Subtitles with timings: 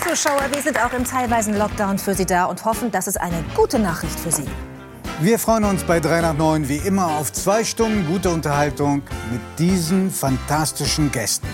[0.00, 3.44] Zuschauer, wir sind auch im teilweisen Lockdown für Sie da und hoffen, das ist eine
[3.54, 4.46] gute Nachricht für Sie.
[5.20, 9.40] Wir freuen uns bei 3 nach 9 wie immer auf zwei Stunden gute Unterhaltung mit
[9.58, 11.46] diesen fantastischen Gästen.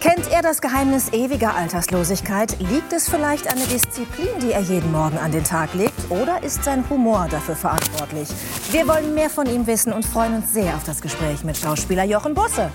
[0.00, 2.58] Kennt er das Geheimnis ewiger Alterslosigkeit?
[2.60, 6.10] Liegt es vielleicht an der Disziplin, die er jeden Morgen an den Tag legt?
[6.10, 8.28] Oder ist sein Humor dafür verantwortlich?
[8.70, 12.04] Wir wollen mehr von ihm wissen und freuen uns sehr auf das Gespräch mit Schauspieler
[12.04, 12.70] Jochen Busse.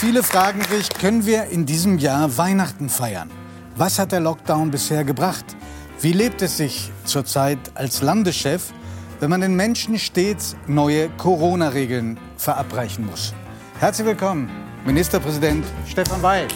[0.00, 3.30] Viele fragen sich, können wir in diesem Jahr Weihnachten feiern?
[3.76, 5.44] Was hat der Lockdown bisher gebracht?
[6.00, 8.72] Wie lebt es sich zurzeit als Landeschef,
[9.18, 13.34] wenn man den Menschen stets neue Corona-Regeln verabreichen muss?
[13.78, 14.48] Herzlich willkommen,
[14.86, 16.48] Ministerpräsident Stefan Weil.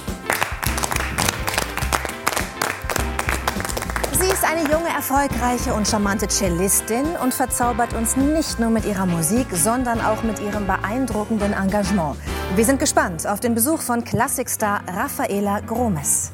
[4.18, 9.04] Sie ist eine junge, erfolgreiche und charmante Cellistin und verzaubert uns nicht nur mit ihrer
[9.04, 12.16] Musik, sondern auch mit ihrem beeindruckenden Engagement.
[12.56, 16.30] Wir sind gespannt auf den Besuch von Klassikstar Rafaela Gromes.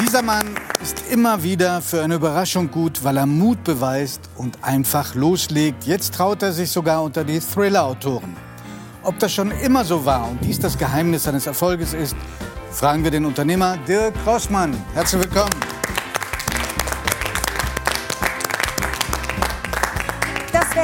[0.00, 0.46] Dieser Mann
[0.82, 5.84] ist immer wieder für eine Überraschung gut, weil er Mut beweist und einfach loslegt.
[5.84, 8.34] Jetzt traut er sich sogar unter die Thriller-Autoren.
[9.02, 12.16] Ob das schon immer so war und dies das Geheimnis seines Erfolges ist,
[12.70, 14.74] fragen wir den Unternehmer Dirk Rossmann.
[14.94, 15.79] Herzlich willkommen.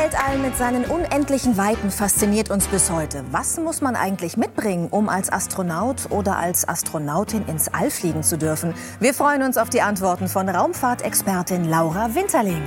[0.06, 3.24] Weltall mit seinen unendlichen Weiten fasziniert uns bis heute.
[3.32, 8.38] Was muss man eigentlich mitbringen, um als Astronaut oder als Astronautin ins All fliegen zu
[8.38, 8.72] dürfen?
[9.00, 12.62] Wir freuen uns auf die Antworten von Raumfahrtexpertin Laura Winterling.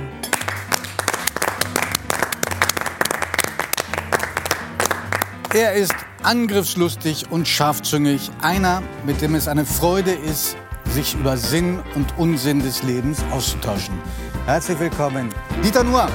[5.54, 8.30] Er ist angriffslustig und scharfzüngig.
[8.42, 10.58] Einer, mit dem es eine Freude ist,
[10.90, 13.98] sich über Sinn und Unsinn des Lebens auszutauschen.
[14.44, 15.30] Herzlich willkommen,
[15.64, 16.06] Dieter Nuhr.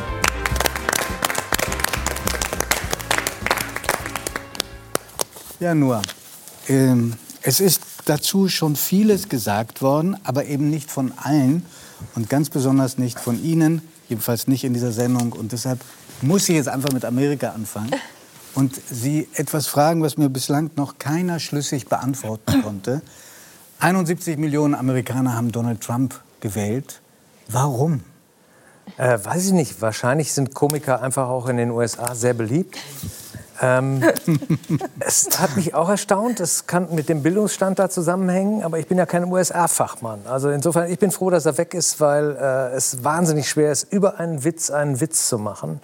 [5.60, 6.02] Ja, nur.
[6.68, 11.66] Ähm, es ist dazu schon vieles gesagt worden, aber eben nicht von allen
[12.16, 15.32] und ganz besonders nicht von Ihnen, jedenfalls nicht in dieser Sendung.
[15.32, 15.80] Und deshalb
[16.22, 17.92] muss ich jetzt einfach mit Amerika anfangen
[18.56, 23.02] und Sie etwas fragen, was mir bislang noch keiner schlüssig beantworten konnte.
[23.80, 27.02] 71 Millionen Amerikaner haben Donald Trump gewählt.
[27.48, 28.04] Warum?
[28.98, 29.82] Äh, weiß ich nicht.
[29.82, 32.78] Wahrscheinlich sind Komiker einfach auch in den USA sehr beliebt.
[33.62, 34.04] Ähm,
[35.00, 36.40] es hat mich auch erstaunt.
[36.40, 40.22] Es kann mit dem Bildungsstand da zusammenhängen, aber ich bin ja kein USA-Fachmann.
[40.30, 43.92] Also insofern, ich bin froh, dass er weg ist, weil äh, es wahnsinnig schwer ist,
[43.92, 45.80] über einen Witz einen Witz zu machen.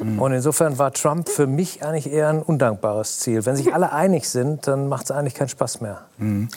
[0.00, 0.18] Mhm.
[0.20, 3.44] Und insofern war Trump für mich eigentlich eher ein undankbares Ziel.
[3.46, 6.02] Wenn sich alle einig sind, dann macht es eigentlich keinen Spaß mehr.
[6.18, 6.48] Mhm.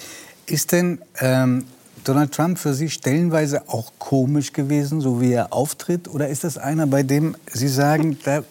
[0.45, 1.65] Ist denn ähm,
[2.03, 6.07] Donald Trump für Sie stellenweise auch komisch gewesen, so wie er auftritt?
[6.07, 8.43] Oder ist das einer, bei dem Sie sagen, da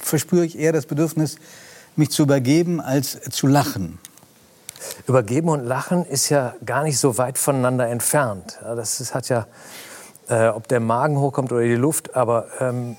[0.00, 1.36] verspüre ich eher das Bedürfnis,
[1.96, 3.98] mich zu übergeben, als zu lachen?
[5.06, 8.58] Übergeben und Lachen ist ja gar nicht so weit voneinander entfernt.
[8.62, 9.46] Das ist, hat ja,
[10.28, 12.96] äh, ob der Magen hochkommt oder die Luft, aber ähm,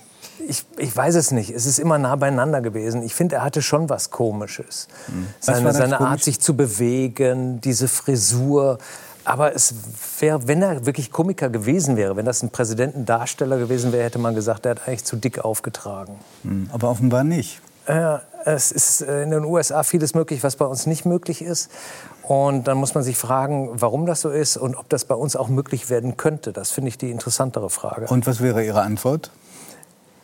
[0.48, 1.50] ich, ich, weiß es nicht.
[1.50, 3.04] Es ist immer nah beieinander gewesen.
[3.04, 4.88] Ich finde, er hatte schon was Komisches.
[5.08, 5.28] Mhm.
[5.40, 8.78] Seine, seine Art, sich zu bewegen, diese Frisur.
[9.26, 9.74] Aber es
[10.20, 14.36] wäre, wenn er wirklich Komiker gewesen wäre, wenn das ein Präsidentendarsteller gewesen wäre, hätte man
[14.36, 16.16] gesagt, er hat eigentlich zu dick aufgetragen.
[16.44, 16.70] Mhm.
[16.72, 17.60] Aber offenbar nicht.
[17.88, 21.72] Äh, es ist in den USA vieles möglich, was bei uns nicht möglich ist.
[22.22, 25.36] Und dann muss man sich fragen, warum das so ist und ob das bei uns
[25.36, 26.54] auch möglich werden könnte.
[26.54, 28.06] Das finde ich die interessantere Frage.
[28.08, 29.32] Und was wäre Ihre Antwort?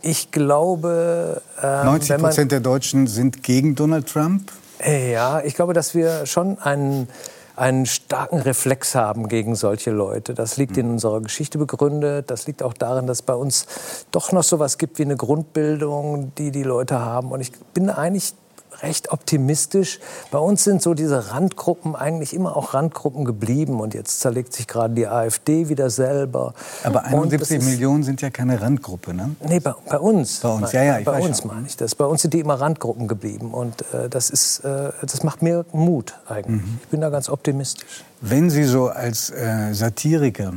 [0.01, 1.41] Ich glaube.
[1.61, 4.51] Äh, 90 Prozent der Deutschen sind gegen Donald Trump?
[4.83, 7.07] Ja, ich glaube, dass wir schon einen,
[7.55, 10.33] einen starken Reflex haben gegen solche Leute.
[10.33, 12.29] Das liegt in unserer Geschichte begründet.
[12.29, 13.67] Das liegt auch darin, dass es bei uns
[14.11, 17.31] doch noch so etwas gibt wie eine Grundbildung, die die Leute haben.
[17.31, 18.33] Und ich bin eigentlich
[18.81, 19.99] recht optimistisch.
[20.31, 23.79] Bei uns sind so diese Randgruppen eigentlich immer auch Randgruppen geblieben.
[23.79, 26.53] Und jetzt zerlegt sich gerade die AfD wieder selber.
[26.83, 29.35] Aber 71 Millionen sind ja keine Randgruppe, ne?
[29.45, 30.39] Nee, bei, bei uns.
[30.39, 30.99] Bei uns, ja, ja.
[30.99, 31.95] Ich bei uns meine ich das.
[31.95, 33.53] Bei uns sind die immer Randgruppen geblieben.
[33.53, 36.61] Und äh, das, ist, äh, das macht mir Mut eigentlich.
[36.61, 36.79] Mhm.
[36.83, 38.03] Ich bin da ganz optimistisch.
[38.21, 40.53] Wenn Sie so als äh, Satiriker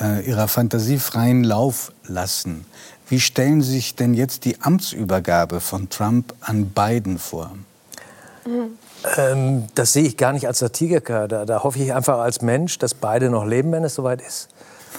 [0.00, 2.64] äh, Ihrer Fantasie freien Lauf lassen,
[3.08, 7.52] wie stellen Sie sich denn jetzt die Amtsübergabe von Trump an Biden vor?
[9.16, 11.28] Ähm, das sehe ich gar nicht als Satiriker.
[11.28, 14.48] Da, da, hoffe ich einfach als Mensch, dass beide noch leben, wenn es soweit ist.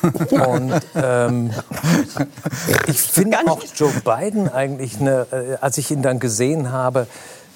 [0.31, 1.51] Und ähm,
[2.87, 7.07] ich finde auch Joe Biden eigentlich, eine, äh, als ich ihn dann gesehen habe,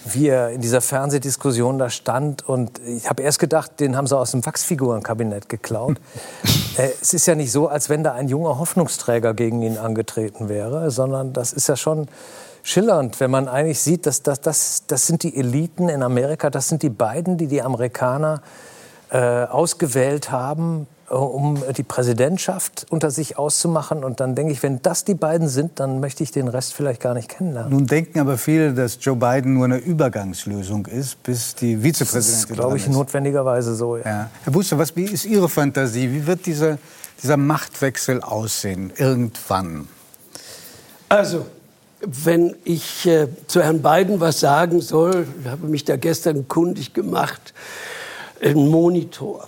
[0.06, 2.48] wie er in dieser Fernsehdiskussion da stand.
[2.48, 5.98] Und ich habe erst gedacht, den haben sie aus dem Wachsfigurenkabinett geklaut.
[6.78, 10.50] äh, es ist ja nicht so, als wenn da ein junger Hoffnungsträger gegen ihn angetreten
[10.50, 12.08] wäre, sondern das ist ja schon
[12.64, 16.70] schillernd, wenn man eigentlich sieht, dass das, das, das sind die Eliten in Amerika, das
[16.70, 18.42] sind die beiden, die die Amerikaner
[19.12, 24.04] äh, ausgewählt haben, um die Präsidentschaft unter sich auszumachen.
[24.04, 27.02] Und dann denke ich, wenn das die beiden sind, dann möchte ich den Rest vielleicht
[27.02, 27.72] gar nicht kennenlernen.
[27.72, 32.14] Nun denken aber viele, dass Joe Biden nur eine Übergangslösung ist, bis die Vizepräsidentin.
[32.14, 33.98] Das ist, glaube ich, notwendigerweise so.
[33.98, 34.04] Ja.
[34.06, 34.30] Ja.
[34.44, 36.12] Herr Buster, was, wie ist Ihre Fantasie?
[36.12, 36.78] Wie wird dieser,
[37.22, 39.88] dieser Machtwechsel aussehen irgendwann?
[41.10, 41.46] Also,
[42.02, 46.94] wenn ich äh, zu Herrn Biden was sagen soll, ich habe mich da gestern kundig
[46.94, 47.54] gemacht,
[48.42, 49.48] ein Monitor.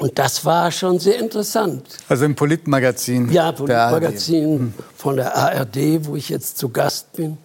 [0.00, 1.84] Und das war schon sehr interessant.
[2.08, 3.30] Also im Politmagazin.
[3.30, 7.36] Ja, Politmagazin von der ARD, wo ich jetzt zu Gast bin.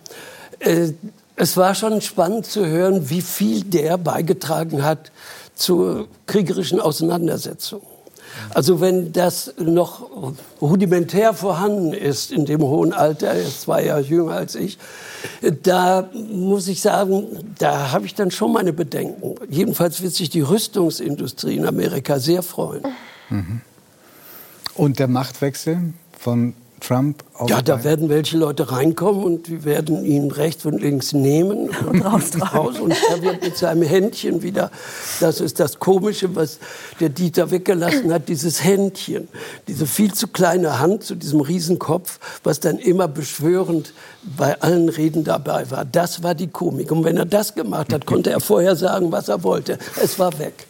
[0.59, 0.93] Äh,
[1.35, 5.11] es war schon spannend zu hören, wie viel der beigetragen hat
[5.53, 7.81] zur kriegerischen Auseinandersetzung.
[8.53, 10.09] Also wenn das noch
[10.61, 14.77] rudimentär vorhanden ist in dem hohen Alter, er ist zwei Jahre jünger als ich,
[15.63, 19.35] da muss ich sagen, da habe ich dann schon meine Bedenken.
[19.49, 22.83] Jedenfalls wird sich die Rüstungsindustrie in Amerika sehr freuen.
[23.29, 23.61] Mhm.
[24.75, 30.05] Und der Machtwechsel von Trump auch Ja, da werden welche Leute reinkommen und wir werden
[30.05, 32.79] ihn rechts und links nehmen und raus.
[32.79, 34.71] Und er wird mit seinem Händchen wieder,
[35.19, 36.59] das ist das Komische, was
[36.99, 39.27] der Dieter weggelassen hat, dieses Händchen,
[39.67, 43.93] diese viel zu kleine Hand zu diesem Riesenkopf, was dann immer beschwörend
[44.37, 45.85] bei allen Reden dabei war.
[45.85, 46.91] Das war die Komik.
[46.91, 49.77] Und wenn er das gemacht hat, konnte er vorher sagen, was er wollte.
[50.01, 50.67] Es war weg.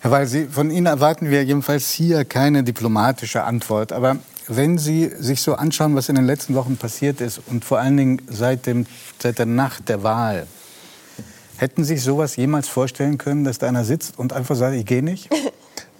[0.00, 3.92] Herr Weil, Sie, von Ihnen erwarten wir jedenfalls hier keine diplomatische Antwort.
[3.92, 4.16] Aber
[4.50, 7.96] wenn Sie sich so anschauen, was in den letzten Wochen passiert ist und vor allen
[7.96, 8.86] Dingen seit, dem,
[9.18, 10.46] seit der Nacht der Wahl,
[11.56, 14.86] hätten Sie sich sowas jemals vorstellen können, dass da einer sitzt und einfach sagt, ich
[14.86, 15.30] gehe nicht?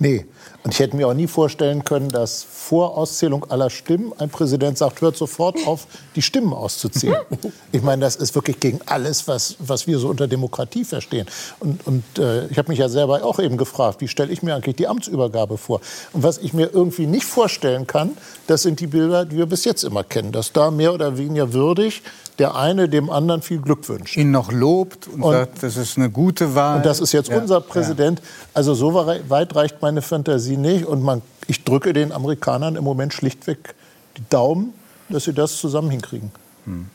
[0.02, 0.24] Nee.
[0.62, 4.76] Und ich hätte mir auch nie vorstellen können, dass vor Auszählung aller Stimmen ein Präsident
[4.76, 5.86] sagt, hört sofort auf,
[6.16, 7.16] die Stimmen auszuzählen.
[7.72, 11.26] Ich meine, das ist wirklich gegen alles, was, was wir so unter Demokratie verstehen.
[11.60, 14.54] Und, und äh, ich habe mich ja selber auch eben gefragt, wie stelle ich mir
[14.54, 15.80] eigentlich die Amtsübergabe vor?
[16.12, 18.16] Und was ich mir irgendwie nicht vorstellen kann,
[18.48, 20.32] das sind die Bilder, die wir bis jetzt immer kennen.
[20.32, 22.02] Dass da mehr oder weniger würdig
[22.40, 24.16] der eine dem anderen viel Glück wünscht.
[24.16, 26.78] Ihn noch lobt und, und sagt, das ist eine gute Wahl.
[26.78, 28.18] Und das ist jetzt ja, unser Präsident.
[28.18, 28.24] Ja.
[28.54, 30.86] Also so weit reicht meine Fantasie nicht.
[30.86, 33.74] Und man, ich drücke den Amerikanern im Moment schlichtweg
[34.16, 34.72] die Daumen,
[35.10, 36.32] dass sie das zusammen hinkriegen.
[36.64, 36.86] Hm.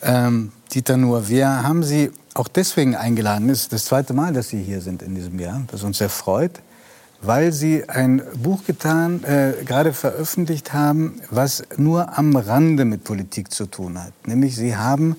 [0.00, 3.50] Ähm, Dieter Nuhr, wir haben Sie auch deswegen eingeladen.
[3.50, 6.08] Es ist das zweite Mal, dass Sie hier sind in diesem Jahr, das uns sehr
[6.08, 6.62] freut
[7.26, 13.52] weil Sie ein Buch getan, äh, gerade veröffentlicht haben, was nur am Rande mit Politik
[13.52, 14.12] zu tun hat.
[14.26, 15.16] Nämlich Sie haben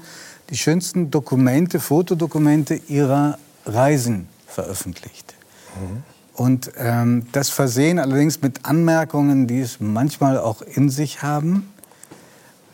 [0.49, 5.33] die schönsten Dokumente, Fotodokumente Ihrer Reisen veröffentlicht.
[5.75, 6.03] Mhm.
[6.33, 11.69] Und ähm, das versehen allerdings mit Anmerkungen, die es manchmal auch in sich haben.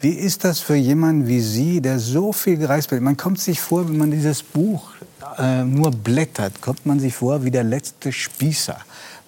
[0.01, 3.03] Wie ist das für jemanden wie Sie, der so viel gereist wird?
[3.03, 4.89] Man kommt sich vor, wenn man dieses Buch
[5.37, 8.77] äh, nur blättert, kommt man sich vor wie der letzte Spießer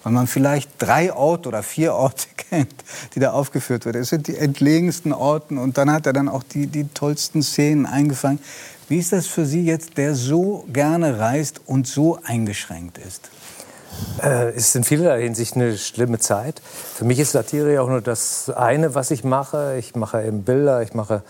[0.04, 2.74] weil man vielleicht drei Orte oder vier Orte kennt,
[3.14, 4.02] die da aufgeführt werden.
[4.02, 7.86] Es sind die entlegensten Orte und dann hat er dann auch die, die tollsten Szenen
[7.86, 8.38] eingefangen.
[8.88, 13.30] Wie ist das für Sie jetzt, der so gerne reist und so eingeschränkt ist?
[14.22, 16.60] Äh, es ist in vielerlei Hinsicht eine schlimme Zeit.
[16.94, 19.76] Für mich ist Satire ja auch nur das eine, was ich mache.
[19.78, 21.22] Ich mache eben Bilder, ich mache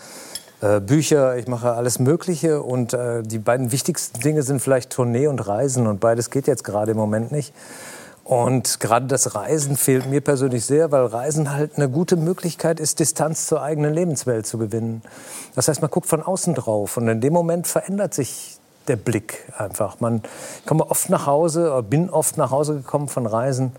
[0.61, 2.61] äh, Bücher, ich mache alles Mögliche.
[2.61, 5.87] Und äh, die beiden wichtigsten Dinge sind vielleicht Tournee und Reisen.
[5.87, 7.53] Und beides geht jetzt gerade im Moment nicht.
[8.25, 12.99] Und gerade das Reisen fehlt mir persönlich sehr, weil Reisen halt eine gute Möglichkeit ist,
[12.99, 15.03] Distanz zur eigenen Lebenswelt zu gewinnen.
[15.53, 19.45] Das heißt, man guckt von außen drauf und in dem Moment verändert sich der Blick
[19.55, 19.99] einfach.
[19.99, 20.23] Man
[20.59, 23.73] ich komme oft nach Hause, oder bin oft nach Hause gekommen von Reisen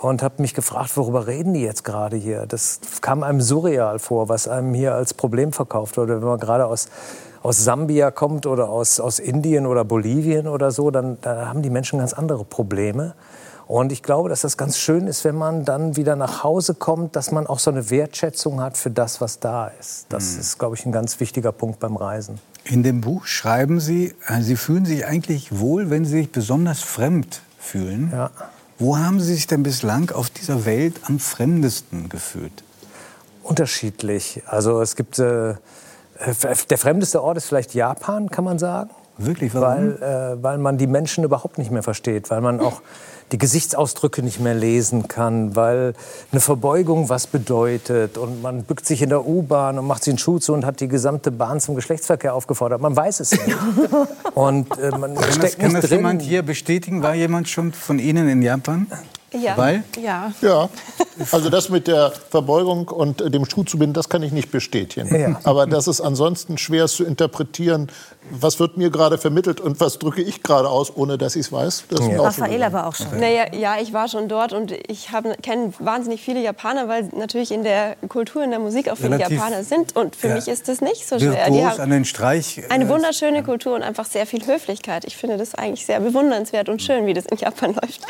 [0.00, 2.46] und habe mich gefragt, worüber reden die jetzt gerade hier?
[2.46, 6.20] Das kam einem surreal vor, was einem hier als Problem verkauft wurde.
[6.20, 6.88] Wenn man gerade aus,
[7.44, 11.70] aus Sambia kommt oder aus, aus Indien oder Bolivien oder so, dann da haben die
[11.70, 13.14] Menschen ganz andere Probleme.
[13.66, 17.16] Und ich glaube, dass das ganz schön ist, wenn man dann wieder nach Hause kommt,
[17.16, 20.06] dass man auch so eine Wertschätzung hat für das, was da ist.
[20.10, 20.40] Das mhm.
[20.40, 22.38] ist, glaube ich, ein ganz wichtiger Punkt beim Reisen.
[22.64, 26.80] In dem Buch schreiben Sie, äh, Sie fühlen sich eigentlich wohl, wenn Sie sich besonders
[26.80, 28.10] fremd fühlen.
[28.12, 28.30] Ja.
[28.78, 32.64] Wo haben Sie sich denn bislang auf dieser Welt am fremdesten gefühlt?
[33.42, 34.42] Unterschiedlich.
[34.46, 35.54] Also es gibt äh,
[36.70, 38.90] der fremdeste Ort ist vielleicht Japan, kann man sagen.
[39.18, 40.00] Wirklich, warum?
[40.00, 42.82] Weil, äh, weil man die Menschen überhaupt nicht mehr versteht, weil man auch
[43.32, 45.94] die Gesichtsausdrücke nicht mehr lesen kann, weil
[46.30, 50.18] eine Verbeugung was bedeutet und man bückt sich in der U-Bahn und macht sich einen
[50.18, 52.80] Schuh zu und hat die gesamte Bahn zum Geschlechtsverkehr aufgefordert.
[52.80, 53.56] Man weiß es nicht.
[54.34, 55.98] und äh, man kann steckt das, kann nicht das drin.
[55.98, 57.02] jemand hier bestätigen?
[57.02, 58.86] War jemand schon von Ihnen in Japan?
[59.40, 59.56] Ja.
[59.56, 59.82] Weil?
[60.00, 60.32] Ja.
[60.40, 60.68] Ja,
[61.32, 64.50] also das mit der Verbeugung und äh, dem Schuh zu binden, das kann ich nicht
[64.50, 65.14] bestätigen.
[65.18, 65.40] Ja.
[65.44, 67.90] Aber das ist ansonsten schwer zu interpretieren.
[68.30, 71.52] Was wird mir gerade vermittelt und was drücke ich gerade aus, ohne dass ich es
[71.52, 71.84] weiß?
[71.90, 73.20] Das schon Raffaela war auch schon.
[73.20, 75.08] Naja, ja, ich war schon dort und ich
[75.42, 79.36] kenne wahnsinnig viele Japaner, weil natürlich in der Kultur, in der Musik auch viele Relativ-
[79.38, 79.94] Japaner sind.
[79.94, 80.36] Und für Ja.
[80.36, 81.50] mich ist das nicht so schwer.
[81.50, 82.62] Die haben an den Streich.
[82.70, 85.04] eine äh, wunderschöne Kultur und einfach sehr viel Höflichkeit.
[85.04, 88.00] Ich finde das eigentlich sehr bewundernswert und schön, wie das in Japan läuft.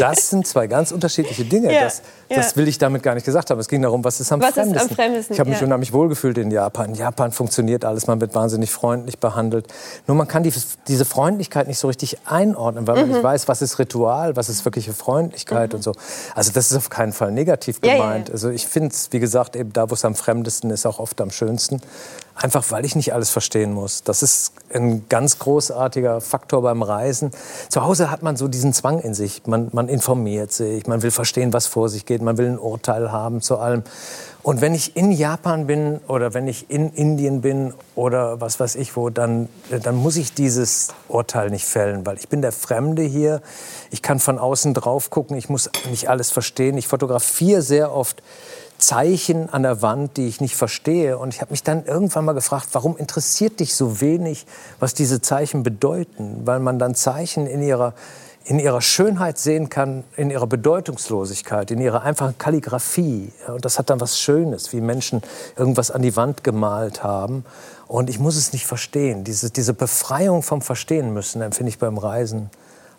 [0.00, 1.72] Das sind zwei ganz unterschiedliche Dinge.
[1.72, 2.00] Ja, das,
[2.30, 2.56] das ja.
[2.56, 3.60] will ich damit gar nicht gesagt haben.
[3.60, 4.96] Es ging darum, was ist am Was ist am fremdesten.
[4.96, 6.90] fremdesten, Ich habe mich unheimlich wohlgefühlt in Japan.
[6.90, 9.66] In Japan funktioniert alles, man wird wahnsinnig freundlich behandelt.
[10.06, 10.52] Nur man kann die,
[10.88, 13.12] diese Freundlichkeit nicht so richtig einordnen, weil man Mhm.
[13.14, 15.92] nicht weiß, was ist Ritual, was ist wirkliche Freundlichkeit und so.
[16.34, 18.30] Also das ist auf keinen Fall negativ gemeint.
[18.30, 21.20] Also ich finde es, wie gesagt, eben da, wo es am fremdesten ist, auch oft
[21.20, 21.80] am schönsten.
[22.42, 24.02] Einfach weil ich nicht alles verstehen muss.
[24.02, 27.32] Das ist ein ganz großartiger Faktor beim Reisen.
[27.68, 29.42] Zu Hause hat man so diesen Zwang in sich.
[29.46, 33.12] Man, man informiert sich, man will verstehen, was vor sich geht, man will ein Urteil
[33.12, 33.82] haben zu allem.
[34.42, 38.76] Und wenn ich in Japan bin oder wenn ich in Indien bin oder was weiß
[38.76, 39.50] ich wo, dann,
[39.82, 43.42] dann muss ich dieses Urteil nicht fällen, weil ich bin der Fremde hier.
[43.90, 46.78] Ich kann von außen drauf gucken, ich muss nicht alles verstehen.
[46.78, 48.22] Ich fotografiere sehr oft
[48.80, 51.18] Zeichen an der Wand, die ich nicht verstehe.
[51.18, 54.46] Und ich habe mich dann irgendwann mal gefragt, warum interessiert dich so wenig,
[54.78, 56.42] was diese Zeichen bedeuten?
[56.44, 57.94] Weil man dann Zeichen in ihrer,
[58.44, 63.32] in ihrer Schönheit sehen kann, in ihrer Bedeutungslosigkeit, in ihrer einfachen Kalligraphie.
[63.46, 65.22] Ja, Und das hat dann was Schönes, wie Menschen
[65.56, 67.44] irgendwas an die Wand gemalt haben.
[67.86, 69.24] Und ich muss es nicht verstehen.
[69.24, 72.50] Diese, diese Befreiung vom Verstehen müssen empfinde ich beim Reisen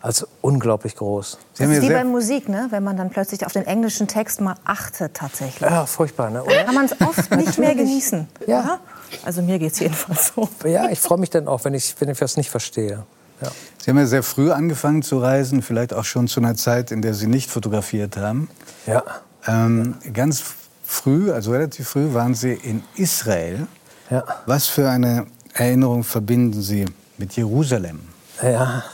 [0.02, 1.38] als unglaublich groß.
[1.54, 2.66] Sie Das ist wie bei Musik, ne?
[2.70, 5.70] wenn man dann plötzlich auf den englischen Text mal achtet tatsächlich.
[5.70, 6.42] Ja, furchtbar, ne?
[6.42, 6.64] Oder?
[6.64, 8.26] Kann man es oft nicht mehr genießen.
[8.46, 8.60] Ja.
[8.60, 8.80] oder?
[9.24, 10.48] Also mir geht es jedenfalls so.
[10.64, 13.04] Ja, ich freue mich dann auch, wenn ich, wenn ich was nicht verstehe.
[13.40, 13.48] Ja.
[13.78, 17.00] Sie haben ja sehr früh angefangen zu reisen, vielleicht auch schon zu einer Zeit, in
[17.00, 18.48] der Sie nicht fotografiert haben.
[18.86, 19.02] Ja.
[19.46, 20.42] Ähm, ganz
[20.84, 23.66] früh, also relativ früh, waren Sie in Israel.
[24.10, 24.24] Ja.
[24.46, 26.86] Was für eine Erinnerung verbinden Sie
[27.18, 28.00] mit Jerusalem?
[28.42, 28.84] Ja,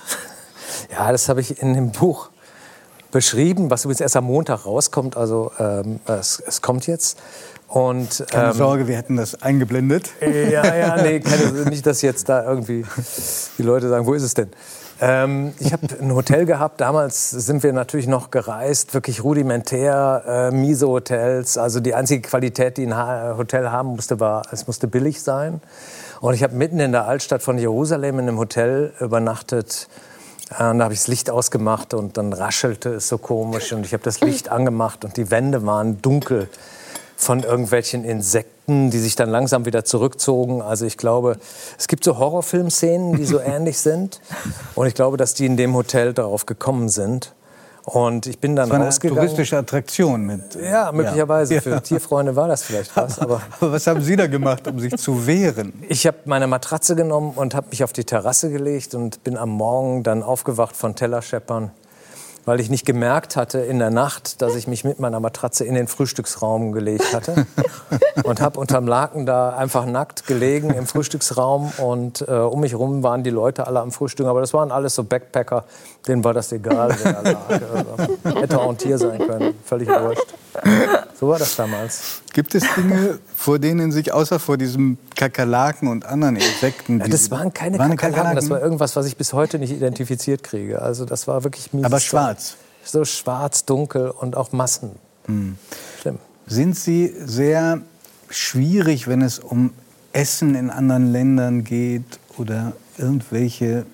[0.93, 2.31] ja das habe ich in dem Buch
[3.11, 5.17] beschrieben, was übrigens erst am Montag rauskommt.
[5.17, 7.19] Also ähm, es, es kommt jetzt.
[7.69, 10.11] Und, Keine ähm, Sorge, wir hätten das eingeblendet.
[10.21, 12.85] Ja, ja, nee, keine, nicht, dass jetzt da irgendwie
[13.59, 14.49] die Leute sagen, wo ist es denn?
[15.01, 16.81] Ähm, ich habe ein Hotel gehabt.
[16.81, 21.59] Damals sind wir natürlich noch gereist, wirklich rudimentär, äh, miese Hotels.
[21.59, 25.61] Also die einzige Qualität, die ein ha Hotel haben musste, war, es musste billig sein.
[26.21, 29.89] Und ich habe mitten in der Altstadt von Jerusalem in einem Hotel übernachtet.
[30.57, 33.85] Äh, Und da habe ich das Licht ausgemacht und dann raschelte es so komisch und
[33.85, 36.49] ich habe das Licht angemacht und die Wände waren dunkel
[37.17, 40.63] von irgendwelchen Insekten, die sich dann langsam wieder zurückzogen.
[40.63, 41.37] Also ich glaube,
[41.77, 44.21] es gibt so Horrorfilmszenen, die so ähnlich sind.
[44.77, 47.35] Und ich glaube, dass die in dem Hotel darauf gekommen sind.
[47.95, 49.23] Und ich bin dann Das war eine rausgegangen.
[49.23, 50.27] touristische Attraktion.
[50.27, 51.55] Mit, äh, Ja, möglicherweise.
[51.57, 51.61] Ja.
[51.61, 53.19] Für Tierfreunde war das vielleicht was.
[53.21, 55.73] Aber Aber was haben Sie da gemacht, um sich zu wehren?
[55.89, 59.51] ich habe meine Matratze genommen und habe mich auf die Terrasse gelegt und bin am
[59.51, 61.71] Morgen dann aufgewacht von Tellerscheppern,
[62.45, 65.75] weil ich nicht gemerkt hatte in der Nacht, dass ich mich mit meiner Matratze in
[65.75, 67.47] den Frühstücksraum gelegt hatte
[68.25, 73.03] und habe unterm Laken da einfach nackt gelegen im Frühstücksraum und äh, um mich herum
[73.03, 75.65] waren die Leute alle am Frühstücken, aber das waren alles so Backpacker,
[76.07, 77.51] denen war das egal, wer da lag.
[77.51, 80.35] Also, hätte auch ein Tier sein können, völlig wurscht.
[81.19, 82.23] So war das damals.
[82.33, 87.01] Gibt es Dinge, vor denen sich außer vor diesem Kakerlaken und anderen Insekten...
[87.01, 90.43] Ja, das waren keine Waren Kakerlaken, das war irgendwas, was ich bis heute nicht identifiziert
[90.43, 90.81] kriege.
[90.81, 92.57] Also das war wirklich mieses Aber schwarz.
[92.85, 94.93] So schwarz, dunkel und auch Massen.
[96.01, 96.19] Schlimm.
[96.47, 97.83] Sind Sie sehr
[98.31, 99.73] schwierig, wenn es um
[100.13, 103.85] Essen in anderen Ländern geht oder irgendwelche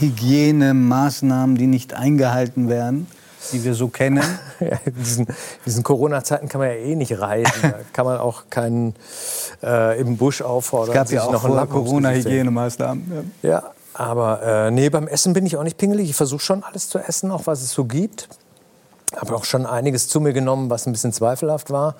[0.00, 3.06] Hygienemaßnahmen, die nicht eingehalten werden,
[3.52, 4.22] die wir so kennen?
[4.60, 5.26] Ja, in diesen,
[5.66, 7.60] diesen Corona-Zeiten kann man ja eh nicht reisen.
[7.60, 8.94] Da kann man auch keinen
[9.64, 10.90] äh, im Busch auffordern.
[10.90, 11.68] Es gab ja sich auch noch.
[11.68, 13.26] Corona-Hygienemaßnahmen.
[13.42, 13.50] Ja.
[13.50, 13.62] Ja,
[13.94, 16.10] aber äh, nee, beim Essen bin ich auch nicht pingelig.
[16.10, 18.28] Ich versuche schon alles zu essen, auch was es so gibt.
[19.16, 21.96] Habe auch schon einiges zu mir genommen, was ein bisschen zweifelhaft war.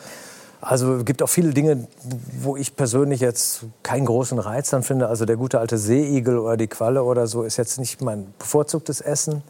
[0.64, 1.86] Also es gibt auch viele Dinge,
[2.40, 5.08] wo ich persönlich jetzt keinen großen Reiz dann finde.
[5.08, 9.00] Also der gute alte Seeigel oder die Qualle oder so ist jetzt nicht mein bevorzugtes
[9.00, 9.42] Essen.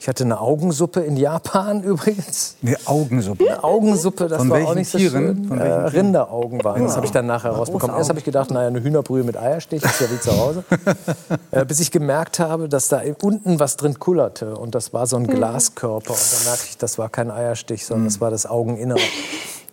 [0.00, 2.54] Ich hatte eine Augensuppe in Japan übrigens.
[2.62, 3.44] Eine Augensuppe.
[3.44, 5.12] Eine Augensuppe, das Von war auch nicht so Tieren?
[5.36, 5.44] schön.
[5.46, 5.72] Von Äh?
[5.72, 6.84] Rinderaugen waren.
[6.84, 7.96] Das habe ich dann nachher rausbekommen.
[7.96, 10.62] Erst habe ich gedacht, naja, eine Hühnerbrühe mit Eierstich ist ja wie zu Hause.
[11.50, 14.56] äh, bis ich gemerkt habe, dass da unten was drin kullerte.
[14.56, 16.12] Und das war so ein Glaskörper.
[16.12, 19.00] Und dann merkte ich, das war kein Eierstich, sondern das war das Augeninnere.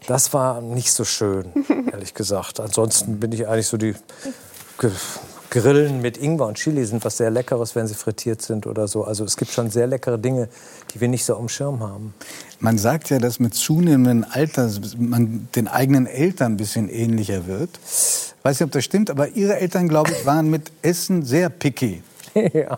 [0.07, 1.45] Das war nicht so schön,
[1.91, 2.59] ehrlich gesagt.
[2.59, 3.95] Ansonsten bin ich eigentlich so die
[5.49, 9.03] Grillen mit Ingwer und Chili sind was sehr Leckeres, wenn sie frittiert sind oder so.
[9.05, 10.49] Also es gibt schon sehr leckere Dinge,
[10.93, 12.13] die wir nicht so am Schirm haben.
[12.59, 17.69] Man sagt ja, dass mit zunehmendem Alter man den eigenen Eltern ein bisschen ähnlicher wird.
[18.43, 22.03] Weiß nicht, ob das stimmt, aber Ihre Eltern, glaube ich, waren mit Essen sehr picky.
[22.33, 22.77] ja.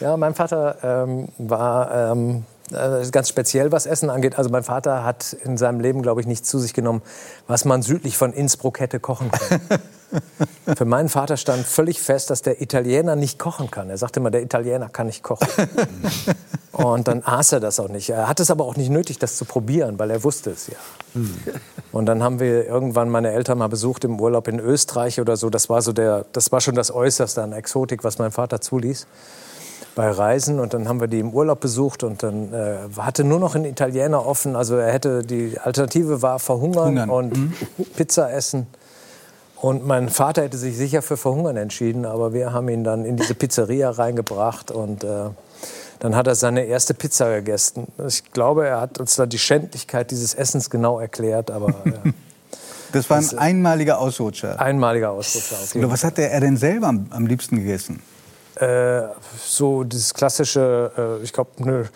[0.00, 4.38] ja, mein Vater ähm, war ähm, äh, ganz speziell, was Essen angeht.
[4.38, 7.02] Also mein Vater hat in seinem Leben, glaube ich, nicht zu sich genommen,
[7.46, 9.60] was man südlich von Innsbruck hätte kochen können.
[10.76, 13.90] Für meinen Vater stand völlig fest, dass der Italiener nicht kochen kann.
[13.90, 15.48] Er sagte immer, der Italiener kann nicht kochen.
[16.72, 18.10] Und dann aß er das auch nicht.
[18.10, 20.76] Er hat es aber auch nicht nötig, das zu probieren, weil er wusste es ja.
[21.90, 25.48] Und dann haben wir irgendwann meine Eltern mal besucht im Urlaub in Österreich oder so.
[25.48, 29.06] Das war so der, das war schon das Äußerste an Exotik, was mein Vater zuließ
[29.96, 30.60] bei Reisen.
[30.60, 33.64] Und dann haben wir die im Urlaub besucht und dann äh, hatte nur noch ein
[33.64, 34.54] Italiener offen.
[34.54, 37.10] Also er hätte die Alternative war verhungern Hungern.
[37.10, 37.52] und
[37.96, 38.68] Pizza essen.
[39.56, 43.16] Und mein Vater hätte sich sicher für Verhungern entschieden, aber wir haben ihn dann in
[43.16, 45.30] diese Pizzeria reingebracht und äh,
[45.98, 47.86] dann hat er seine erste Pizza gegessen.
[48.06, 52.12] Ich glaube, er hat uns dann die Schändlichkeit dieses Essens genau erklärt, aber äh,
[52.92, 54.60] Das war ein einmaliger Ausrutscher.
[54.60, 55.56] einmaliger Ausrutscher.
[55.56, 58.00] auf jeden Oder was hat er denn selber am, am liebsten gegessen?
[58.56, 59.02] Äh,
[59.44, 61.88] so dieses klassische, äh, ich glaube, ne,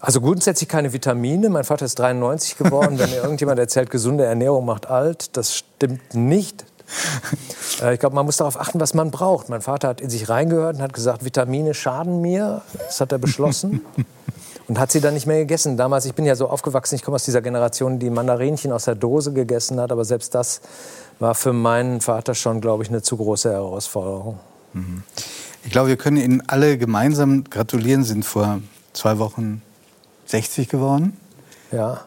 [0.00, 1.48] also grundsätzlich keine Vitamine.
[1.48, 2.98] Mein Vater ist 93 geworden.
[2.98, 6.64] Wenn mir irgendjemand erzählt, gesunde Ernährung macht alt, das stimmt nicht.
[7.82, 9.48] Äh, ich glaube, man muss darauf achten, was man braucht.
[9.50, 12.62] Mein Vater hat in sich reingehört und hat gesagt, Vitamine schaden mir.
[12.78, 13.82] Das hat er beschlossen.
[14.66, 15.76] Und hat sie dann nicht mehr gegessen.
[15.76, 18.96] Damals, ich bin ja so aufgewachsen, ich komme aus dieser Generation, die Mandarinchen aus der
[18.96, 19.92] Dose gegessen hat.
[19.92, 20.60] Aber selbst das
[21.20, 24.38] war für meinen Vater schon, glaube ich, eine zu große Herausforderung.
[25.68, 28.60] Ich glaube, wir können Ihnen alle gemeinsam gratulieren, sind vor
[28.94, 29.60] zwei Wochen
[30.24, 31.14] 60 geworden.
[31.70, 32.00] Ja.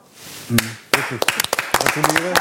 [1.71, 2.33] Gratuliere.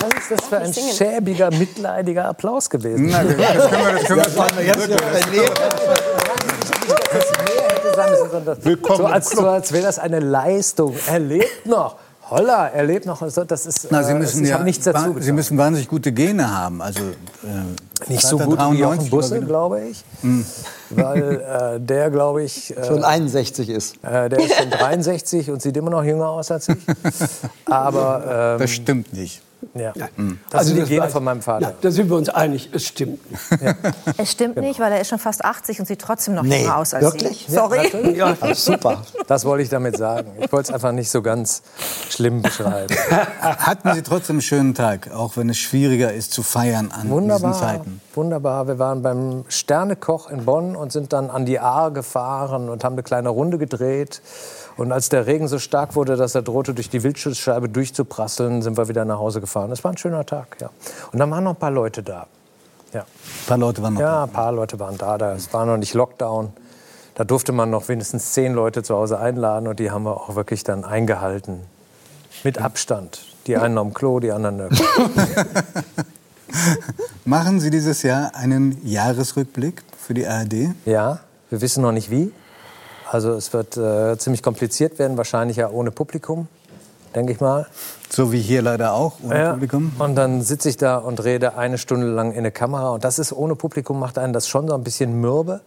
[0.00, 3.08] Was ist das für ein schäbiger, mitleidiger Applaus gewesen?
[3.10, 4.08] Na, das können wir, das
[8.30, 10.96] können wir Willkommen so als, so als wäre das eine Leistung.
[11.06, 11.96] Er lebt noch.
[12.30, 13.20] Holla, er lebt noch.
[13.20, 15.86] Das ist, Na, Sie äh, müssen, ich ja, habe nichts dazu wa- Sie müssen wahnsinnig
[15.90, 16.80] gute Gene haben.
[16.80, 20.04] Also, äh, Nicht so gut wie 93 Jochen Busse, glaube ich.
[20.90, 21.40] Weil
[21.76, 23.96] äh, der, glaube ich, äh, Schon 61 ist.
[24.02, 26.76] äh, der ist schon 63 und sieht immer noch jünger aus als ich.
[27.66, 29.42] Aber ähm, Das stimmt nicht.
[29.74, 29.92] Ja.
[30.50, 31.68] das sind die Gene von meinem Vater.
[31.68, 33.20] Ja, da sind wir uns einig, es stimmt.
[34.16, 36.76] Es stimmt nicht, weil er ist schon fast 80 und sieht trotzdem noch Nee, jünger
[36.78, 37.46] aus als wirklich?
[37.48, 37.54] Sie.
[37.54, 38.16] Sorry.
[38.16, 39.02] Ja, Ah, super.
[39.26, 40.30] Das wollte ich damit sagen.
[40.40, 41.62] Ich wollte es einfach nicht so ganz
[42.08, 42.94] schlimm beschreiben.
[43.40, 47.52] Hatten Sie trotzdem einen schönen Tag, auch wenn es schwieriger ist zu feiern an Wunderbar,
[47.52, 48.00] diesen Zeiten?
[48.14, 48.66] wunderbar.
[48.66, 52.94] Wir waren beim Sternekoch in Bonn und sind dann an die Ahr gefahren und haben
[52.94, 54.20] eine kleine Runde gedreht.
[54.80, 58.78] Und als der Regen so stark wurde, dass er drohte, durch die Wildschutzscheibe durchzuprasseln, sind
[58.78, 59.70] wir wieder nach Hause gefahren.
[59.72, 60.70] Es war ein schöner Tag, ja.
[61.12, 62.26] Und dann waren noch ein paar Leute da.
[62.94, 63.06] Ja, Ein
[63.46, 64.22] paar Leute waren noch ja da.
[64.24, 65.18] ein paar Leute waren da.
[65.18, 65.34] da.
[65.34, 66.54] Es war noch nicht Lockdown.
[67.14, 70.34] Da durfte man noch wenigstens zehn Leute zu Hause einladen und die haben wir auch
[70.34, 71.60] wirklich dann eingehalten.
[72.42, 73.20] Mit Abstand.
[73.46, 74.82] Die einen am Klo, die anderen nirgends.
[77.26, 80.74] Machen Sie dieses Jahr einen Jahresrückblick für die ARD?
[80.86, 82.32] Ja, wir wissen noch nicht wie.
[83.12, 86.46] Also es wird äh, ziemlich kompliziert werden, wahrscheinlich ja ohne Publikum,
[87.12, 87.66] denke ich mal.
[88.08, 89.52] So wie hier leider auch, ohne Ja.
[89.52, 89.90] Publikum?
[89.98, 92.90] Und dann sitze ich da und rede eine Stunde lang in eine Kamera.
[92.90, 95.60] Und das ist ohne Publikum, macht einen das schon so ein bisschen mürbe.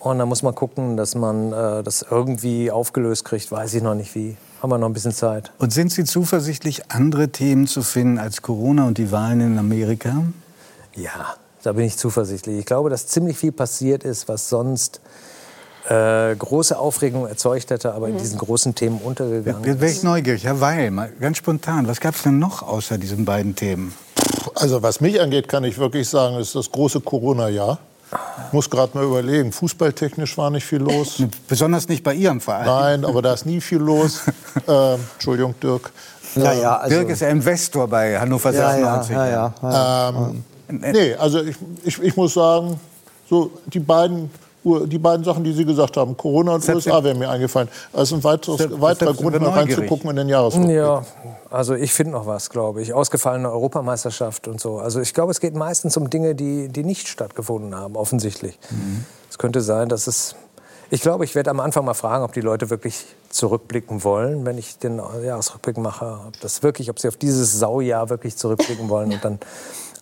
[0.00, 3.50] Und dann muss man gucken, dass man äh, das irgendwie aufgelöst kriegt.
[3.50, 4.36] Weiß ich noch nicht wie.
[4.62, 5.50] Haben wir noch ein bisschen Zeit.
[5.58, 10.24] Und sind Sie zuversichtlich, andere Themen zu finden als Corona und die Wahlen in Amerika?
[10.94, 12.58] Ja, da bin ich zuversichtlich.
[12.58, 15.00] Ich glaube, dass ziemlich viel passiert ist, was sonst
[15.88, 19.98] äh, große Aufregung erzeugt hätte, aber in diesen großen Themen untergegangen Jetzt wäre ist.
[19.98, 20.44] ich neugierig.
[20.44, 23.94] Herr Weil, mal ganz spontan, was gab es denn noch außer diesen beiden Themen?
[24.54, 27.78] Also was mich angeht, kann ich wirklich sagen, ist das große Corona-Jahr.
[28.46, 31.22] Ich muss gerade mal überlegen, fußballtechnisch war nicht viel los.
[31.48, 32.66] Besonders nicht bei Ihrem Verein.
[32.66, 34.20] Nein, aber da ist nie viel los.
[34.68, 35.90] Ähm, Entschuldigung, Dirk.
[36.36, 39.16] Ja, ja, also, Dirk ist ja Investor bei Hannover ja, ja, 96.
[39.16, 40.08] ja, ja, ja.
[40.08, 42.78] Ähm, nee, also ich, ich, ich muss sagen,
[43.28, 44.30] so die beiden,
[44.64, 47.68] die beiden Sachen, die Sie gesagt haben, Corona und Selbst- USA, wären mir eingefallen.
[47.92, 50.76] Das ist ein weiteres, Selbst- weiterer selbst Grund, mal reinzugucken in den Jahresrückblick.
[50.76, 51.04] Ja,
[51.50, 52.92] also ich finde noch was, glaube ich.
[52.94, 54.78] Ausgefallene Europameisterschaft und so.
[54.78, 58.58] Also ich glaube, es geht meistens um Dinge, die, die nicht stattgefunden haben, offensichtlich.
[59.30, 60.34] Es könnte sein, dass es.
[60.90, 64.58] Ich glaube, ich werde am Anfang mal fragen, ob die Leute wirklich zurückblicken wollen, wenn
[64.58, 66.18] ich den Jahresrückblick mache.
[66.28, 69.12] Ob das wirklich, ob sie auf dieses Saujahr wirklich zurückblicken wollen.
[69.12, 69.38] Und dann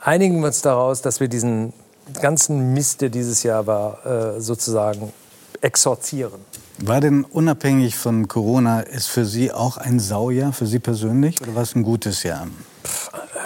[0.01, 1.72] einigen wir uns daraus, dass wir diesen
[2.20, 5.12] ganzen Mist, der dieses Jahr war, äh, sozusagen
[5.61, 6.40] exorzieren.
[6.79, 11.55] War denn unabhängig von Corona, ist für Sie auch ein Saujahr, für Sie persönlich, oder
[11.55, 12.48] war es ein gutes Jahr?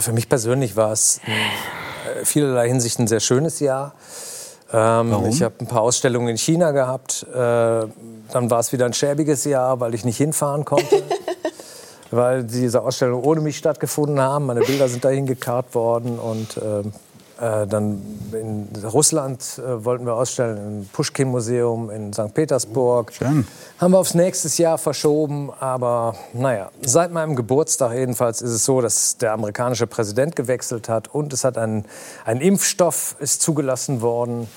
[0.01, 1.33] Für mich persönlich war es in
[2.23, 3.95] äh, vielerlei Hinsicht ein sehr schönes Jahr.
[4.73, 5.29] Ähm, Warum?
[5.29, 7.27] Ich habe ein paar Ausstellungen in China gehabt.
[7.33, 11.03] Äh, dann war es wieder ein schäbiges Jahr, weil ich nicht hinfahren konnte.
[12.11, 14.47] weil diese Ausstellungen ohne mich stattgefunden haben.
[14.47, 16.93] Meine Bilder sind dahin gekarrt worden und ähm,
[17.41, 18.01] äh, dann
[18.33, 22.33] in Russland äh, wollten wir ausstellen, im Pushkin-Museum in St.
[22.33, 23.13] Petersburg.
[23.13, 23.47] Schön.
[23.79, 25.51] Haben wir aufs nächste Jahr verschoben.
[25.61, 31.09] Aber naja, seit meinem Geburtstag jedenfalls ist es so, dass der amerikanische Präsident gewechselt hat
[31.15, 31.85] und es hat ein,
[32.25, 34.49] ein Impfstoff ist zugelassen worden.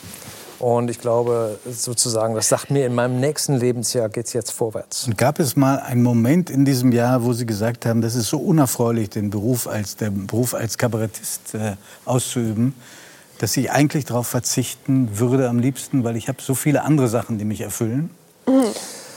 [0.59, 5.07] Und ich glaube, sozusagen, das sagt mir, in meinem nächsten Lebensjahr geht es jetzt vorwärts.
[5.07, 8.27] Und gab es mal einen Moment in diesem Jahr, wo Sie gesagt haben, das ist
[8.27, 12.75] so unerfreulich, den Beruf als, den Beruf als Kabarettist äh, auszuüben,
[13.37, 17.37] dass ich eigentlich darauf verzichten würde am liebsten, weil ich habe so viele andere Sachen,
[17.37, 18.09] die mich erfüllen?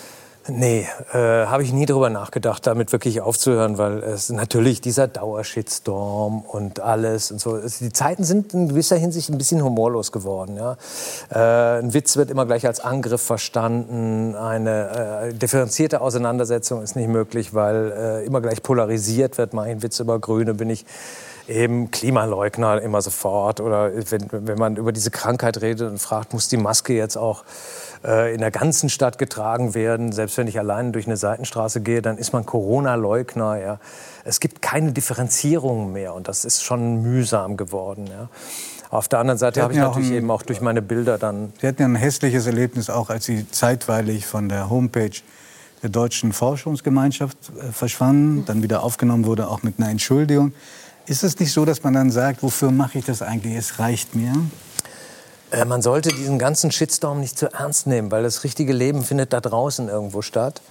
[0.49, 6.41] Nee, äh, habe ich nie drüber nachgedacht, damit wirklich aufzuhören, weil es natürlich dieser Dauershitstorm
[6.41, 7.57] und alles und so.
[7.57, 10.57] Es, die Zeiten sind in gewisser Hinsicht ein bisschen humorlos geworden.
[10.57, 10.77] Ja?
[11.31, 14.35] Äh, ein Witz wird immer gleich als Angriff verstanden.
[14.35, 19.55] Eine äh, differenzierte Auseinandersetzung ist nicht möglich, weil äh, immer gleich polarisiert wird.
[19.55, 20.85] Mache ich einen Witz über Grüne, bin ich
[21.47, 23.61] eben Klimaleugner immer sofort.
[23.61, 27.45] Oder wenn, wenn man über diese Krankheit redet und fragt, muss die Maske jetzt auch
[28.05, 30.13] äh, in der ganzen Stadt getragen werden.
[30.13, 33.57] Selbst wenn ich allein durch eine Seitenstraße gehe, dann ist man Corona-Leugner.
[33.61, 33.79] Ja.
[34.25, 38.07] Es gibt keine Differenzierung mehr und das ist schon mühsam geworden.
[38.09, 38.29] Ja.
[38.91, 41.53] Auf der anderen Seite habe ich ja natürlich ein- eben auch durch meine Bilder dann
[41.61, 45.11] Sie hatten ja ein hässliches Erlebnis auch, als Sie zeitweilig von der Homepage
[45.83, 50.53] der Deutschen Forschungsgemeinschaft äh, verschwanden, dann wieder aufgenommen wurde, auch mit einer Entschuldigung.
[51.07, 53.57] Ist es nicht so, dass man dann sagt, wofür mache ich das eigentlich?
[53.57, 54.33] Es reicht mir.
[55.53, 59.33] Äh, Man sollte diesen ganzen Shitstorm nicht zu ernst nehmen, weil das richtige Leben findet
[59.33, 60.63] da draußen irgendwo statt.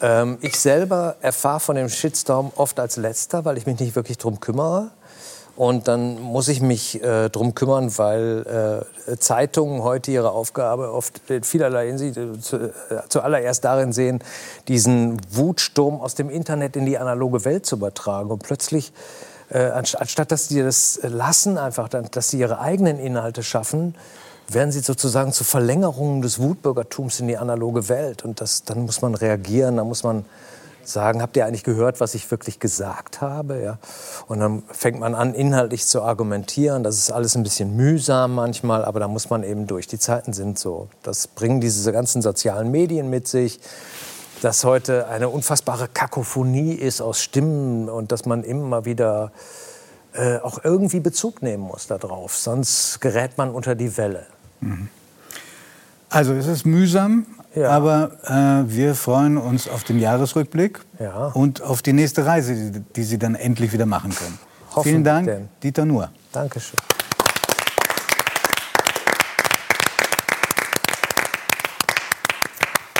[0.00, 4.18] Ähm, ich selber erfahre von dem Shitstorm oft als Letzter, weil ich mich nicht wirklich
[4.18, 4.90] drum kümmere.
[5.54, 11.30] Und dann muss ich mich äh, drum kümmern, weil äh, Zeitungen heute ihre Aufgabe oft
[11.30, 12.70] in vielerlei Hinsicht äh, zu, äh,
[13.08, 14.22] zuallererst darin sehen,
[14.68, 18.30] diesen Wutsturm aus dem Internet in die analoge Welt zu übertragen.
[18.30, 18.92] Und plötzlich
[19.50, 23.94] äh, anst- anstatt dass sie das lassen, einfach, dass sie ihre eigenen Inhalte schaffen,
[24.48, 28.24] werden sie sozusagen zu Verlängerungen des Wutbürgertums in die analoge Welt.
[28.24, 30.24] Und das, dann muss man reagieren, dann muss man
[30.84, 33.60] sagen, habt ihr eigentlich gehört, was ich wirklich gesagt habe?
[33.60, 33.78] Ja?
[34.28, 36.84] Und dann fängt man an, inhaltlich zu argumentieren.
[36.84, 39.88] Das ist alles ein bisschen mühsam manchmal, aber da muss man eben durch.
[39.88, 40.88] Die Zeiten sind so.
[41.02, 43.58] Das bringen diese ganzen sozialen Medien mit sich
[44.42, 49.32] dass heute eine unfassbare Kakophonie ist aus Stimmen und dass man immer wieder
[50.14, 52.36] äh, auch irgendwie Bezug nehmen muss darauf.
[52.36, 54.26] Sonst gerät man unter die Welle.
[56.08, 57.70] Also es ist mühsam, Ja.
[57.70, 61.28] aber äh, wir freuen uns auf den Jahresrückblick Ja.
[61.28, 64.38] und auf die nächste Reise, die, die Sie dann endlich wieder machen können.
[64.70, 65.48] Hoffentlich Vielen Dank, denn.
[65.62, 66.10] Dieter Nuhr.
[66.32, 66.78] Dankeschön.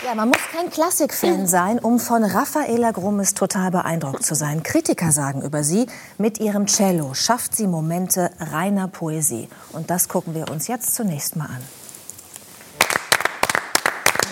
[0.07, 4.63] Ja, man muss kein Klassikfan sein, um von Raffaela Grummes total beeindruckt zu sein.
[4.63, 9.49] Kritiker sagen über sie, mit ihrem Cello schafft sie Momente reiner Poesie.
[9.73, 11.61] Und das gucken wir uns jetzt zunächst mal an.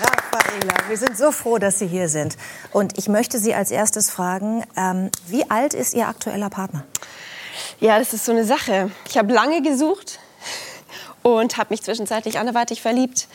[0.01, 2.37] Raffaela, wir sind so froh, dass Sie hier sind.
[2.71, 6.85] Und ich möchte Sie als erstes fragen, ähm, wie alt ist Ihr aktueller Partner?
[7.81, 8.93] Ja, das ist so eine Sache.
[9.09, 10.21] Ich habe lange gesucht
[11.23, 13.27] und habe mich zwischenzeitlich anderweitig verliebt.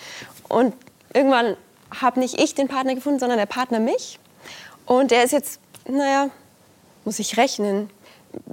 [0.47, 0.73] Und
[1.13, 1.57] irgendwann
[2.01, 4.19] habe nicht ich den Partner gefunden, sondern der Partner mich.
[4.85, 6.29] Und der ist jetzt, naja,
[7.05, 7.89] muss ich rechnen,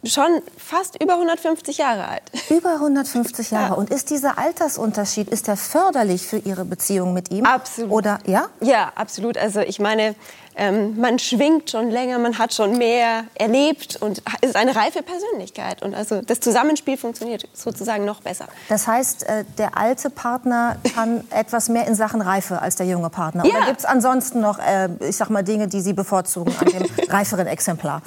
[0.05, 2.23] schon fast über 150 Jahre alt.
[2.51, 3.69] Über 150 Jahre.
[3.69, 3.75] Ja.
[3.75, 7.45] Und ist dieser Altersunterschied, ist der förderlich für Ihre Beziehung mit ihm?
[7.45, 7.93] Absolut.
[7.93, 8.47] Oder, ja?
[8.61, 9.37] Ja, absolut.
[9.37, 10.15] Also ich meine,
[10.57, 15.83] ähm, man schwingt schon länger, man hat schon mehr erlebt und ist eine reife Persönlichkeit.
[15.83, 18.47] Und also das Zusammenspiel funktioniert sozusagen noch besser.
[18.69, 23.11] Das heißt, äh, der alte Partner kann etwas mehr in Sachen Reife als der junge
[23.11, 23.45] Partner.
[23.45, 23.57] Ja.
[23.57, 26.87] Oder gibt es ansonsten noch, äh, ich sag mal, Dinge, die Sie bevorzugen an dem
[27.09, 28.01] reiferen Exemplar?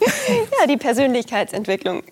[0.60, 2.02] Ja, die Persönlichkeitsentwicklung.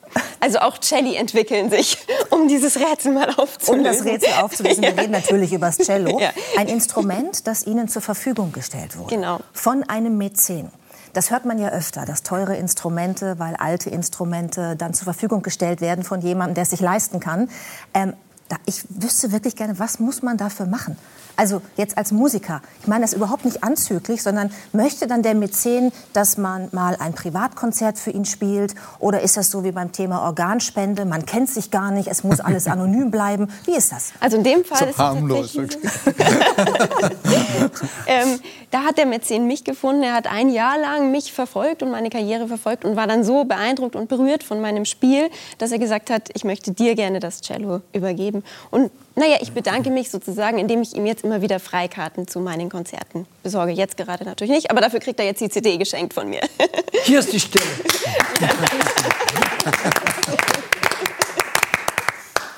[0.41, 1.99] Also auch Celli entwickeln sich,
[2.31, 3.79] um dieses Rätsel mal aufzulösen.
[3.79, 5.01] Um das Rätsel aufzulösen, wir Ja.
[5.01, 6.19] reden natürlich über das Cello.
[6.21, 6.31] Ja.
[6.57, 9.15] Ein Instrument, das Ihnen zur Verfügung gestellt wurde.
[9.15, 9.41] Genau.
[9.53, 10.71] Von einem Mäzen.
[11.13, 15.81] Das hört man ja öfter, dass teure Instrumente, weil alte Instrumente dann zur Verfügung gestellt
[15.81, 17.49] werden von jemandem, der es sich leisten kann.
[17.95, 18.13] Ähm,
[18.49, 20.97] da, ich wüsste wirklich gerne, was muss man dafür machen?
[21.37, 25.93] Also jetzt als Musiker, ich meine das überhaupt nicht anzüglich, sondern möchte dann der Mäzen,
[26.15, 28.75] dass man mal ein Privatkonzert für ihn spielt?
[29.01, 32.41] Oder ist das so wie beim Thema Organspende, man kennt sich gar nicht, es muss
[32.41, 33.49] alles anonym bleiben?
[33.67, 34.13] Wie ist das?
[34.21, 36.11] Also in dem Fall So ist es harmlos, tatsächlich so.
[38.07, 40.03] ähm, da hat der Mäzen mich gefunden.
[40.03, 43.45] Er hat ein Jahr lang mich verfolgt und meine Karriere verfolgt und war dann so
[43.45, 47.41] beeindruckt und berührt von meinem Spiel, dass er gesagt hat, ich möchte dir gerne das
[47.41, 48.45] Cello übergeben.
[48.71, 52.69] Und naja, ich bedanke mich sozusagen, indem ich ihm jetzt immer wieder Freikarten zu meinen
[52.69, 53.73] Konzerten besorge.
[53.73, 56.43] Jetzt gerade natürlich nicht, aber dafür kriegt er jetzt die CD geschenkt von mir.
[57.05, 57.65] Hier ist die Stelle.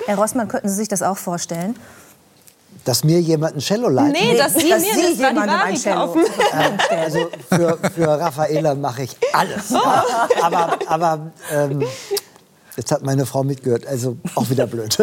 [0.05, 1.75] Herr Rossmann, könnten Sie sich das auch vorstellen?
[2.85, 4.13] Dass mir jemand ein Cello leiht.
[4.13, 6.23] Nee, dass Sie dass mir Sie jemandem ein Cello kaufen.
[6.89, 9.73] Also für, für Raffaela mache ich alles.
[10.41, 11.83] Aber, aber ähm,
[12.77, 14.97] jetzt hat meine Frau mitgehört, also auch wieder blöd.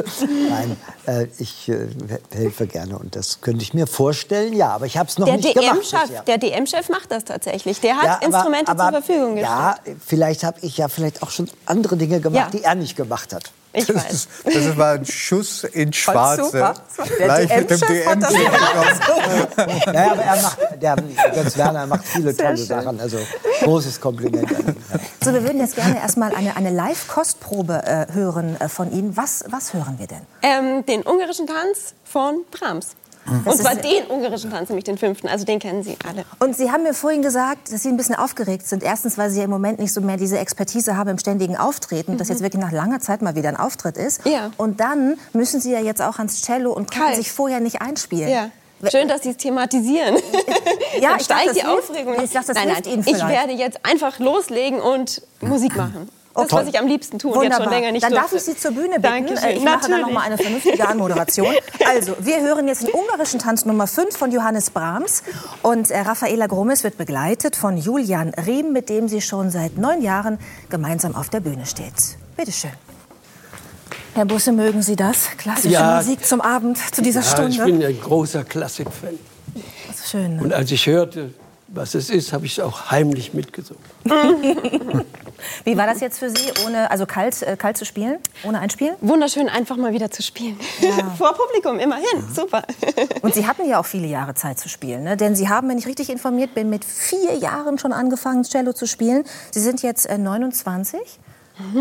[0.50, 1.86] Nein, äh, ich äh,
[2.32, 5.36] helfe gerne und das könnte ich mir vorstellen, ja, aber ich habe es noch Der
[5.36, 5.76] nicht gemacht.
[5.76, 6.22] DM-Chef bisher.
[6.22, 7.80] der DM-Chef macht das tatsächlich.
[7.80, 9.54] Der hat Ja, aber- Instrumente aber, zur Verfügung gestellt.
[9.56, 12.58] Ja, vielleicht habe ich ja vielleicht auch schon andere Dinge gemacht, Ja.
[12.58, 13.52] die er nicht gemacht hat.
[13.76, 14.12] Ich Das, weiß.
[14.12, 16.74] ist, das war ein Schuss ins Schwarze.
[17.18, 18.26] Gleich mit dem DM-Chef.
[19.86, 20.96] Naja, aber er macht, der
[21.34, 22.66] Götz Werner macht viele tolle schön.
[22.66, 23.00] Sachen.
[23.00, 23.18] Also
[23.62, 24.76] großes Kompliment an ihn.
[25.22, 29.16] So, wir würden jetzt gerne erstmal eine, eine Live-Kostprobe äh, hören äh, von Ihnen.
[29.16, 30.22] Was, was hören wir denn?
[30.42, 32.96] Ähm, den ungarischen Tanz von Brahms.
[33.44, 35.28] Und zwar den ungarischen Tanz, nämlich den fünften.
[35.28, 36.24] Also den kennen Sie alle.
[36.38, 38.82] Und Sie haben mir vorhin gesagt, dass Sie ein bisschen aufgeregt sind.
[38.82, 42.18] Erstens, weil Sie ja im Moment nicht so mehr diese Expertise haben im ständigen Auftreten,
[42.18, 44.24] dass jetzt wirklich nach langer Zeit mal wieder ein Auftritt ist.
[44.24, 44.30] Mhm.
[44.32, 44.50] Ja.
[44.56, 47.16] Und dann müssen Sie ja jetzt auch ans Cello und konnten Kalt.
[47.16, 48.28] sich vorher nicht einspielen.
[48.28, 48.50] Ja.
[48.90, 50.16] Schön, dass Sie es thematisieren.
[51.00, 52.14] Ja, Dann ich dachte, steigt das die Aufregung.
[52.22, 56.08] ich dachte, das nein, nein, ich werde jetzt einfach loslegen und Musik machen.
[56.36, 56.56] Das, Okay.
[56.56, 58.36] was ich am liebsten tue und jetzt schon länger nicht Dann darf durfte.
[58.50, 59.02] ich Sie zur Bühne bitten.
[59.02, 59.48] Dankeschön.
[59.48, 60.06] Äh, Ich mache dann Natürlich.
[60.06, 61.48] noch mal eine vernünftige Anmoderation.
[61.88, 65.22] Also, wir hören jetzt den ungarischen Tanz Nummer 5 von Johannes Brahms.
[65.62, 70.02] Und äh, Raffaela Grummes wird begleitet von Julian Riem, mit dem sie schon seit neun
[70.02, 71.94] Jahren gemeinsam auf der Bühne steht.
[72.36, 72.70] Bitte schön.
[74.14, 75.28] Herr Busse, mögen Sie das?
[75.38, 75.96] Klassische Ja.
[75.96, 77.64] Musik zum Abend, zu dieser Ja, ich Stunde.
[77.64, 79.18] bin ein großer Klassikfan.
[79.88, 80.36] Das ist schön.
[80.36, 80.42] Ne?
[80.42, 81.32] Und als ich hörte,
[81.68, 83.82] was es ist, habe ich es auch heimlich mitgesungen.
[85.64, 88.96] Wie war das jetzt für Sie, ohne, also kalt, äh, kalt zu spielen, ohne Einspielen?
[89.00, 90.58] Wunderschön, einfach mal wieder zu spielen.
[91.18, 92.24] Vor Publikum, immerhin.
[92.34, 92.62] Super.
[93.22, 95.16] Und Sie hatten ja auch viele Jahre Zeit zu spielen, ne?
[95.16, 98.86] denn Sie haben, wenn ich richtig informiert bin, mit vier Jahren schon angefangen, Cello zu
[98.86, 99.24] spielen.
[99.50, 101.00] Sie sind jetzt äh, 29.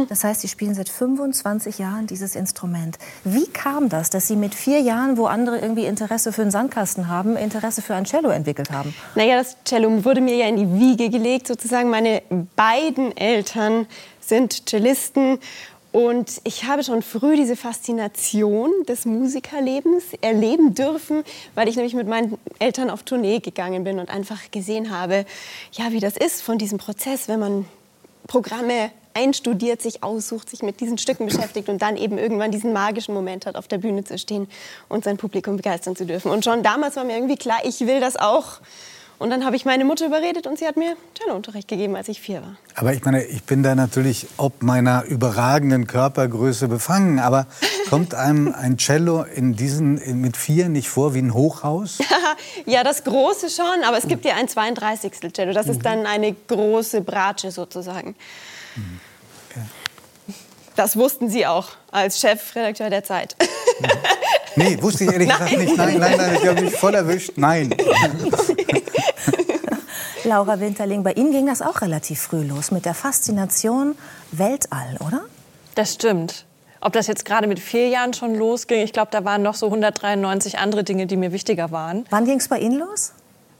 [0.09, 2.97] Das heißt, Sie spielen seit 25 Jahren dieses Instrument.
[3.23, 7.07] Wie kam das, dass Sie mit vier Jahren, wo andere irgendwie Interesse für einen Sandkasten
[7.07, 8.93] haben, Interesse für ein Cello entwickelt haben?
[9.15, 11.89] Naja, das Cello wurde mir ja in die Wiege gelegt, sozusagen.
[11.89, 12.21] Meine
[12.55, 13.87] beiden Eltern
[14.21, 15.39] sind Cellisten.
[15.91, 22.05] Und ich habe schon früh diese Faszination des Musikerlebens erleben dürfen, weil ich nämlich mit
[22.05, 25.25] meinen Eltern auf Tournee gegangen bin und einfach gesehen habe,
[25.71, 27.65] ja, wie das ist von diesem Prozess, wenn man
[28.27, 33.13] Programme einstudiert, sich aussucht, sich mit diesen Stücken beschäftigt und dann eben irgendwann diesen magischen
[33.15, 34.47] Moment hat, auf der Bühne zu stehen
[34.89, 36.29] und sein Publikum begeistern zu dürfen.
[36.31, 38.59] Und schon damals war mir irgendwie klar, ich will das auch.
[39.17, 42.19] Und dann habe ich meine Mutter überredet und sie hat mir Cellounterricht gegeben, als ich
[42.19, 42.57] vier war.
[42.75, 47.19] Aber ich meine, ich bin da natürlich ob meiner überragenden Körpergröße befangen.
[47.19, 47.47] Aber
[47.89, 51.99] kommt einem ein Cello in diesen, in, mit vier nicht vor wie ein Hochhaus?
[52.65, 55.13] ja, das große schon, aber es gibt ja ein 32.
[55.31, 55.53] Cello.
[55.53, 55.71] Das Mhm.
[55.71, 58.15] ist dann eine große Bratsche sozusagen.
[58.75, 58.99] Mhm.
[60.75, 63.35] Das wussten Sie auch als Chefredakteur der Zeit.
[64.57, 65.75] Nee, wusste ich ehrlich gesagt nicht.
[65.75, 67.31] Nein, nein, nein, ich habe mich voll erwischt.
[67.35, 67.71] Nein.
[70.23, 73.97] Laura Winterling, bei Ihnen ging das auch relativ früh los mit der Faszination
[74.31, 75.23] Weltall, oder?
[75.75, 76.45] Das stimmt.
[76.79, 79.65] Ob das jetzt gerade mit vier Jahren schon losging, ich glaube, da waren noch so
[79.65, 82.05] 193 andere Dinge, die mir wichtiger waren.
[82.09, 83.11] Wann ging es bei Ihnen los?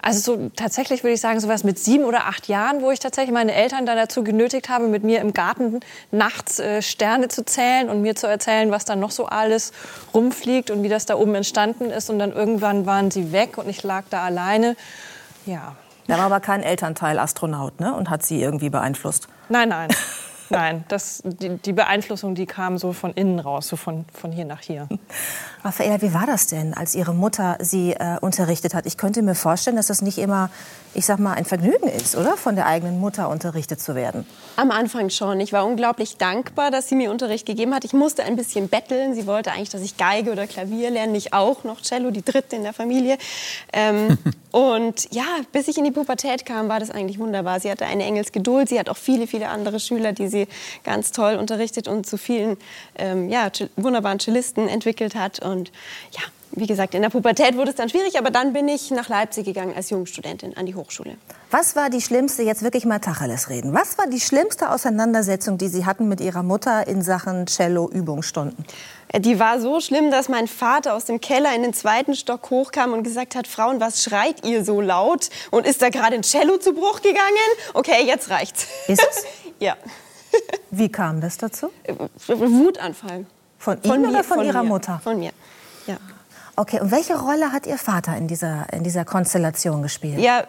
[0.05, 3.33] Also so, tatsächlich würde ich sagen, sowas mit sieben oder acht Jahren, wo ich tatsächlich
[3.33, 5.79] meine Eltern dann dazu genötigt habe, mit mir im Garten
[6.11, 9.73] nachts äh, Sterne zu zählen und mir zu erzählen, was da noch so alles
[10.13, 12.11] rumfliegt und wie das da oben entstanden ist.
[12.11, 14.75] Und dann irgendwann waren sie weg und ich lag da alleine.
[15.47, 15.75] Ja.
[16.05, 17.95] Da war aber kein Elternteil Astronaut ne?
[17.95, 19.27] und hat Sie irgendwie beeinflusst.
[19.49, 19.89] Nein, nein.
[20.49, 24.45] Nein, das, die, die Beeinflussung, die kam so von innen raus, so von, von hier
[24.45, 24.87] nach hier.
[25.63, 28.85] Raffaella, wie war das denn, als Ihre Mutter Sie äh, unterrichtet hat?
[28.85, 30.51] Ich könnte mir vorstellen, dass das nicht immer,
[30.93, 32.37] ich sag mal, ein Vergnügen ist, oder?
[32.37, 34.27] Von der eigenen Mutter unterrichtet zu werden.
[34.57, 35.39] Am Anfang schon.
[35.39, 37.83] Ich war unglaublich dankbar, dass sie mir Unterricht gegeben hat.
[37.83, 39.15] Ich musste ein bisschen betteln.
[39.15, 41.13] Sie wollte eigentlich, dass ich Geige oder Klavier lerne.
[41.13, 43.17] Nicht auch noch Cello, die dritte in der Familie.
[43.73, 44.19] Ähm,
[44.51, 47.59] und ja, bis ich in die Pubertät kam, war das eigentlich wunderbar.
[47.59, 48.69] Sie hatte eine Engelsgeduld.
[48.69, 50.34] Sie hat auch viele, viele andere Schüler, die sie
[50.83, 52.57] ganz toll unterrichtet und zu vielen
[52.97, 55.39] ähm, ja, wunderbaren Cellisten entwickelt hat.
[55.39, 55.71] Und und
[56.11, 56.21] ja,
[56.51, 59.45] wie gesagt, in der Pubertät wurde es dann schwierig, aber dann bin ich nach Leipzig
[59.45, 61.17] gegangen als Jungstudentin an die Hochschule.
[61.51, 65.67] Was war die schlimmste, jetzt wirklich mal Tacheles reden, was war die schlimmste Auseinandersetzung, die
[65.67, 68.63] Sie hatten mit Ihrer Mutter in Sachen Cello-Übungsstunden?
[69.09, 72.49] Äh, die war so schlimm, dass mein Vater aus dem Keller in den zweiten Stock
[72.49, 75.29] hochkam und gesagt hat, Frauen, was schreit ihr so laut?
[75.51, 77.19] Und ist da gerade ein Cello zu Bruch gegangen?
[77.73, 78.67] Okay, jetzt reicht's.
[78.87, 79.23] Ist es?
[79.59, 79.75] ja.
[80.71, 81.69] Wie kam das dazu?
[82.27, 83.25] Wutanfall.
[83.57, 84.69] Von, von Ihnen oder von, von Ihrer mir.
[84.69, 84.99] Mutter?
[85.03, 85.31] Von mir,
[85.87, 85.97] ja.
[86.55, 90.19] Okay, und welche Rolle hat Ihr Vater in dieser, in dieser Konstellation gespielt?
[90.19, 90.45] Ja,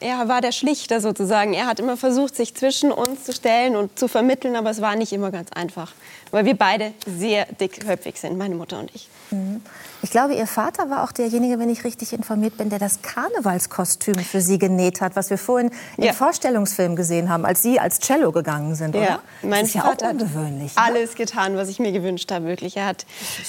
[0.00, 1.54] er war der Schlichter sozusagen.
[1.54, 4.96] Er hat immer versucht, sich zwischen uns zu stellen und zu vermitteln, aber es war
[4.96, 5.92] nicht immer ganz einfach,
[6.32, 9.08] weil wir beide sehr dickköpfig sind, meine Mutter und ich.
[9.30, 9.62] Mhm.
[10.02, 14.16] Ich glaube, Ihr Vater war auch derjenige, wenn ich richtig informiert bin, der das Karnevalskostüm
[14.16, 16.12] für Sie genäht hat, was wir vorhin im ja.
[16.12, 19.04] Vorstellungsfilm gesehen haben, als Sie als Cello gegangen sind, oder?
[19.04, 20.76] Ja, mein das ist Vater ja auch ungewöhnlich.
[20.76, 22.76] Hat alles getan, was ich mir gewünscht habe, wirklich.
[22.76, 23.06] Er hat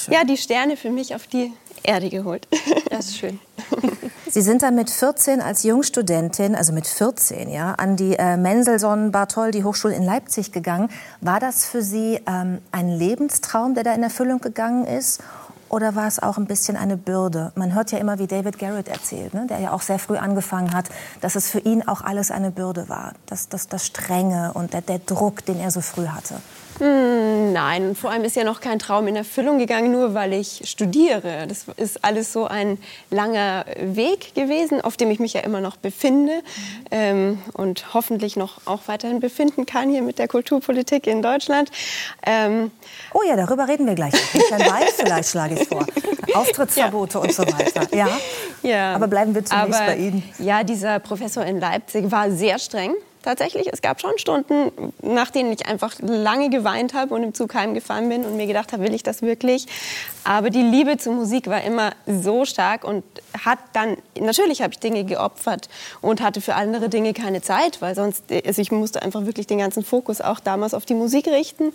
[0.09, 1.51] ja die Sterne für mich auf die
[1.83, 2.47] Erde geholt.
[2.89, 3.39] Das ist schön.
[4.29, 9.11] Sie sind dann mit 14 als Jungstudentin, also mit 14, ja, an die äh, Mendelssohn
[9.11, 10.89] Bartholdy Hochschule in Leipzig gegangen.
[11.21, 15.21] War das für Sie ähm, ein Lebenstraum, der da in Erfüllung gegangen ist?
[15.69, 17.51] Oder war es auch ein bisschen eine Bürde?
[17.55, 19.47] Man hört ja immer, wie David Garrett erzählt, ne?
[19.49, 20.85] der ja auch sehr früh angefangen hat,
[21.19, 23.13] dass es für ihn auch alles eine Bürde war.
[23.25, 26.35] Das, das, das Strenge und der, der Druck, den er so früh hatte.
[26.79, 30.61] Hm, nein, vor allem ist ja noch kein Traum in Erfüllung gegangen, nur weil ich
[30.65, 31.45] studiere.
[31.47, 32.79] Das ist alles so ein
[33.11, 36.41] langer Weg gewesen, auf dem ich mich ja immer noch befinde
[36.89, 41.69] ähm, und hoffentlich noch auch weiterhin befinden kann hier mit der Kulturpolitik in Deutschland.
[42.25, 42.71] Ähm,
[43.13, 44.13] oh ja, darüber reden wir gleich.
[44.31, 45.85] Christian Weiß vielleicht schlage ich vor.
[46.33, 47.23] Auftrittsverbote ja.
[47.23, 47.95] und so weiter.
[47.95, 48.07] Ja?
[48.63, 48.95] ja.
[48.95, 50.23] Aber bleiben wir zunächst Aber, bei Ihnen.
[50.39, 53.67] Ja, dieser Professor in Leipzig war sehr streng tatsächlich.
[53.71, 58.09] Es gab schon Stunden, nach denen ich einfach lange geweint habe und im Zug heimgefahren
[58.09, 59.65] bin und mir gedacht habe, will ich das wirklich?
[60.23, 63.03] Aber die Liebe zur Musik war immer so stark und
[63.43, 65.69] hat dann, natürlich habe ich Dinge geopfert
[66.01, 69.57] und hatte für andere Dinge keine Zeit, weil sonst, also ich musste einfach wirklich den
[69.57, 71.73] ganzen Fokus auch damals auf die Musik richten.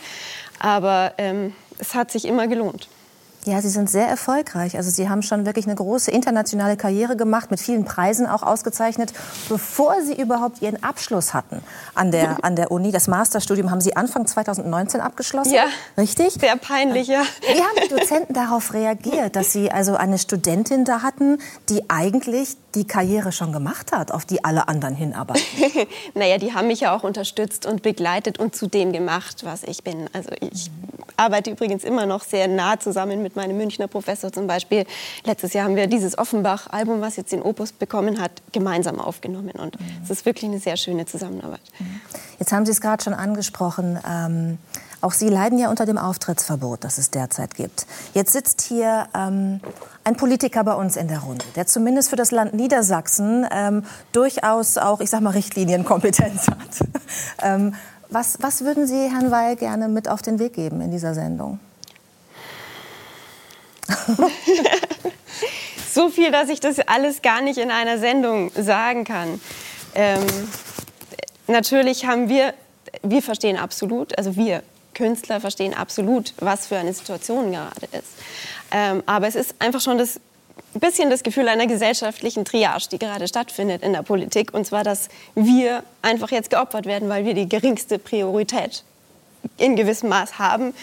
[0.58, 2.88] Aber ähm, es hat sich immer gelohnt.
[3.44, 4.76] Ja, Sie sind sehr erfolgreich.
[4.76, 9.12] Also Sie haben schon wirklich eine große internationale Karriere gemacht, mit vielen Preisen auch ausgezeichnet,
[9.48, 11.62] bevor Sie überhaupt Ihren Abschluss hatten
[11.94, 12.92] an der, an der Uni.
[12.92, 15.54] Das Masterstudium haben Sie Anfang 2019 abgeschlossen.
[15.54, 15.64] Ja.
[15.96, 16.34] Richtig?
[16.34, 17.22] Sehr peinlich, ja.
[17.40, 22.56] Wie haben die Dozenten darauf reagiert, dass Sie also eine Studentin da hatten, die eigentlich
[22.74, 25.42] die Karriere schon gemacht hat, auf die alle anderen hinarbeiten?
[26.14, 29.82] naja, die haben mich ja auch unterstützt und begleitet und zu dem gemacht, was ich
[29.82, 30.08] bin.
[30.12, 30.70] Also ich
[31.16, 34.84] arbeite übrigens immer noch sehr nah zusammen mit meinem Münchner Professor zum Beispiel.
[35.24, 39.52] Letztes Jahr haben wir dieses Offenbach-Album, was jetzt den Opus bekommen hat, gemeinsam aufgenommen.
[39.52, 39.86] Und mhm.
[40.02, 41.60] es ist wirklich eine sehr schöne Zusammenarbeit.
[41.78, 42.00] Mhm.
[42.38, 43.98] Jetzt haben Sie es gerade schon angesprochen.
[44.08, 44.58] Ähm,
[45.00, 47.86] auch Sie leiden ja unter dem Auftrittsverbot, das es derzeit gibt.
[48.14, 49.60] Jetzt sitzt hier ähm,
[50.02, 54.76] ein Politiker bei uns in der Runde, der zumindest für das Land Niedersachsen ähm, durchaus
[54.76, 56.88] auch, ich sag mal, Richtlinienkompetenz hat.
[57.42, 57.74] ähm,
[58.10, 61.60] was, was würden Sie Herrn Weil gerne mit auf den Weg geben in dieser Sendung?
[65.92, 69.40] so viel, dass ich das alles gar nicht in einer Sendung sagen kann.
[69.94, 70.24] Ähm,
[71.46, 72.54] natürlich haben wir,
[73.02, 74.62] wir verstehen absolut, also wir
[74.94, 78.14] Künstler verstehen absolut, was für eine Situation gerade ist.
[78.72, 80.20] Ähm, aber es ist einfach schon das
[80.74, 84.52] bisschen das Gefühl einer gesellschaftlichen Triage, die gerade stattfindet in der Politik.
[84.54, 88.84] Und zwar, dass wir einfach jetzt geopfert werden, weil wir die geringste Priorität
[89.56, 90.74] in gewissem Maß haben.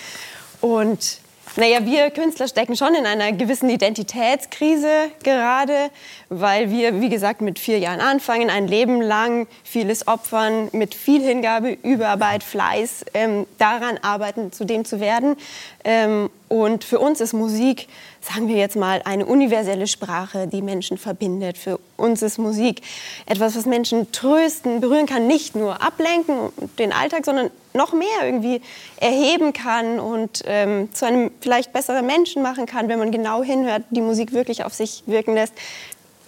[0.62, 1.20] Und
[1.58, 5.90] naja, wir Künstler stecken schon in einer gewissen Identitätskrise gerade,
[6.30, 11.22] weil wir, wie gesagt, mit vier Jahren anfangen, ein Leben lang vieles opfern, mit viel
[11.22, 15.38] Hingabe, Überarbeit, Fleiß, ähm, daran arbeiten, zu dem zu werden.
[15.86, 17.88] Ähm, und für uns ist Musik,
[18.22, 21.58] sagen wir jetzt mal, eine universelle Sprache, die Menschen verbindet.
[21.58, 22.82] Für uns ist Musik
[23.26, 28.62] etwas, was Menschen trösten, berühren kann, nicht nur ablenken, den Alltag, sondern noch mehr irgendwie
[28.98, 33.84] erheben kann und ähm, zu einem vielleicht besseren Menschen machen kann, wenn man genau hinhört,
[33.90, 35.54] die Musik wirklich auf sich wirken lässt.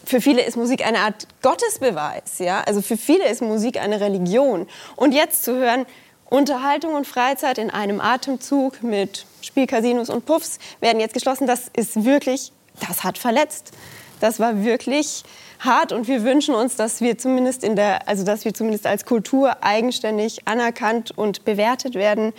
[0.05, 2.61] Für viele ist Musik eine Art Gottesbeweis, ja.
[2.61, 4.67] Also für viele ist Musik eine Religion.
[4.95, 5.85] Und jetzt zu hören,
[6.29, 11.47] Unterhaltung und Freizeit in einem Atemzug mit Spielcasinos und Puffs werden jetzt geschlossen.
[11.47, 12.51] Das ist wirklich,
[12.85, 13.71] das hat verletzt.
[14.19, 15.23] Das war wirklich
[15.59, 19.05] hart und wir wünschen uns, dass wir zumindest in der, also dass wir zumindest als
[19.05, 22.33] Kultur eigenständig anerkannt und bewertet werden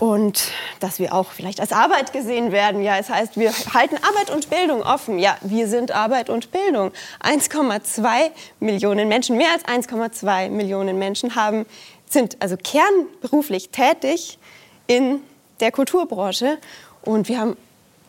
[0.00, 2.82] und dass wir auch vielleicht als Arbeit gesehen werden.
[2.82, 5.18] Ja, es heißt, wir halten Arbeit und Bildung offen.
[5.18, 6.90] Ja, wir sind Arbeit und Bildung.
[7.22, 8.30] 1,2
[8.60, 11.66] Millionen Menschen, mehr als 1,2 Millionen Menschen haben,
[12.08, 14.38] sind also kernberuflich tätig
[14.86, 15.20] in
[15.60, 16.58] der Kulturbranche
[17.02, 17.56] und wir haben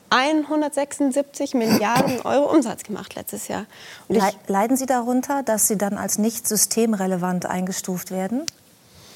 [0.10, 3.66] 176 Milliarden Euro Umsatz gemacht letztes Jahr.
[4.08, 8.46] Und Leiden Sie darunter, dass Sie dann als nicht systemrelevant eingestuft werden?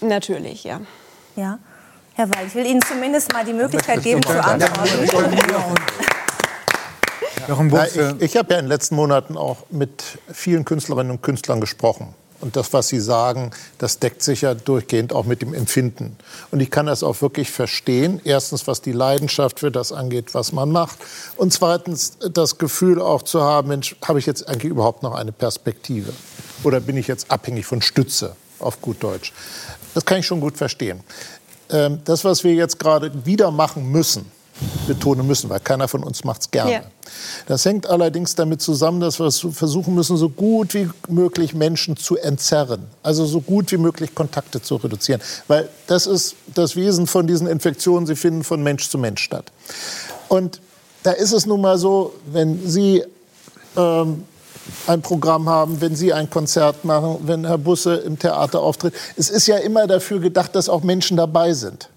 [0.02, 0.82] Natürlich, ja.
[1.36, 1.60] Ja.
[2.14, 5.04] Herr Weil, ich will Ihnen zumindest mal die Möglichkeit geben, zu antworten.
[8.18, 12.14] ich, ich habe ja in den letzten Monaten auch mit vielen Künstlerinnen und Künstlern gesprochen.
[12.42, 16.16] Und das, was Sie sagen, das deckt sich ja durchgehend auch mit dem Empfinden.
[16.52, 18.22] Und ich kann das auch wirklich verstehen.
[18.24, 20.98] Erstens, was die Leidenschaft für das angeht, was man macht.
[21.36, 25.32] Und zweitens, das Gefühl auch zu haben, Mensch, habe ich jetzt eigentlich überhaupt noch eine
[25.32, 26.14] Perspektive?
[26.64, 29.34] Oder bin ich jetzt abhängig von Stütze, auf gut Deutsch?
[29.94, 31.02] Das kann ich schon gut verstehen.
[31.70, 34.32] Ähm, das, was wir jetzt gerade wieder machen müssen,
[34.88, 36.72] betonen müssen, weil keiner von uns macht es gerne.
[36.72, 36.82] Ja.
[37.48, 42.18] Das hängt allerdings damit zusammen, dass wir versuchen müssen, so gut wie möglich Menschen zu
[42.18, 42.86] entzerren.
[43.04, 45.22] Also so gut wie möglich Kontakte zu reduzieren.
[45.48, 49.52] Weil das ist das Wesen von diesen Infektionen, sie finden von Mensch zu Mensch statt.
[50.28, 50.62] Und
[51.04, 53.04] da ist es nun mal so, wenn Sie
[53.78, 54.26] ähm,
[54.88, 58.94] ein Programm haben, wenn Sie ein Konzert machen, wenn Herr Busse im Theater auftritt.
[59.16, 61.90] Es ist ja immer dafür gedacht, dass auch Menschen dabei sind.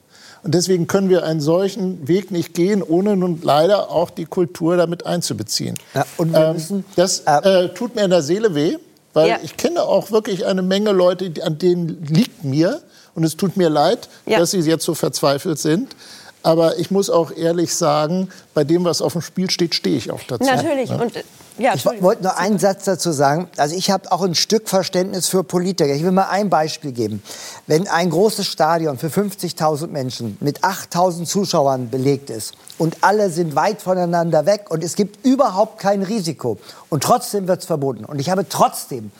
[0.45, 4.77] Und deswegen können wir einen solchen Weg nicht gehen, ohne nun leider auch die Kultur
[4.77, 5.79] damit einzubeziehen.
[5.95, 8.77] Ja, und wir ähm, müssen, das äh, tut mir in der Seele weh,
[9.13, 9.39] weil ja.
[9.43, 12.83] ich kenne auch wirklich eine Menge Leute, an denen liegt mir.
[13.15, 14.39] Und es tut mir leid, ja.
[14.39, 15.95] dass sie jetzt so verzweifelt sind.
[16.43, 20.11] Aber ich muss auch ehrlich sagen, bei dem, was auf dem Spiel steht, stehe ich
[20.11, 20.45] auch dazu.
[20.45, 20.91] Natürlich.
[20.91, 21.13] Und
[21.59, 23.49] ja, ich wollte nur einen Satz dazu sagen.
[23.57, 25.93] Also ich habe auch ein Stück Verständnis für Politiker.
[25.93, 27.23] Ich will mal ein Beispiel geben.
[27.67, 33.55] Wenn ein großes Stadion für 50.000 Menschen mit 8.000 Zuschauern belegt ist und alle sind
[33.55, 38.05] weit voneinander weg und es gibt überhaupt kein Risiko und trotzdem wird es verboten.
[38.05, 39.11] Und ich habe trotzdem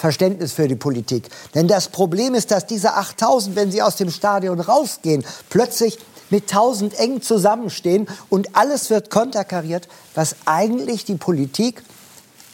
[0.00, 1.28] Verständnis für die Politik.
[1.54, 5.98] Denn das Problem ist, dass diese 8000, wenn sie aus dem Stadion rausgehen, plötzlich
[6.30, 11.82] mit 1000 eng zusammenstehen und alles wird konterkariert, was eigentlich die Politik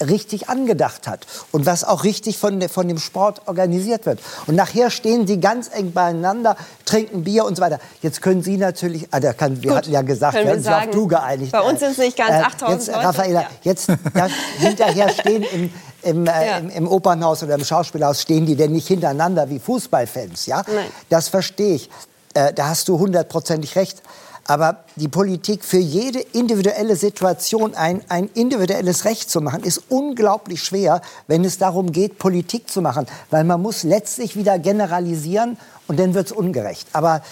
[0.04, 4.20] richtig angedacht hat und was auch richtig von, de, von dem Sport organisiert wird.
[4.46, 7.78] Und nachher stehen sie ganz eng beieinander, trinken Bier und so weiter.
[8.02, 10.90] Jetzt können Sie natürlich, ah, kann, wir Gut, hatten ja gesagt, wir haben uns auf
[10.90, 11.52] du geeinigt.
[11.52, 13.06] Bei uns sind es nicht ganz 8000 äh, jetzt, Leute.
[13.06, 13.48] Raffaella, ja.
[13.62, 15.72] jetzt da, hinterher stehen im,
[16.02, 16.58] im, äh, ja.
[16.58, 20.46] im, im, Opernhaus oder im Schauspielhaus, stehen die denn nicht hintereinander wie Fußballfans?
[20.46, 20.62] Ja?
[20.66, 20.86] Nein.
[21.08, 21.90] Das verstehe ich.
[22.36, 24.02] Äh, da hast du hundertprozentig recht.
[24.48, 30.62] Aber die Politik für jede individuelle Situation ein, ein individuelles Recht zu machen, ist unglaublich
[30.62, 33.06] schwer, wenn es darum geht, Politik zu machen.
[33.30, 35.56] Weil man muss letztlich wieder generalisieren
[35.88, 36.86] und dann wird es ungerecht.
[36.92, 37.22] Aber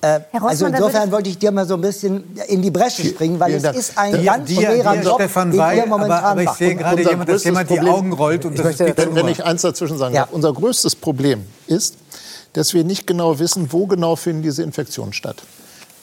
[0.00, 3.54] äh, also insofern wollte ich dir mal so ein bisschen in die Bresche springen, weil
[3.54, 6.76] es ist ein die, ganz schwerer Job, Stefan Weil, den momentan aber, aber ich sehe
[6.76, 8.44] gerade jemand, dass jemand die Augen rollt.
[8.44, 10.22] Und ich möchte, wenn, wenn ich eins dazwischen sagen ja.
[10.22, 10.32] darf.
[10.32, 11.96] Unser größtes Problem ist,
[12.52, 15.42] dass wir nicht genau wissen, wo genau finden diese Infektionen statt.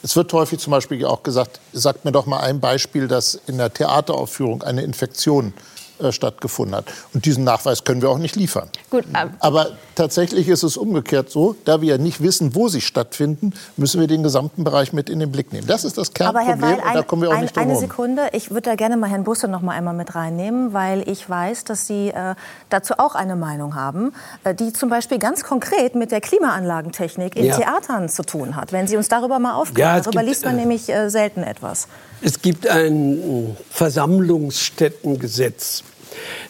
[0.02, 3.58] Es wird häufig zum Beispiel auch gesagt, sagt mir doch mal ein Beispiel, dass in
[3.58, 5.52] der Theateraufführung eine Infektion
[6.00, 6.86] äh, stattgefunden hat.
[7.14, 8.68] Und diesen Nachweis können wir auch nicht liefern.
[8.90, 13.52] Gut, ähm Aber tatsächlich ist es umgekehrt so, da wir nicht wissen, wo sie stattfinden,
[13.76, 15.66] müssen wir den gesamten Bereich mit in den Blick nehmen.
[15.66, 17.56] Das ist das Kernproblem Aber Herr Weil, ein, und da kommen wir auch ein, nicht
[17.56, 20.72] drum Eine Sekunde, ich würde da gerne mal Herrn Busse noch mal einmal mit reinnehmen,
[20.72, 22.34] weil ich weiß, dass Sie äh,
[22.68, 24.12] dazu auch eine Meinung haben,
[24.44, 27.56] äh, die zum Beispiel ganz konkret mit der Klimaanlagentechnik in ja.
[27.56, 28.72] Theatern zu tun hat.
[28.72, 31.42] Wenn Sie uns darüber mal aufklären, ja, darüber gibt, liest man äh, nämlich äh, selten
[31.42, 31.88] etwas.
[32.22, 35.84] Es gibt ein Versammlungsstättengesetz.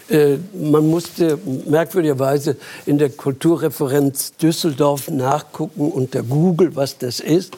[0.08, 2.56] Äh, man musste merkwürdigerweise
[2.86, 7.56] in der Kulturreferenz Düsseldorf nachgucken unter Google, was das ist.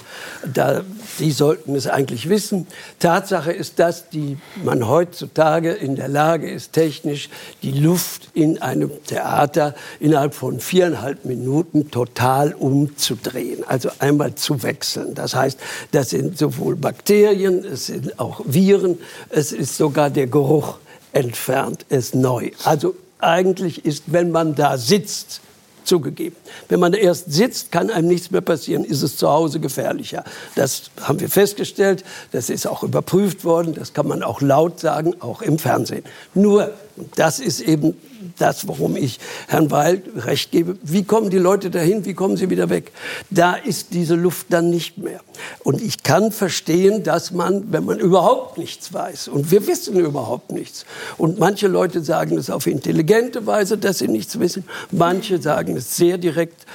[0.53, 0.83] Da,
[1.19, 2.67] die sollten es eigentlich wissen.
[2.99, 7.31] Tatsache ist, dass die, man heutzutage in der Lage ist, technisch
[7.63, 15.15] die Luft in einem Theater innerhalb von viereinhalb Minuten total umzudrehen, also einmal zu wechseln.
[15.15, 15.59] Das heißt,
[15.93, 18.99] das sind sowohl Bakterien, es sind auch Viren,
[19.31, 20.79] es ist sogar der Geruch
[21.13, 22.51] entfernt es neu.
[22.65, 25.41] Also eigentlich ist, wenn man da sitzt,
[25.85, 26.37] zugegeben.
[26.69, 30.25] Wenn man erst sitzt, kann einem nichts mehr passieren, ist es zu Hause gefährlicher.
[30.55, 35.15] Das haben wir festgestellt, das ist auch überprüft worden, das kann man auch laut sagen,
[35.21, 36.05] auch im Fernsehen.
[36.35, 36.71] Nur
[37.17, 37.97] das ist eben
[38.39, 39.19] das, warum ich
[39.49, 40.77] Herrn Weil recht gebe.
[40.83, 42.05] Wie kommen die Leute dahin?
[42.05, 42.93] Wie kommen sie wieder weg?
[43.31, 45.21] Da ist diese Luft dann nicht mehr.
[45.65, 50.53] Und ich kann verstehen, dass man, wenn man überhaupt nichts weiß, und wir wissen überhaupt
[50.53, 50.85] nichts,
[51.19, 55.97] und manche Leute sagen es auf intelligente Weise, dass sie nichts wissen, manche sagen es
[55.97, 56.67] sehr direkt.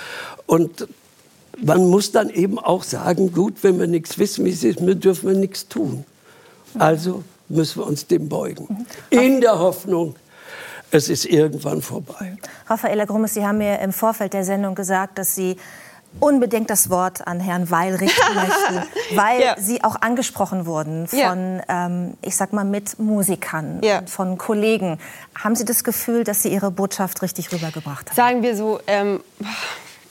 [0.46, 0.88] Und
[1.62, 5.30] man muss dann eben auch sagen, gut, wenn wir nichts wissen, wie es ist, dürfen
[5.30, 6.06] wir nichts tun.
[6.78, 8.86] Also müssen wir uns dem beugen.
[9.10, 10.16] In der Hoffnung,
[10.92, 12.38] es ist irgendwann vorbei.
[12.68, 15.58] Raffaella Grummes, Sie haben mir im Vorfeld der Sendung gesagt, dass Sie
[16.20, 19.56] unbedingt das Wort an Herrn Weil richten möchten, weil Ja.
[19.60, 21.86] Sie auch angesprochen wurden von, Ja.
[21.86, 24.00] ähm, ich sag mal, Mitmusikern, Ja.
[24.00, 25.00] und von Kollegen.
[25.36, 28.16] Haben Sie das Gefühl, dass Sie Ihre Botschaft richtig rübergebracht haben?
[28.16, 29.20] Sagen wir so, ähm,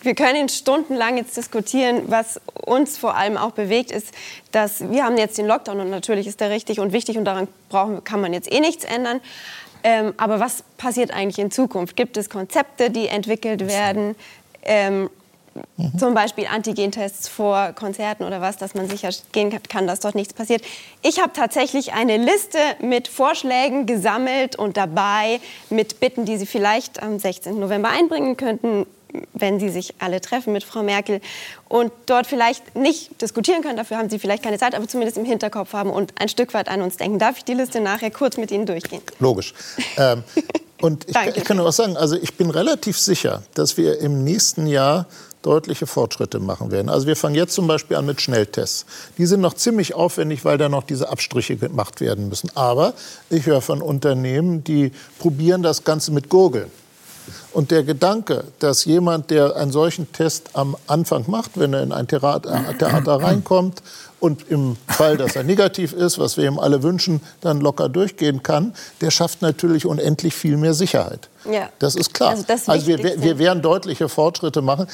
[0.03, 4.09] wir können stundenlang jetzt diskutieren, was uns vor allem auch bewegt, ist,
[4.53, 7.49] dass wir haben jetzt den Lockdown und natürlich ist der richtig und wichtig und daran
[7.70, 9.20] brauchen, kann man jetzt eh nichts ändern.
[9.89, 11.95] Ähm, aber was passiert eigentlich in Zukunft?
[11.95, 14.16] Gibt es Konzepte, die entwickelt werden?
[14.64, 15.09] Ähm,
[15.97, 20.34] Zum Beispiel Antigentests vor Konzerten oder was, dass man sicher gehen kann, dass dort nichts
[20.34, 20.62] passiert.
[21.03, 27.01] Ich habe tatsächlich eine Liste mit Vorschlägen gesammelt und dabei mit Bitten, die Sie vielleicht
[27.01, 27.59] am 16.
[27.59, 28.87] November einbringen könnten,
[29.33, 31.21] wenn Sie sich alle treffen mit Frau Merkel
[31.69, 35.25] und dort vielleicht nicht diskutieren können, dafür haben Sie vielleicht keine Zeit, aber zumindest im
[35.25, 37.19] Hinterkopf haben und ein Stück weit an uns denken.
[37.19, 39.03] Darf ich die Liste nachher kurz mit Ihnen durchgehen?
[39.19, 39.55] Logisch.
[39.97, 40.23] Ähm,
[40.81, 44.25] und ich, ich kann nur was sagen, also ich bin relativ sicher, dass wir im
[44.25, 45.07] nächsten Jahr
[45.47, 46.89] deutliche Fortschritte machen werden.
[46.89, 48.85] Also wir fangen jetzt zum Beispiel an mit Schnelltests.
[49.17, 52.51] Die sind noch ziemlich aufwendig, weil da noch diese Abstriche gemacht werden müssen.
[52.57, 52.95] Aber
[53.31, 54.91] ich höre von Unternehmen, die
[55.21, 56.71] probieren das Ganze mit Gurgeln.
[57.57, 61.90] Und der Gedanke, dass jemand, der einen solchen Test am Anfang macht, wenn er in
[61.90, 63.82] ein Theater, Theater reinkommt
[64.21, 68.43] und im Fall, dass er negativ ist, was wir ihm alle wünschen, dann locker durchgehen
[68.43, 71.29] kann, der schafft natürlich unendlich viel mehr Sicherheit.
[71.51, 71.69] Ja.
[71.79, 72.31] Das ist klar.
[72.31, 74.89] Also das Also wir, wir werden deutliche Fortschritte machen.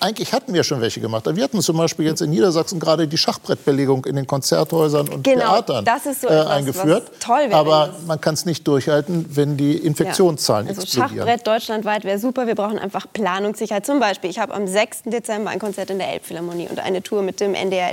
[0.00, 1.24] Eigentlich hatten wir schon welche gemacht.
[1.34, 5.52] Wir hatten zum Beispiel jetzt in Niedersachsen gerade die Schachbrettbelegung in den Konzerthäusern und Genau,
[5.52, 7.10] Theatern das ist so äh, etwas, eingeführt.
[7.10, 11.16] was toll wäre, Aber man kann es nicht durchhalten, wenn die Infektionszahlen Also explodieren.
[11.26, 12.46] Schachbrett deutschlandweit wäre super.
[12.46, 13.86] Wir brauchen einfach Planungssicherheit.
[13.86, 15.02] Zum Beispiel, ich habe am 6.
[15.06, 17.92] Dezember ein Konzert in der Elbphilharmonie und eine Tour mit dem NDR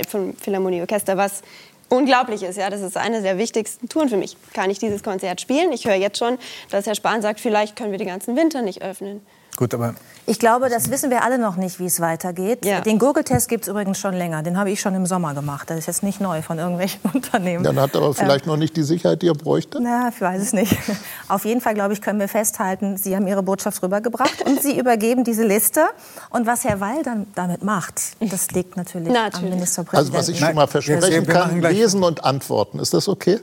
[0.72, 1.42] Elbphilharmonieorchester, was
[1.88, 2.56] unglaublich ist.
[2.56, 4.36] Ja, das ist eine der wichtigsten Touren für mich.
[4.54, 5.72] Kann ich dieses Konzert spielen?
[5.72, 6.38] Ich höre jetzt schon,
[6.70, 9.20] dass Herr Spahn sagt, vielleicht können wir den ganzen Winter nicht öffnen.
[9.56, 9.94] Gut, aber
[10.24, 12.64] Ich glaube, das wissen wir alle noch nicht, wie es weitergeht.
[12.64, 12.80] Ja.
[12.80, 14.42] Den Gurgeltest gibt es übrigens schon länger.
[14.42, 15.68] Den habe ich schon im Sommer gemacht.
[15.68, 17.62] Das ist jetzt nicht neu von irgendwelchen Unternehmen.
[17.64, 19.78] Dann hat er aber vielleicht noch nicht die Sicherheit, die er bräuchte.
[19.82, 20.76] Na, ich weiß es nicht.
[21.28, 24.78] Auf jeden Fall, glaube ich, können wir festhalten, Sie haben Ihre Botschaft rübergebracht und Sie
[24.78, 25.82] übergeben diese Liste.
[26.30, 29.50] Und was Herr Weil dann damit macht, das liegt natürlich, am Natürlich.
[29.50, 29.96] Ministerpräsidenten.
[29.96, 32.78] Also was ich schon mal versprechen kann, lesen und antworten.
[32.78, 33.40] Ist das okay?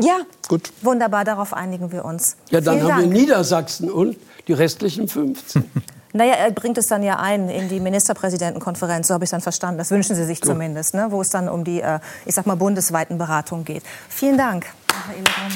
[0.00, 0.18] Ja,
[0.48, 0.72] Gut.
[0.82, 2.36] Wunderbar, darauf einigen wir uns.
[2.50, 3.12] Ja, dann Vielen haben Dank.
[3.12, 5.64] wir Niedersachsen und die restlichen 15.
[6.14, 9.42] Naja, er bringt es dann ja ein in die Ministerpräsidentenkonferenz, so habe ich es dann
[9.42, 9.76] verstanden.
[9.76, 11.08] Das wünschen Sie sich zumindest, ne?
[11.10, 13.82] wo es dann um die, äh, ich sag mal, bundesweiten Beratungen geht.
[14.08, 14.64] Vielen Dank.
[15.06, 15.52] Michael Gramm.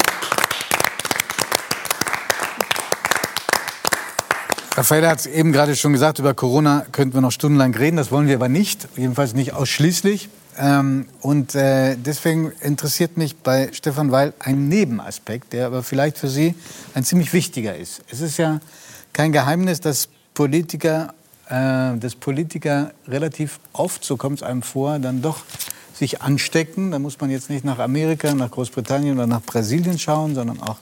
[4.77, 7.97] Raffaella hat es eben gerade schon gesagt, über Corona könnten wir noch stundenlang reden.
[7.97, 10.29] Das wollen wir aber nicht, jedenfalls nicht ausschließlich.
[10.59, 16.29] Ähm, und äh, deswegen interessiert mich bei Stefan Weil ein Nebenaspekt, der aber vielleicht für
[16.29, 16.55] Sie
[16.95, 18.03] ein ziemlich wichtiger ist.
[18.11, 18.61] Es ist ja
[19.13, 21.15] kein Geheimnis, dass Politiker,
[21.49, 25.41] äh, dass Politiker relativ oft, so kommt es einem vor, dann doch
[25.95, 26.91] sich anstecken.
[26.91, 30.79] Da muss man jetzt nicht nach Amerika, nach Großbritannien oder nach Brasilien schauen, sondern auch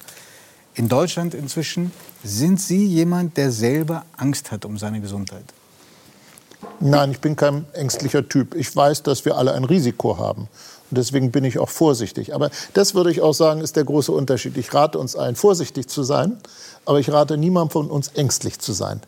[0.74, 1.92] in Deutschland inzwischen.
[2.24, 5.44] Sind Sie jemand, der selber Angst hat um seine Gesundheit?
[6.80, 8.54] Nein, ich bin kein ängstlicher Typ.
[8.54, 10.42] Ich weiß, dass wir alle ein Risiko haben.
[10.90, 12.34] Und deswegen bin ich auch vorsichtig.
[12.34, 14.56] Aber das würde ich auch sagen, ist der große Unterschied.
[14.56, 16.38] Ich rate uns allen, vorsichtig zu sein,
[16.84, 19.00] aber ich rate niemandem von uns, ängstlich zu sein.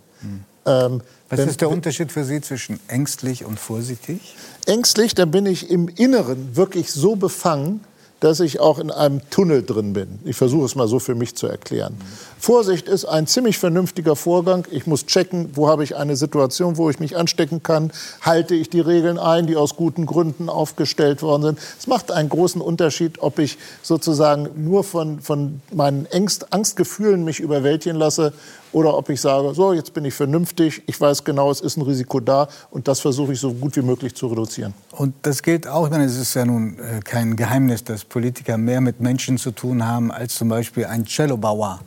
[0.65, 4.37] Ähm, Was wenn- ist der Unterschied für Sie zwischen ängstlich und vorsichtig?
[4.67, 7.81] ängstlich, dann bin ich im Inneren wirklich so befangen,
[8.23, 10.21] dass ich auch in einem Tunnel drin bin.
[10.25, 11.97] Ich versuche es mal so für mich zu erklären.
[12.39, 14.65] Vorsicht ist ein ziemlich vernünftiger Vorgang.
[14.71, 17.91] Ich muss checken, wo habe ich eine Situation, wo ich mich anstecken kann.
[18.21, 21.59] Halte ich die Regeln ein, die aus guten Gründen aufgestellt worden sind.
[21.77, 27.41] Es macht einen großen Unterschied, ob ich sozusagen nur von, von meinen Ängst, Angstgefühlen mich
[27.41, 28.33] überwältigen lasse
[28.73, 31.83] oder ob ich sage, so, jetzt bin ich vernünftig, ich weiß genau, es ist ein
[31.83, 34.75] Risiko da und das versuche ich so gut wie möglich zu reduzieren.
[34.93, 38.57] Und das gilt auch, ich meine, es ist ja nun äh, kein Geheimnis, dass Politiker
[38.57, 41.81] mehr mit Menschen zu tun haben als zum Beispiel ein Cellobauer,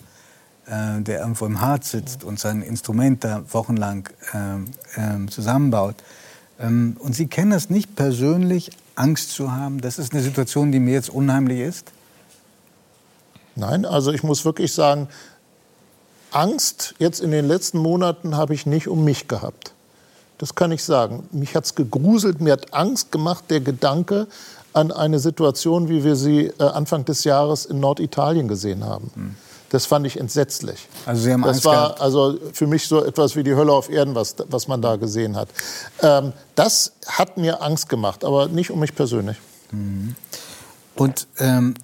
[0.68, 4.66] äh, der irgendwo im Harz sitzt und sein Instrument da wochenlang ähm,
[4.96, 5.96] ähm, zusammenbaut.
[6.60, 9.82] Ähm, und Sie kennen das nicht persönlich, Angst zu haben.
[9.82, 11.92] Das ist eine Situation, die mir jetzt unheimlich ist.
[13.56, 15.08] Nein, also ich muss wirklich sagen,
[16.36, 19.74] Angst jetzt in den letzten Monaten habe ich nicht um mich gehabt.
[20.38, 21.28] Das kann ich sagen.
[21.32, 24.28] Mich hat es gegruselt, mir hat Angst gemacht der Gedanke
[24.74, 29.12] an eine Situation, wie wir sie äh, Anfang des Jahres in Norditalien gesehen haben.
[29.16, 29.36] Hm.
[29.70, 30.88] Das fand ich entsetzlich.
[31.06, 32.02] Also Sie haben das Angst war gehabt.
[32.02, 35.38] also für mich so etwas wie die Hölle auf Erden, was, was man da gesehen
[35.38, 35.48] hat.
[36.02, 39.38] Ähm, das hat mir Angst gemacht, aber nicht um mich persönlich.
[40.96, 41.76] Und ähm,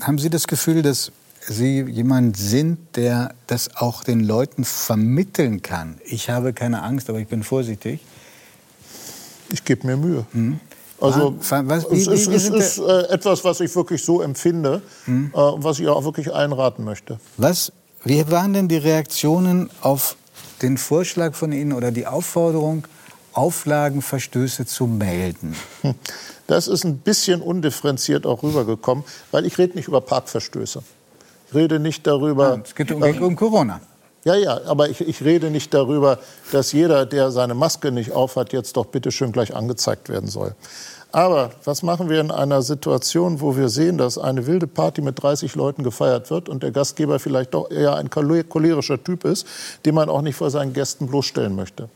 [0.00, 1.10] haben Sie das Gefühl, dass
[1.48, 5.98] Sie jemand sind, der das auch den Leuten vermitteln kann?
[6.04, 8.00] Ich habe keine Angst, aber ich bin vorsichtig.
[9.52, 10.26] Ich gebe mir Mühe.
[11.00, 13.74] Also Wa- was- wie- es ist, wie- wie es sind ist äh, etwas, was ich
[13.76, 15.30] wirklich so empfinde Hm?
[15.34, 17.20] äh, und was ich auch wirklich einraten möchte.
[17.36, 17.70] Was,
[18.04, 20.16] wie waren denn die Reaktionen auf
[20.62, 22.86] den Vorschlag von Ihnen oder die Aufforderung,
[23.34, 25.54] Auflagenverstöße zu melden?
[26.46, 30.82] Das ist ein bisschen undifferenziert auch rübergekommen, weil ich rede nicht über Parkverstöße.
[31.48, 32.60] Ich rede nicht darüber.
[32.64, 33.80] Es geht um, geht um Corona.
[34.24, 36.18] Ja, ja, aber ich, ich rede nicht darüber,
[36.50, 40.56] dass jeder, der seine Maske nicht aufhat, jetzt doch bitte schön gleich angezeigt werden soll.
[41.12, 45.22] Aber was machen wir in einer Situation, wo wir sehen, dass eine wilde Party mit
[45.22, 49.46] 30 Leuten gefeiert wird und der Gastgeber vielleicht doch eher ein chole- cholerischer Typ ist,
[49.84, 51.88] den man auch nicht vor seinen Gästen bloßstellen möchte?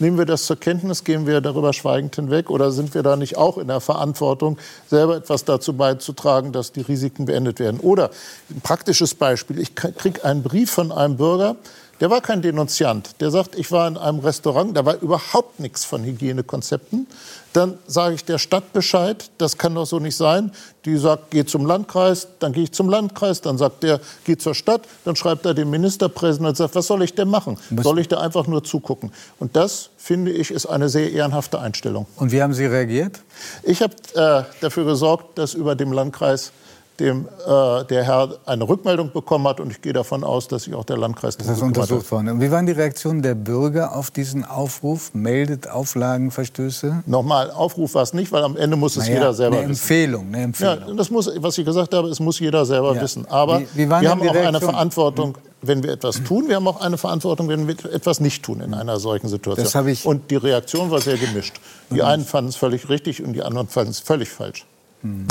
[0.00, 2.48] Nehmen wir das zur Kenntnis, gehen wir darüber schweigend hinweg?
[2.48, 4.56] Oder sind wir da nicht auch in der Verantwortung,
[4.88, 7.80] selber etwas dazu beizutragen, dass die Risiken beendet werden?
[7.80, 8.10] Oder
[8.48, 11.56] ein praktisches Beispiel, ich kriege einen Brief von einem Bürger,
[12.00, 15.84] der war kein Denunziant, der sagt, ich war in einem Restaurant, da war überhaupt nichts
[15.84, 17.06] von Hygienekonzepten.
[17.52, 20.52] Dann sage ich der Stadt Bescheid, das kann doch so nicht sein.
[20.84, 24.54] Die sagt, geh zum Landkreis, dann gehe ich zum Landkreis, dann sagt der, geh zur
[24.54, 27.58] Stadt, dann schreibt er dem Ministerpräsidenten und sagt, was soll ich denn machen?
[27.82, 29.12] Soll ich da einfach nur zugucken?
[29.38, 32.06] Und das, finde ich, ist eine sehr ehrenhafte Einstellung.
[32.16, 33.20] Und wie haben Sie reagiert?
[33.62, 36.52] Ich habe äh, dafür gesorgt, dass über dem Landkreis
[37.00, 39.58] dem, äh, der Herr eine Rückmeldung bekommen hat.
[39.58, 42.28] Und ich gehe davon aus, dass sich auch der Landkreis Das ist untersucht worden.
[42.28, 45.12] Und wie waren die Reaktionen der Bürger auf diesen Aufruf?
[45.14, 47.02] Meldet Auflagenverstöße?
[47.06, 49.80] Nochmal, Aufruf war es nicht, weil am Ende muss es Naja, jeder selber eine wissen.
[49.80, 50.96] Empfehlung, eine Ja, Empfehlung.
[50.96, 53.00] das muss, was ich gesagt habe, es muss jeder selber Ja.
[53.02, 53.26] wissen.
[53.28, 54.60] Aber Wie- wie wir haben auch eine?
[54.60, 56.48] Verantwortung, wenn wir etwas tun.
[56.48, 59.64] Wir haben auch eine Verantwortung, wenn wir etwas nicht tun in einer solchen Situation.
[59.90, 61.60] Das und die Reaktion war sehr gemischt.
[61.90, 64.66] Die einen fanden es völlig richtig und die anderen fanden es völlig falsch.
[65.02, 65.26] Hm.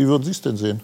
[0.00, 0.80] Wie würden Sie es denn sehen?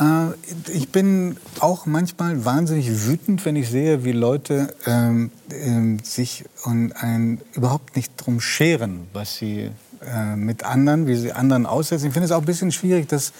[0.00, 6.46] Äh, ich bin auch manchmal wahnsinnig wütend, wenn ich sehe, wie Leute ähm, ähm, sich
[6.64, 9.70] und ein, überhaupt nicht drum scheren, was sie
[10.06, 12.06] äh, mit anderen, wie sie anderen aussetzen.
[12.06, 13.34] Ich finde es auch ein bisschen schwierig, dass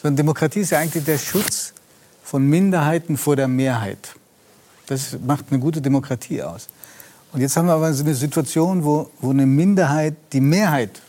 [0.00, 1.74] so eine Demokratie ist ja eigentlich der Schutz
[2.24, 4.14] von Minderheiten vor der Mehrheit.
[4.86, 6.68] Das macht eine gute Demokratie aus.
[7.32, 11.02] Und jetzt haben wir aber so eine Situation, wo, wo eine Minderheit die Mehrheit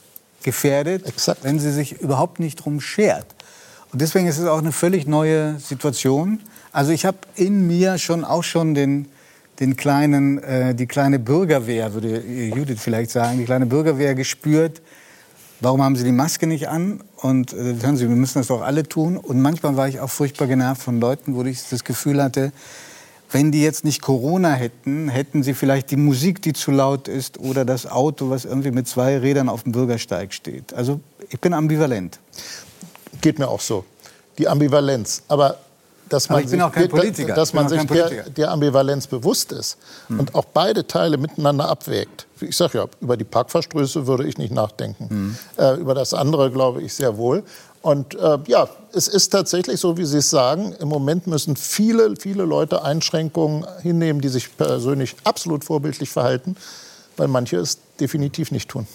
[0.44, 1.44] gefährdet, Exakt.
[1.44, 3.28] wenn sie sich überhaupt nicht drum schert.
[3.92, 6.40] Und deswegen ist es auch eine völlig neue Situation.
[6.72, 9.08] Also ich habe in mir schon auch schon den,
[9.60, 14.82] den kleinen, äh, die kleine Bürgerwehr, würde Judith vielleicht sagen, die kleine Bürgerwehr gespürt.
[15.60, 17.04] Warum haben Sie die Maske nicht an?
[17.18, 19.18] Und äh, hören Sie, wir müssen das doch alle tun.
[19.18, 22.52] Und manchmal war ich auch furchtbar genervt von Leuten, wo ich das Gefühl hatte,
[23.32, 27.40] wenn die jetzt nicht Corona hätten, hätten sie vielleicht die Musik, die zu laut ist,
[27.40, 30.74] oder das Auto, was irgendwie mit zwei Rädern auf dem Bürgersteig steht.
[30.74, 32.20] Also ich bin ambivalent.
[33.22, 33.86] Geht mir auch so.
[34.38, 35.24] Die Ambivalenz.
[35.28, 35.58] Aber
[36.10, 37.36] dass man, sich, der-.
[37.36, 38.10] Dass man sich der.
[38.10, 38.34] Hm.
[38.34, 39.78] der Ambivalenz bewusst ist
[40.10, 42.28] und auch beide Teile miteinander abwägt.
[42.42, 45.10] Ich sage ja, über die Parkverstöße würde ich nicht nachdenken.
[45.10, 45.38] Hm.
[45.58, 47.44] Äh, über das andere glaube ich sehr wohl.
[47.82, 50.74] Und äh, ja, es ist tatsächlich so, wie Sie es sagen.
[50.80, 56.56] Im Moment müssen viele, viele Leute Einschränkungen hinnehmen, die sich persönlich absolut vorbildlich verhalten,
[57.18, 58.88] weil manche es definitiv nicht tun.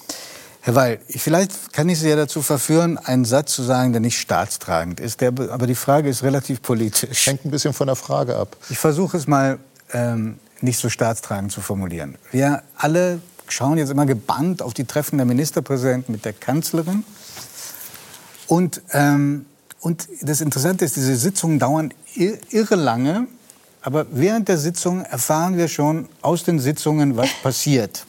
[0.61, 4.01] Herr Weil, ich- vielleicht kann ich Sie ja dazu verführen, einen Satz zu sagen, der
[4.01, 5.21] nicht staatstragend ist.
[5.21, 7.27] Der, aber die Frage ist relativ politisch.
[7.27, 8.57] Hängt ein bisschen von der Frage ab.
[8.71, 9.59] Ich versuche es mal
[9.93, 12.17] ähm, nicht so staatstragend zu formulieren.
[12.33, 17.05] Wir alle schauen jetzt immer gebannt auf die Treffen der Ministerpräsidenten mit der Kanzlerin.
[18.47, 19.47] Und, ähm,
[19.81, 23.27] und das Interessante ist, diese Sitzungen dauern ir irre lange.
[23.83, 28.05] Aber während der Sitzung erfahren wir schon aus den Sitzungen, was passiert.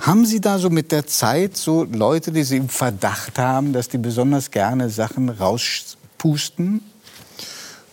[0.00, 3.88] Haben Sie da so mit der Zeit so Leute, die Sie im Verdacht haben, dass
[3.88, 6.80] die besonders gerne Sachen rauspusten?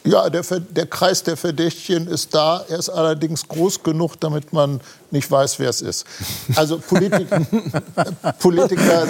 [0.05, 2.63] Ja, der, der Kreis der Verdächtigen ist da.
[2.69, 4.79] Er ist allerdings groß genug, damit man
[5.11, 6.05] nicht weiß, wer es ist.
[6.55, 7.27] Also Politik,
[8.39, 9.07] Politiker,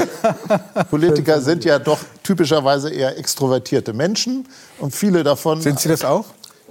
[0.89, 4.47] Politiker sind ja doch typischerweise eher extrovertierte Menschen.
[4.79, 5.61] Und viele davon.
[5.61, 6.25] Sind Sie das auch?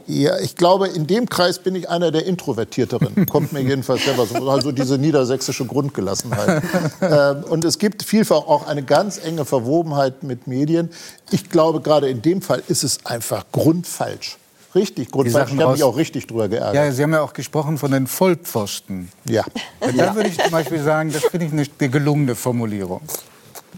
[0.08, 3.26] Ja, ich glaube, in dem Kreis bin ich einer der Introvertierteren.
[3.30, 4.48] Kommt mir jedenfalls selber so.
[4.48, 6.62] Also diese niedersächsische Grundgelassenheit.
[7.02, 10.88] ähm, und es gibt vielfach auch eine ganz enge Verwobenheit mit Medien.
[11.30, 14.38] Ich glaube, gerade in dem Fall ist es einfach grundfalsch.
[14.74, 15.52] Richtig grundfalsch.
[15.52, 16.74] Ich habe mich auch richtig drüber geärgert.
[16.74, 19.10] Ja, Sie haben ja auch gesprochen von den Vollpfosten.
[19.26, 19.44] Ja.
[19.80, 20.14] Da ja.
[20.14, 23.02] würde ich zum Beispiel sagen, das finde ich eine gelungene Formulierung.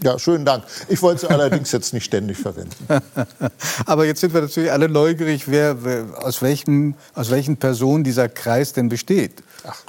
[0.03, 0.63] Ja, schönen Dank.
[0.87, 2.75] Ich wollte sie allerdings jetzt nicht ständig verwenden.
[3.85, 8.27] Aber jetzt sind wir natürlich alle neugierig, wer, wer, aus, welchem, aus welchen Personen dieser
[8.27, 9.43] Kreis denn besteht.
[9.63, 9.83] Ach,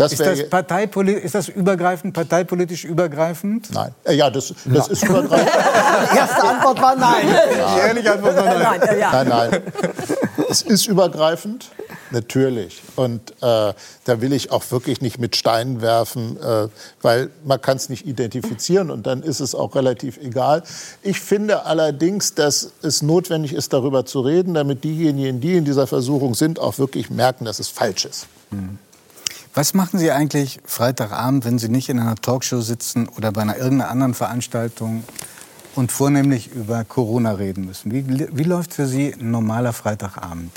[0.00, 3.70] das ist, das Parteipoli ist das übergreifend, parteipolitisch übergreifend?
[3.70, 3.94] Nein.
[4.04, 4.92] Äh, ja, das, das ja.
[4.92, 5.50] ist übergreifend.
[6.12, 7.26] Die erste Antwort war nein.
[7.26, 8.80] Die ehrliche Antwort war nein.
[8.80, 9.24] Nein, ja.
[9.24, 9.62] nein, nein.
[10.48, 11.70] Es ist übergreifend.
[12.10, 12.82] Natürlich.
[12.96, 13.72] Und äh,
[14.04, 16.68] da will ich auch wirklich nicht mit Steinen werfen, äh,
[17.02, 20.62] weil man kann es nicht identifizieren und dann ist es auch relativ egal.
[21.02, 25.86] Ich finde allerdings, dass es notwendig ist, darüber zu reden, damit diejenigen, die in dieser
[25.86, 28.26] Versuchung sind, auch wirklich merken, dass es falsch ist.
[28.50, 28.78] Mhm.
[29.52, 33.56] Was machen Sie eigentlich Freitagabend, wenn Sie nicht in einer Talkshow sitzen oder bei einer
[33.56, 35.02] irgendeiner anderen Veranstaltung
[35.74, 37.90] und vornehmlich über Corona reden müssen?
[37.90, 40.52] Wie, wie läuft für Sie ein normaler Freitagabend?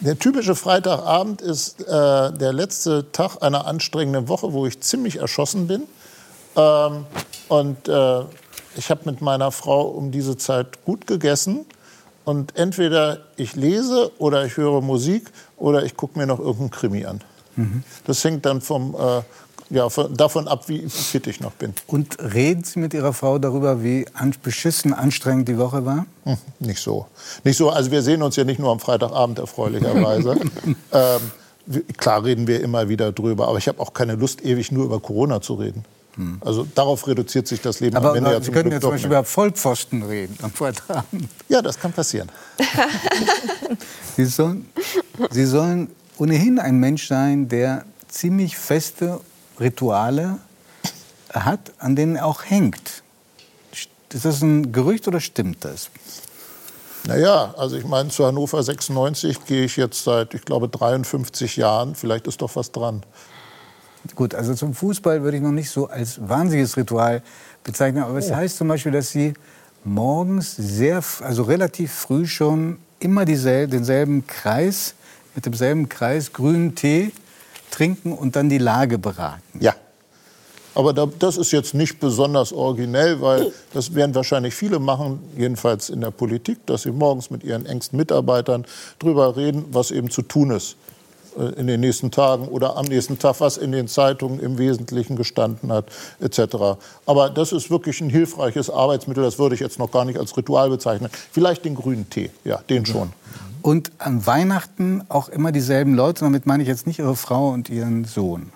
[0.00, 1.84] Der typische Freitagabend ist äh,
[2.32, 5.84] der letzte Tag einer anstrengenden Woche, wo ich ziemlich erschossen bin.
[6.54, 7.06] Ähm,
[7.48, 8.20] und äh,
[8.76, 11.64] ich habe mit meiner Frau um diese Zeit gut gegessen.
[12.24, 17.06] Und entweder ich lese oder ich höre Musik oder ich gucke mir noch irgendeinen Krimi
[17.06, 17.20] an.
[17.54, 17.84] Mhm.
[18.04, 19.22] Das hängt dann vom, äh,
[19.70, 21.74] ja, von, davon ab, wie fit ich noch bin.
[21.86, 26.06] Und reden Sie mit Ihrer Frau darüber, wie an, beschissen anstrengend die Woche war?
[26.24, 27.06] Hm, nicht so.
[27.44, 27.70] Nicht so.
[27.70, 30.38] Also wir sehen uns ja nicht nur am Freitagabend erfreulicherweise.
[30.92, 34.84] ähm, klar reden wir immer wieder drüber, aber ich habe auch keine Lust, ewig nur
[34.84, 35.84] über Corona zu reden.
[36.14, 36.38] Hm.
[36.40, 38.82] Also darauf reduziert sich das Leben aber, am Ende ja zum Sie können Glück jetzt
[38.82, 41.28] zum Beispiel über Vollpfosten reden am Freitagabend.
[41.48, 42.30] Ja, das kann passieren.
[44.16, 44.66] Sie sollen,
[45.30, 49.20] Sie sollen ohnehin ein Mensch sein, der ziemlich feste
[49.60, 50.38] Rituale
[51.32, 53.02] hat, an denen er auch hängt.
[54.12, 55.90] Ist das ein Gerücht oder stimmt das?
[57.06, 61.94] Naja, also ich meine, zu Hannover 96 gehe ich jetzt seit, ich glaube, 53 Jahren.
[61.94, 63.02] Vielleicht ist doch was dran.
[64.14, 67.22] Gut, also zum Fußball würde ich noch nicht so als wahnsinniges Ritual
[67.64, 68.02] bezeichnen.
[68.02, 68.36] Aber es oh.
[68.36, 69.34] heißt zum Beispiel, dass Sie
[69.84, 74.94] morgens sehr, also relativ früh schon immer dieselbe, denselben Kreis
[75.34, 77.12] mit demselben Kreis grünen Tee
[77.70, 79.58] trinken und dann die Lage beraten.
[79.60, 79.74] Ja.
[80.76, 86.02] Aber das ist jetzt nicht besonders originell, weil das werden wahrscheinlich viele machen, jedenfalls in
[86.02, 88.66] der Politik, dass sie morgens mit ihren engsten Mitarbeitern
[88.98, 90.76] darüber reden, was eben zu tun ist
[91.38, 95.16] äh, in den nächsten Tagen oder am nächsten Tag, was in den Zeitungen im Wesentlichen
[95.16, 95.86] gestanden hat,
[96.20, 96.76] etc.
[97.06, 100.36] Aber das ist wirklich ein hilfreiches Arbeitsmittel, das würde ich jetzt noch gar nicht als
[100.36, 101.08] Ritual bezeichnen.
[101.32, 103.14] Vielleicht den grünen Tee, ja, den schon.
[103.66, 106.20] Und an Weihnachten auch immer dieselben Leute.
[106.20, 108.52] Damit meine ich jetzt nicht Ihre Frau und Ihren Sohn.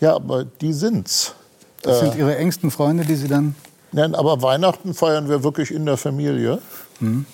[0.00, 1.34] Ja, aber die sind's.
[1.82, 3.54] Das sind äh, Ihre engsten Freunde, die Sie dann.
[3.92, 6.62] Nein, aber Weihnachten feiern wir wirklich in der Familie.
[7.00, 7.26] Hm.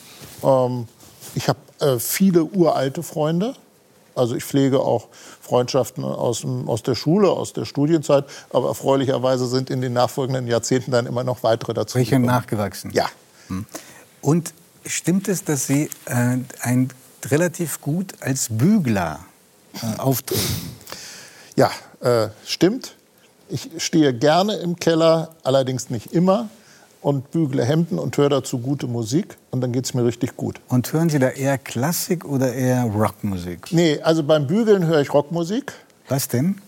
[0.42, 0.88] Ähm,
[1.36, 3.54] ich habe äh, viele uralte Freunde.
[4.16, 5.06] Also ich pflege auch
[5.40, 8.24] Freundschaften aus, aus der Schule, aus der Studienzeit.
[8.50, 11.98] Aber erfreulicherweise sind in den nachfolgenden Jahrzehnten dann immer noch weitere dazu.
[11.98, 12.90] Welche nachgewachsen?
[12.90, 13.06] Ja.
[13.46, 13.66] Hm.
[14.20, 14.52] Und
[14.84, 16.88] Stimmt es, dass Sie äh, ein,
[17.26, 19.20] relativ gut als Bügler
[19.74, 20.70] äh, auftreten?
[21.56, 21.70] Ja,
[22.00, 22.96] äh, stimmt.
[23.48, 26.48] Ich stehe gerne im Keller, allerdings nicht immer
[27.02, 30.60] und bügle Hemden und höre dazu gute Musik und dann geht es mir richtig gut.
[30.68, 33.72] Und hören Sie da eher Klassik oder eher Rockmusik?
[33.72, 35.72] Nee, also beim Bügeln höre ich Rockmusik.
[36.08, 36.60] Was denn?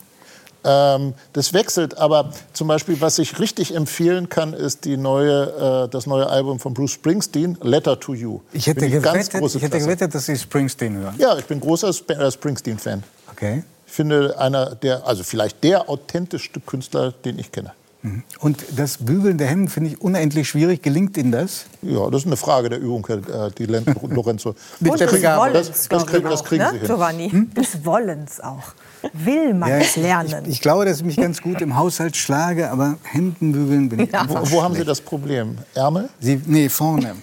[0.65, 5.89] Ähm, das wechselt, aber zum Beispiel, was ich richtig empfehlen kann, ist die neue, äh,
[5.91, 8.41] das neue Album von Bruce Springsteen, Letter to You.
[8.53, 11.15] Ich hätte, gewettet, ich hätte gewettet, dass Sie Springsteen hören.
[11.19, 13.03] Ja, ich bin großer äh, Springsteen-Fan.
[13.31, 13.65] Okay.
[13.87, 17.73] Ich finde, einer der, also vielleicht der authentischste Künstler, den ich kenne.
[18.05, 18.23] Mhm.
[18.41, 20.83] Und das Bügeln der Hemden finde ich unendlich schwierig.
[20.83, 21.65] Gelingt Ihnen das?
[21.81, 23.65] Ja, das ist eine Frage der Übung, Herr die
[24.09, 24.55] Lorenzo.
[24.81, 26.71] Wollens, das, das, krieg, das kriegen ne?
[26.71, 26.87] Sie hin.
[26.87, 27.55] Giovanni, hm?
[27.55, 28.75] des Wollens auch.
[29.13, 30.45] Will man ja, es lernen?
[30.45, 34.13] Ich, ich, glaube, dass ich mich ganz gut im Haushalt schlage, aber Hemdenbügeln bin ich
[34.13, 34.27] ja.
[34.29, 35.59] Wo, wo haben Sie das Problem?
[35.75, 36.09] Ärmel?
[36.21, 37.15] Sie, nee, vorne.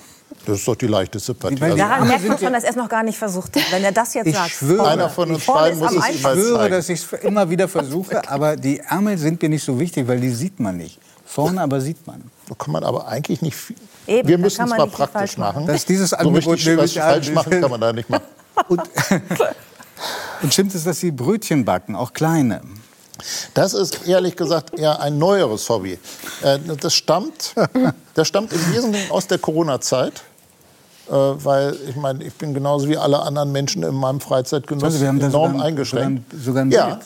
[0.46, 1.56] Das ist doch die leichteste Partie.
[1.56, 3.72] Die, also, Daran merkt man schon, dass er es noch gar nicht versucht hat.
[3.72, 4.50] Wenn er das jetzt ich sagt.
[4.50, 8.28] Schwöre, einer von uns beiden muss es Ich schwöre, dass ich es immer wieder versuche,
[8.28, 11.00] aber die Ärmel sind mir nicht so wichtig, weil die sieht man nicht.
[11.26, 12.24] Vorne aber sieht man.
[12.50, 13.78] Da kann man aber eigentlich nicht viel.
[14.08, 15.66] Eben, Wir müssen es mal praktisch machen.
[15.66, 18.24] Dass dieses so Angebot richtig was falsch machen kann man da nicht machen.
[18.68, 18.82] Und,
[20.41, 22.62] und stimmt es, dass Sie Brötchen backen, auch kleine?
[23.54, 25.99] Das ist ehrlich gesagt eher ein neueres Hobby.
[26.41, 27.54] Äh, das stammt,
[28.16, 30.24] das stammt im Wesentlichen aus der Corona-Zeit.
[31.08, 35.02] Äh, weil ich meine, ich bin genauso wie alle anderen Menschen in meinem Freizeitgenuss Also
[35.02, 36.34] wir haben enorm sogar- eingeschränkt.
[36.43, 36.99] sogar- ja.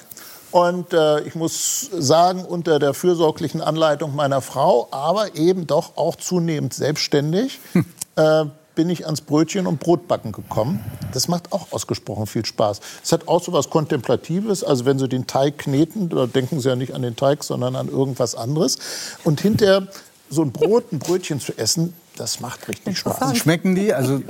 [0.51, 6.15] Und äh, ich muss sagen, unter der fürsorglichen Anleitung meiner Frau, aber eben doch auch
[6.15, 7.59] zunehmend selbstständig,
[8.15, 8.45] äh,
[8.75, 10.83] bin ich ans Brötchen und Brotbacken gekommen.
[11.13, 12.81] Das macht auch ausgesprochen viel Spaß.
[13.03, 14.63] Es hat auch so was Kontemplatives.
[14.63, 17.75] Also wenn Sie den Teig kneten, da denken Sie ja nicht an den Teig, sondern
[17.75, 18.77] an irgendwas anderes.
[19.23, 19.87] Und hinterher
[20.29, 23.37] so ein Brot, ein Brötchen zu essen, das macht richtig Spaß.
[23.37, 23.93] Schmecken die?
[23.93, 24.21] Also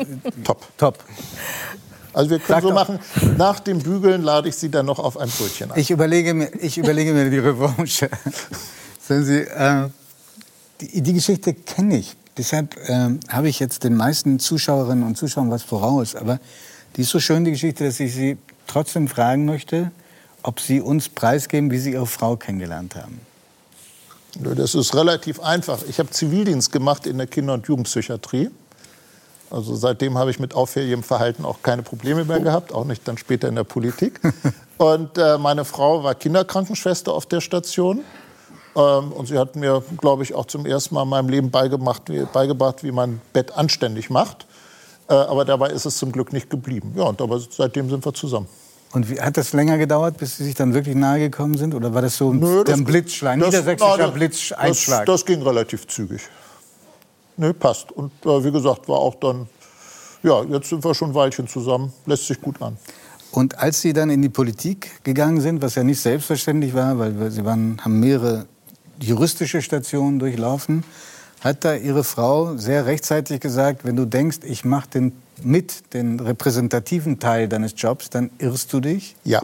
[0.43, 0.65] Top.
[0.77, 1.03] top.
[2.13, 2.75] Also wir können Sag so doch.
[2.75, 2.99] machen,
[3.37, 5.79] nach dem Bügeln lade ich Sie dann noch auf ein Brötchen ein.
[5.79, 8.09] Ich überlege mir, ich überlege mir die Revanche.
[8.99, 9.89] Sehen Sie, äh,
[10.81, 12.15] die, die Geschichte kenne ich.
[12.37, 16.15] Deshalb ähm, habe ich jetzt den meisten Zuschauerinnen und Zuschauern was voraus.
[16.15, 16.39] Aber
[16.95, 19.91] die ist so schön, die Geschichte, dass ich Sie trotzdem fragen möchte,
[20.43, 23.19] ob Sie uns preisgeben, wie Sie Ihre Frau kennengelernt haben.
[24.39, 25.79] Das ist relativ einfach.
[25.87, 28.49] Ich habe Zivildienst gemacht in der Kinder- und Jugendpsychiatrie.
[29.49, 33.17] Also seitdem habe ich mit auffälligem Verhalten auch keine Probleme mehr gehabt, auch nicht dann
[33.17, 34.19] später in der Politik.
[34.77, 38.01] Und äh, meine Frau war Kinderkrankenschwester auf der Station.
[38.75, 42.11] Ähm, und sie hat mir, glaube ich, auch zum ersten Mal in meinem Leben beigemacht,
[42.33, 44.45] beigebracht, wie man Bett anständig macht.
[45.07, 46.93] Äh, aber dabei ist es zum Glück nicht geblieben.
[46.95, 48.47] Ja, und aber seitdem sind wir zusammen.
[48.91, 51.75] Und wie, hat das länger gedauert, bis Sie sich dann wirklich nahe gekommen sind?
[51.75, 55.05] Oder war das so ein, Nö, der Blitzschlag, das- niedersächsischer na, das- Blitzeinschlag?
[55.05, 56.21] Das, das ging relativ zügig.
[57.37, 57.91] Nee, passt.
[57.91, 59.47] Und äh, wie gesagt, war auch dann,
[60.23, 61.91] ja, jetzt sind wir schon ein Weilchen zusammen.
[62.05, 62.77] Lässt sich gut an.
[63.31, 67.29] Und als Sie dann in die Politik gegangen sind, was ja nicht selbstverständlich war, weil
[67.31, 68.45] Sie waren, haben mehrere
[68.99, 70.83] juristische Stationen durchlaufen,
[71.41, 75.11] hat da Ihre Frau sehr rechtzeitig gesagt, wenn du denkst, ich mache den,
[75.43, 79.15] mit den repräsentativen Teil deines Jobs, dann irrst du dich.
[79.23, 79.41] Ja,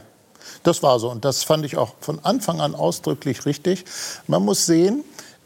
[0.64, 1.10] das war so.
[1.12, 3.86] Und das fand ich auch von Anfang an ausdrücklich richtig.
[4.28, 5.04] Man muss sehen,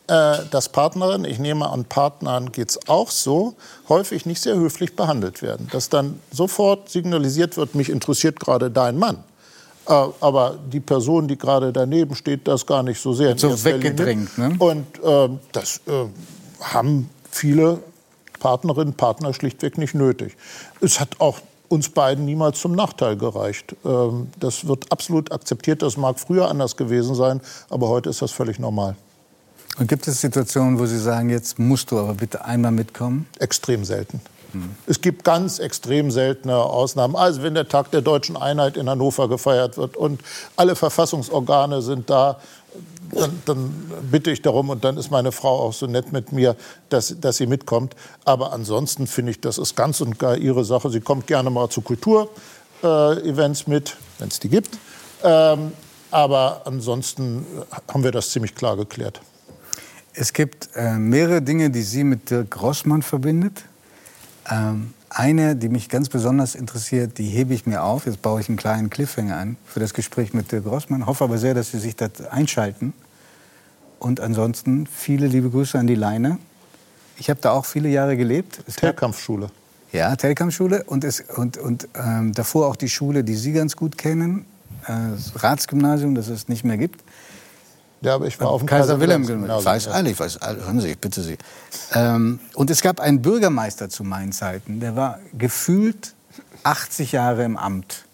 [0.07, 3.55] äh, dass Partnerinnen, ich nehme an, Partnern geht es auch so,
[3.89, 5.67] häufig nicht sehr höflich behandelt werden.
[5.71, 9.23] Dass dann sofort signalisiert wird, mich interessiert gerade dein Mann.
[9.87, 13.37] Äh, aber die Person, die gerade daneben steht, das gar nicht so sehr.
[13.37, 14.55] So weggedrängt, ne?
[14.59, 16.05] Und ähm, das äh,
[16.61, 17.79] haben viele
[18.39, 20.35] Partnerinnen und Partner schlichtweg nicht nötig.
[20.81, 23.75] Es hat auch uns beiden niemals zum Nachteil gereicht.
[23.83, 25.81] Ähm, das wird absolut akzeptiert.
[25.81, 28.95] Das mag früher anders gewesen sein, aber heute ist das völlig normal.
[29.77, 33.27] Und gibt es Situationen, wo Sie sagen, jetzt musst du aber bitte einmal mitkommen?
[33.39, 34.21] Extrem selten.
[34.87, 37.15] Es gibt ganz extrem seltene Ausnahmen.
[37.15, 40.21] Also wenn der Tag der deutschen Einheit in Hannover gefeiert wird und
[40.55, 42.39] alle Verfassungsorgane sind da,
[43.11, 46.55] dann, dann bitte ich darum und dann ist meine Frau auch so nett mit mir,
[46.89, 47.95] dass, dass sie mitkommt.
[48.25, 50.89] Aber ansonsten finde ich, das ist ganz und gar ihre Sache.
[50.89, 54.77] Sie kommt gerne mal zu Kulturevents mit, wenn es die gibt.
[55.23, 55.71] Ähm,
[56.11, 57.45] aber ansonsten
[57.91, 59.21] haben wir das ziemlich klar geklärt.
[60.13, 63.63] Es gibt äh, mehrere Dinge, die Sie mit Dirk Rossmann verbindet.
[64.49, 68.05] Ähm, eine, die mich ganz besonders interessiert, die hebe ich mir auf.
[68.05, 71.05] Jetzt baue ich einen kleinen Cliffhanger an für das Gespräch mit Dirk Rossmann.
[71.05, 72.93] Hoffe aber sehr, dass Sie sich da einschalten.
[73.99, 76.37] Und ansonsten viele liebe Grüße an die Leine.
[77.17, 78.59] Ich habe da auch viele Jahre gelebt.
[78.75, 79.49] Telkampfschule.
[79.93, 83.97] ja, Telkamp-Schule und, es, und, und ähm, davor auch die Schule, die Sie ganz gut
[83.97, 84.45] kennen,
[84.85, 87.01] äh, das Ratsgymnasium, das es nicht mehr gibt.
[88.05, 89.91] Ja, aber ich war auf dem Kaiser Wilhelm Wilhelms-Gymnasium, Ich weiß ja.
[89.93, 90.63] alle, ich weiß alle.
[90.63, 91.37] Hören Sie, ich bitte Sie.
[91.93, 96.13] Ähm, und es gab einen Bürgermeister zu meinen Zeiten, der war gefühlt
[96.63, 98.05] 80 Jahre im Amt.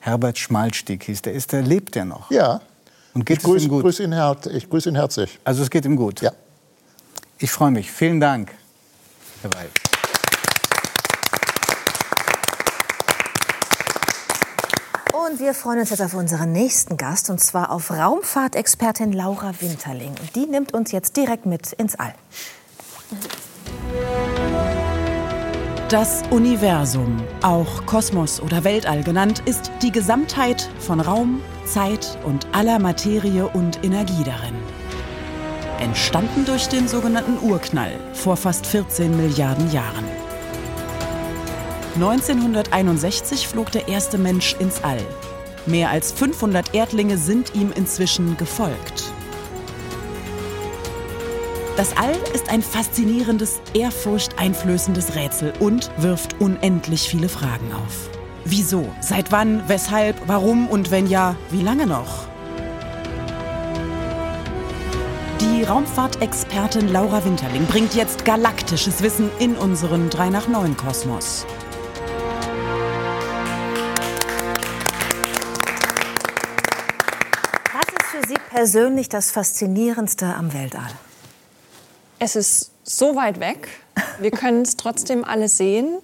[0.00, 1.32] Herbert Schmalstieg hieß der.
[1.32, 2.30] Ist der lebt der noch?
[2.30, 2.60] Ja.
[3.14, 3.82] Und geht ich es ihm grüße, gut?
[3.82, 4.14] grüße ihn,
[4.54, 5.38] ich grüße ihn herzlich.
[5.44, 6.20] Also es geht ihm gut.
[6.20, 6.32] Ja.
[7.38, 7.90] Ich freue mich.
[7.90, 8.52] Vielen Dank,
[9.40, 9.91] Herr Weil.
[15.30, 20.14] Und wir freuen uns jetzt auf unseren nächsten Gast, und zwar auf Raumfahrtexpertin Laura Winterling.
[20.20, 22.12] Und die nimmt uns jetzt direkt mit ins All.
[25.88, 32.80] Das Universum, auch Kosmos oder Weltall genannt, ist die Gesamtheit von Raum, Zeit und aller
[32.80, 34.56] Materie und Energie darin.
[35.78, 40.31] Entstanden durch den sogenannten Urknall vor fast 14 Milliarden Jahren.
[41.94, 45.04] 1961 flog der erste Mensch ins All.
[45.66, 49.12] Mehr als 500 Erdlinge sind ihm inzwischen gefolgt.
[51.76, 58.10] Das All ist ein faszinierendes, ehrfurchteinflößendes Rätsel und wirft unendlich viele Fragen auf.
[58.44, 58.86] Wieso?
[59.00, 59.62] Seit wann?
[59.68, 60.16] Weshalb?
[60.26, 60.68] Warum?
[60.68, 62.26] Und wenn ja, wie lange noch?
[65.40, 71.46] Die Raumfahrtexpertin Laura Winterling bringt jetzt galaktisches Wissen in unseren 3 nach 9 Kosmos.
[78.62, 80.92] Persönlich das Faszinierendste am Weltall?
[82.20, 83.66] Es ist so weit weg
[84.20, 85.98] Wir können es trotzdem alle sehen.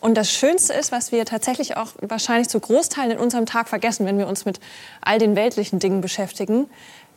[0.00, 4.04] Und das Schönste ist, was wir tatsächlich auch wahrscheinlich zu Großteilen in unserem Tag vergessen,
[4.04, 4.58] wenn wir uns mit
[5.00, 6.68] all den weltlichen Dingen beschäftigen,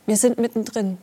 [0.05, 0.99] wir sind mittendrin.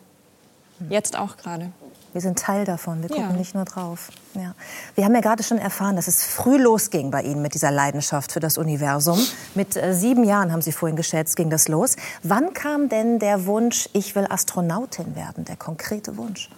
[0.89, 1.73] Jetzt auch gerade.
[2.13, 3.37] Wir sind Teil davon, wir gucken Ja.
[3.37, 4.09] nicht nur drauf.
[4.35, 4.55] Ja.
[4.97, 8.33] Wir haben ja gerade schon erfahren, dass es früh losging bei Ihnen mit dieser Leidenschaft
[8.33, 9.19] für das Universum.
[9.55, 11.95] Mit äh, sieben Jahren, haben Sie vorhin geschätzt, ging das los.
[12.25, 16.51] Wann kam denn der Wunsch, ich will Astronautin werden, der konkrete Wunsch?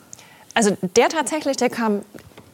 [0.55, 2.01] Also der tatsächlich, der kam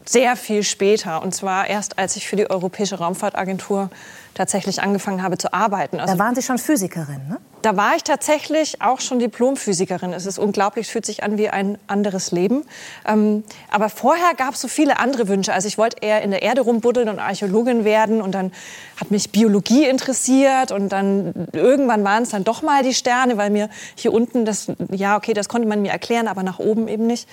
[0.08, 1.22] sehr viel später.
[1.22, 3.90] Und zwar erst, als ich für die Europäische Raumfahrtagentur
[4.34, 5.98] tatsächlich angefangen habe zu arbeiten.
[5.98, 7.38] Also Da waren Sie schon Physikerin, ne?
[7.62, 10.12] Da war ich tatsächlich auch schon Diplomphysikerin.
[10.12, 12.62] Es ist unglaublich, es fühlt sich an wie ein anderes Leben.
[13.04, 15.52] Ähm, aber vorher gab es so viele andere Wünsche.
[15.52, 18.22] Also ich wollte eher in der Erde rumbuddeln und Archäologin werden.
[18.22, 18.52] Und dann
[19.00, 20.70] hat mich Biologie interessiert.
[20.70, 24.68] Und dann irgendwann waren es dann doch mal die Sterne, weil mir hier unten das,
[24.92, 27.28] ja okay, das konnte man mir erklären, aber nach oben eben nicht.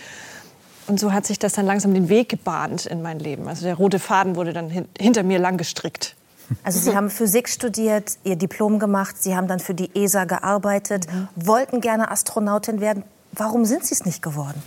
[0.88, 3.48] Und so hat sich das dann langsam den Weg gebahnt in mein Leben.
[3.48, 6.16] Also der rote Faden wurde dann hin hinter mir lang gestrickt.
[6.64, 11.08] Also Sie haben Physik studiert, Ihr Diplom gemacht, Sie haben dann für die ESA gearbeitet,
[11.36, 13.04] wollten gerne Astronautin werden.
[13.32, 14.62] Warum sind Sie es nicht geworden?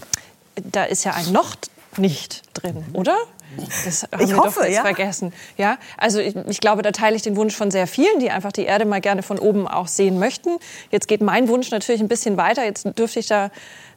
[0.72, 1.56] da ist ja ein noch
[1.96, 3.16] nicht drin, oder?
[3.84, 4.82] Das haben Ich wir hoffe, doch jetzt ja.
[4.82, 5.32] vergessen.
[5.56, 8.52] Ja, also ich, ich glaube, da teile ich den Wunsch von sehr vielen, die einfach
[8.52, 10.58] die Erde mal gerne von oben auch sehen möchten.
[10.90, 12.64] Jetzt geht mein Wunsch natürlich ein bisschen weiter.
[12.64, 13.50] Jetzt dürfte ich da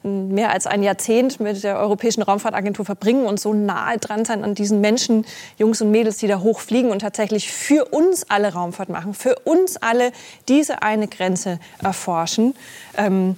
[0.04, 4.56] mehr als ein Jahrzehnt mit der Europäischen Raumfahrtagentur verbringen und so nahe dran sein an
[4.56, 5.26] diesen Menschen,
[5.58, 9.78] Jungs und Mädels, die da hochfliegen und tatsächlich für uns alle Raumfahrt machen, für uns
[9.78, 10.12] alle
[10.47, 12.56] diese eine Grenze erforschen.
[12.97, 13.36] Ähm,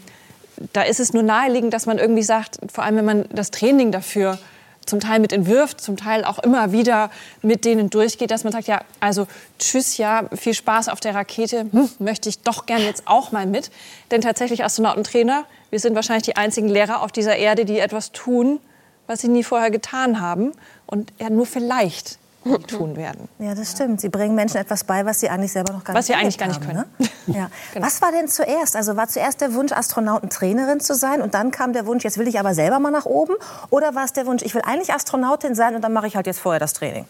[0.72, 3.92] da ist es nur naheliegend, dass man irgendwie sagt, vor allem wenn man das Training
[3.92, 4.38] dafür
[4.86, 7.10] zum Teil mit entwirft, zum Teil auch immer wieder
[7.42, 9.28] mit denen durchgeht, dass man sagt, ja, also
[9.60, 13.46] tschüss, ja, viel Spaß auf der Rakete, hm, möchte ich doch gern jetzt auch mal
[13.46, 13.72] mit.
[14.12, 18.60] Denn tatsächlich Astronautentrainer, wir sind wahrscheinlich die einzigen Lehrer auf dieser Erde, die etwas tun,
[19.08, 20.54] was sie nie vorher getan haben
[20.86, 23.28] und ja nur vielleicht nie tun werden.
[23.40, 24.02] Ja, das stimmt.
[24.02, 26.38] Sie bringen Menschen etwas bei, was sie eigentlich selber noch gar Was nicht sie eigentlich
[26.38, 27.10] gar nicht haben, Ne?
[27.28, 27.50] Ja.
[27.82, 28.76] Was war denn zuerst?
[28.76, 32.28] Also war zuerst der Wunsch, Astronautentrainerin zu sein und dann kam der Wunsch, jetzt will
[32.28, 33.34] ich aber selber mal nach oben?
[33.70, 36.28] Oder war es der Wunsch, ich will eigentlich Astronautin sein und dann mache ich halt
[36.28, 37.06] jetzt vorher das Training?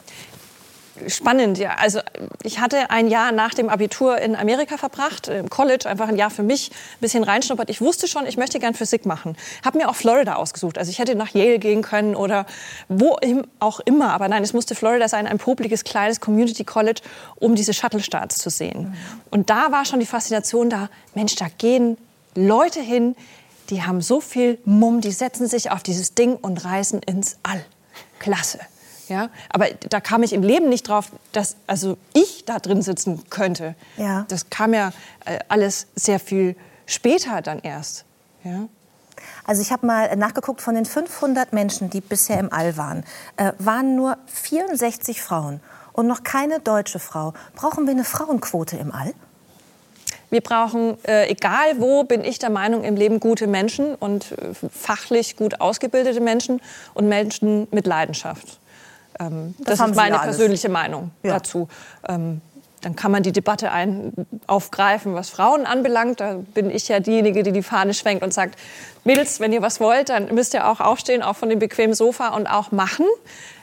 [1.07, 1.75] Spannend, ja.
[1.75, 1.99] Also
[2.43, 6.29] ich hatte ein Jahr nach dem Abitur in Amerika verbracht, im College, einfach ein Jahr
[6.29, 7.69] für mich, ein bisschen reinschnuppert.
[7.69, 9.35] Ich wusste schon, ich möchte gern Physik machen.
[9.65, 10.77] Habe mir auch Florida ausgesucht.
[10.77, 12.45] Also ich hätte nach Yale gehen können oder
[12.89, 13.17] wo
[13.59, 14.13] auch immer.
[14.13, 17.01] Aber nein, es musste Florida sein, ein publikes, kleines Community College,
[17.35, 18.95] um diese Shuttle-Starts zu sehen.
[19.31, 21.97] Und da war schon die Faszination da, Mensch, da gehen
[22.35, 23.15] Leute hin,
[23.69, 27.65] die haben so viel Mumm, die setzen sich auf dieses Ding und reisen ins All.
[28.19, 28.59] Klasse.
[29.10, 33.24] Ja, aber da kam ich im Leben nicht drauf, dass also ich da drin sitzen
[33.30, 33.76] könnte.
[33.97, 34.26] Ja.
[34.30, 34.91] Das kam ja
[35.26, 38.06] äh, alles sehr viel später dann erst.
[38.43, 38.68] Ja.
[39.45, 43.04] Also ich habe mal nachgeguckt, von den 500 Menschen, die bisher im All waren,
[43.38, 45.60] äh, waren nur 64 Frauen
[45.93, 47.34] und noch keine deutsche Frau.
[47.56, 49.14] Brauchen wir eine Frauenquote im All?
[50.30, 54.54] Wir brauchen, äh, egal wo, bin ich der Meinung, im Leben gute Menschen und äh,
[54.72, 56.60] fachlich gut ausgebildete Menschen
[56.95, 58.60] und Menschen mit Leidenschaft.
[59.20, 61.34] Ähm, das haben ist meine persönliche Meinung Ja.
[61.34, 61.68] dazu.
[62.07, 62.41] Ähm,
[62.82, 64.11] dann kann man die Debatte ein,
[64.45, 66.20] aufgreifen, was Frauen anbelangt.
[66.20, 68.59] Da bin ich ja diejenige, die die Fahne schwenkt und sagt,
[69.05, 72.30] Mädels, wenn ihr was wollt, dann müsst ihr auch aufstehen, auch von dem bequemen Sofa
[72.30, 73.05] und auch machen.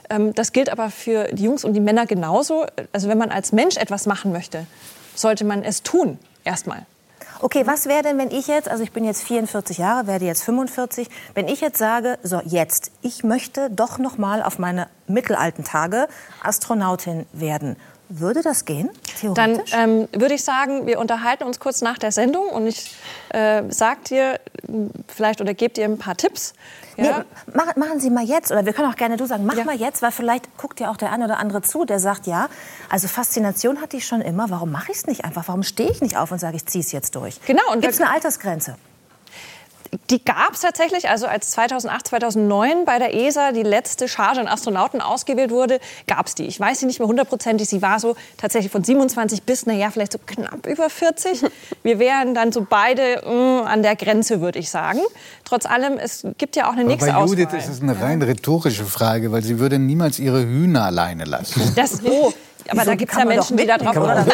[0.09, 2.65] Ähm, das gilt aber für die Jungs und die Männer genauso.
[2.93, 4.67] Also wenn man als Mensch etwas machen möchte,
[5.15, 6.87] sollte man es tun, erstmal.
[7.43, 10.45] Okay, was wäre denn, wenn ich jetzt, also ich bin jetzt 44 Jahre, werde jetzt
[10.45, 15.65] 45, wenn ich jetzt sage, so jetzt, ich möchte doch noch mal auf meine mittelalten
[15.65, 16.07] Tage
[16.43, 17.77] Astronautin werden.
[18.13, 18.91] Würde das gehen,
[19.23, 19.73] Dann theoretisch?
[19.73, 22.93] ähm, würde ich sagen, wir unterhalten uns kurz nach der Sendung und ich
[23.29, 24.41] äh, sag dir
[25.07, 26.53] vielleicht oder gebe dir ein paar Tipps.
[26.97, 27.19] Ja?
[27.19, 29.63] Nee, mach, machen Sie mal jetzt, oder wir können auch gerne du sagen, mach Ja.
[29.65, 32.49] mal jetzt, weil vielleicht guckt ja auch der eine oder andere zu, der sagt, ja,
[32.89, 35.45] also Faszination hatte ich schon immer, warum mache ich es nicht einfach?
[35.47, 37.41] Warum stehe ich nicht auf und sage, ich ziehe es jetzt durch?
[37.47, 38.75] Genau, und Gibt es eine Altersgrenze?
[40.09, 44.47] Die gab es tatsächlich, also als 2008, 2009 bei der ESA die letzte Charge an
[44.47, 46.47] Astronauten ausgewählt wurde, gab es die.
[46.47, 50.13] Ich weiß sie nicht mehr hundertprozentig, sie war so tatsächlich von 27 bis, naja, vielleicht
[50.13, 51.43] so knapp über 40.
[51.83, 55.01] Wir wären dann so beide mh, an der Grenze, würde ich sagen.
[55.45, 57.59] Trotz allem, es gibt ja auch eine Aber nächste bei Judith Auswahl.
[57.59, 61.73] ist es eine rein rhetorische Frage, weil sie würde niemals ihre Hühner alleine lassen.
[61.75, 62.33] Das, oh,
[62.69, 64.25] aber Wieso da gibt es ja Menschen, die da drauf oder?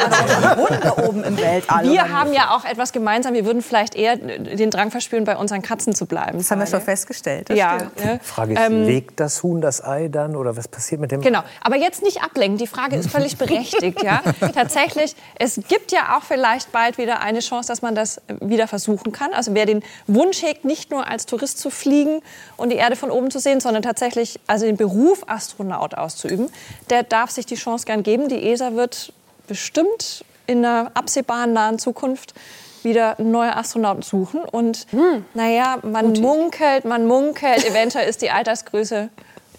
[0.57, 1.85] Hunde oben im Weltall.
[1.85, 2.13] Wir nicht?
[2.13, 3.35] haben ja auch etwas gemeinsam.
[3.35, 6.39] Wir würden vielleicht eher den Drang verspüren, bei unseren Katzen zu bleiben.
[6.39, 7.51] Das haben wir schon festgestellt.
[7.51, 7.77] das Ja.
[7.77, 8.05] stimmt.
[8.05, 8.21] ne?
[8.23, 11.43] Frage ist, Ähm, legt das Huhn das Ei dann oder was passiert mit dem Genau,
[11.63, 12.59] aber jetzt nicht ablenken.
[12.59, 14.03] Die Frage ist völlig berechtigt.
[14.03, 14.23] Ja?
[14.55, 19.13] Tatsächlich, es gibt ja auch vielleicht bald wieder eine Chance, dass man das wieder versuchen
[19.13, 19.33] kann.
[19.33, 22.21] Also wer den Wunsch hegt, nicht nur als Tourist zu fliegen
[22.57, 26.49] und die Erde von oben zu sehen, sondern tatsächlich also den Beruf Astronaut auszuüben,
[26.91, 28.16] der darf sich die Chance gern geben.
[28.29, 29.13] Die ESA wird
[29.47, 32.35] bestimmt in einer absehbaren nahen Zukunft
[32.83, 34.41] wieder neue Astronauten suchen.
[34.41, 34.87] Und
[35.35, 39.11] naja, man munkelt, man munkelt, eventuell ist die Altersgröße,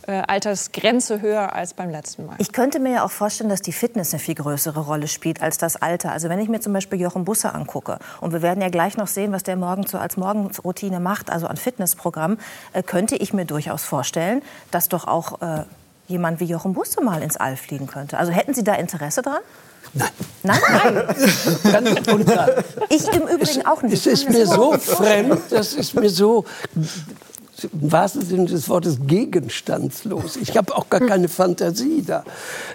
[0.07, 2.35] äh, Altersgrenze höher als beim letzten Mal.
[2.37, 5.57] Ich könnte mir ja auch vorstellen, dass die Fitness eine viel größere Rolle spielt als
[5.57, 6.13] das Alter.
[6.13, 9.07] Also wenn ich mir zum Beispiel Jochen Busse angucke und wir werden ja gleich noch
[9.07, 12.37] sehen, was der morgen so als Morgenroutine macht, also an Fitnessprogramm,
[12.71, 14.41] äh, könnte ich mir durchaus vorstellen,
[14.71, 15.63] dass doch auch äh,
[16.07, 18.17] jemand wie Jochen Busse mal ins All fliegen könnte.
[18.17, 19.39] Also hätten Sie da Interesse dran?
[19.93, 20.09] Nein.
[20.43, 20.59] Nein?
[20.71, 21.05] Nein.
[21.71, 22.31] Ganz und.
[22.89, 23.93] Ich im Übrigen auch nicht.
[23.93, 26.45] Es ist mir so fremd, das ist mir so
[27.73, 30.35] im wahrsten Sinne des Wortes gegenstandslos.
[30.35, 32.23] Ich habe auch gar keine Fantasie da.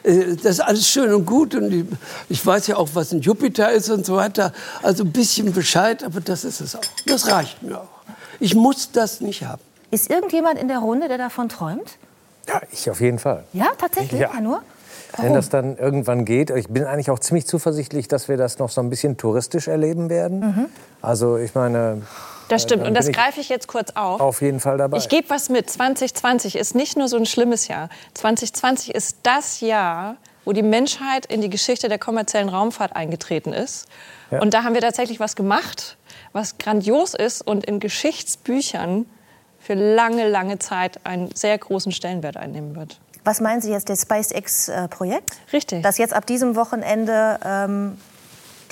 [0.03, 1.97] Äh, Das ist alles schön und gut und
[2.29, 4.53] ich weiß ja auch, was ein Jupiter ist und so weiter.
[4.83, 6.81] Also ein bisschen Bescheid, aber das ist es auch.
[7.07, 7.89] Das reicht mir auch.
[8.41, 9.63] Ich muss das nicht haben.
[9.93, 11.99] Ist irgendjemand in der Runde, der davon träumt?
[12.49, 13.45] Ja, ich auf jeden Fall.
[13.53, 14.33] Ja, tatsächlich, Ja.
[14.41, 14.63] Nur?
[15.19, 18.71] Wenn das dann irgendwann geht, ich bin eigentlich auch ziemlich zuversichtlich, dass wir das noch
[18.71, 20.41] so ein bisschen touristisch erleben werden.
[20.41, 20.67] Mhm.
[21.03, 22.01] Also ich meine,
[22.49, 22.81] Das stimmt.
[22.83, 24.23] dann Und das greife ich jetzt kurz auf.
[24.23, 24.97] auf jeden Fall dabei.
[24.97, 25.69] Ich gebe was mit.
[25.69, 27.91] 2020 ist nicht nur so ein schlimmes Jahr.
[28.15, 30.17] 2020 ist das Jahr,
[30.47, 33.89] wo die Menschheit in die Geschichte der kommerziellen Raumfahrt eingetreten ist.
[34.31, 34.41] Ja.
[34.41, 35.99] Und da haben wir tatsächlich was gemacht,
[36.33, 39.05] was grandios ist und in Geschichtsbüchern
[39.63, 43.01] für lange, lange Zeit einen sehr großen Stellenwert einnehmen wird.
[43.25, 45.37] Was meinen Sie jetzt, das SpaceX-Projekt?
[45.53, 45.83] Richtig.
[45.83, 47.97] Dass jetzt ab diesem Wochenende ähm,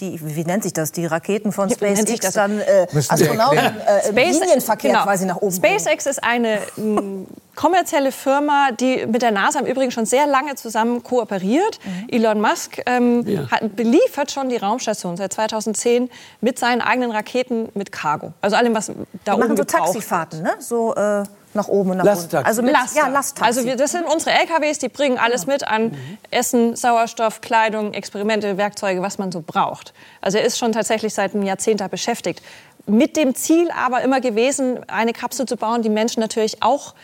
[0.00, 2.34] die, wie nennt sich das, die Raketen von SpaceX das?
[2.34, 5.04] dann äh, Astronauten äh, im Linienverkehr genau.
[5.04, 5.78] quasi nach oben bringen.
[5.78, 10.54] SpaceX ist eine m, kommerzielle Firma, die mit der NASA im Übrigen schon sehr lange
[10.54, 11.78] zusammen kooperiert.
[11.84, 12.08] Mhm.
[12.10, 13.50] Elon Musk ähm, Ja.
[13.50, 18.32] hat, beliefert schon die Raumstation seit 2010 mit seinen eigenen Raketen mit Cargo.
[18.40, 20.52] Also allem, was da Die oben machen so gebraucht Taxifahrten, ne?
[20.58, 22.36] So äh, nach oben und nach Lasttaxi.
[22.36, 22.46] unten.
[22.46, 22.96] Also mit Laster.
[23.00, 23.44] ja, Lasttaxi.
[23.44, 25.96] Also wir, das sind unsere LKWs, die bringen alles mit an
[26.30, 29.92] Essen, Sauerstoff, Kleidung, Experimente, Werkzeuge, was man so braucht.
[30.20, 32.40] Also er ist schon tatsächlich seit einem Jahrzehnt da beschäftigt.
[32.86, 36.94] Mit dem Ziel aber immer gewesen, eine Kapsel zu bauen, die Menschen natürlich auch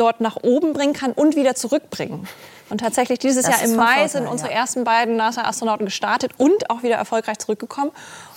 [0.00, 2.26] dort nach oben bringen kann und wieder zurückbringen.
[2.70, 4.58] Und tatsächlich dieses Das Jahr im Mai Vorteil, sind unsere ja.
[4.58, 7.92] ersten beiden NASA-Astronauten gestartet und auch wieder erfolgreich zurückgekommen.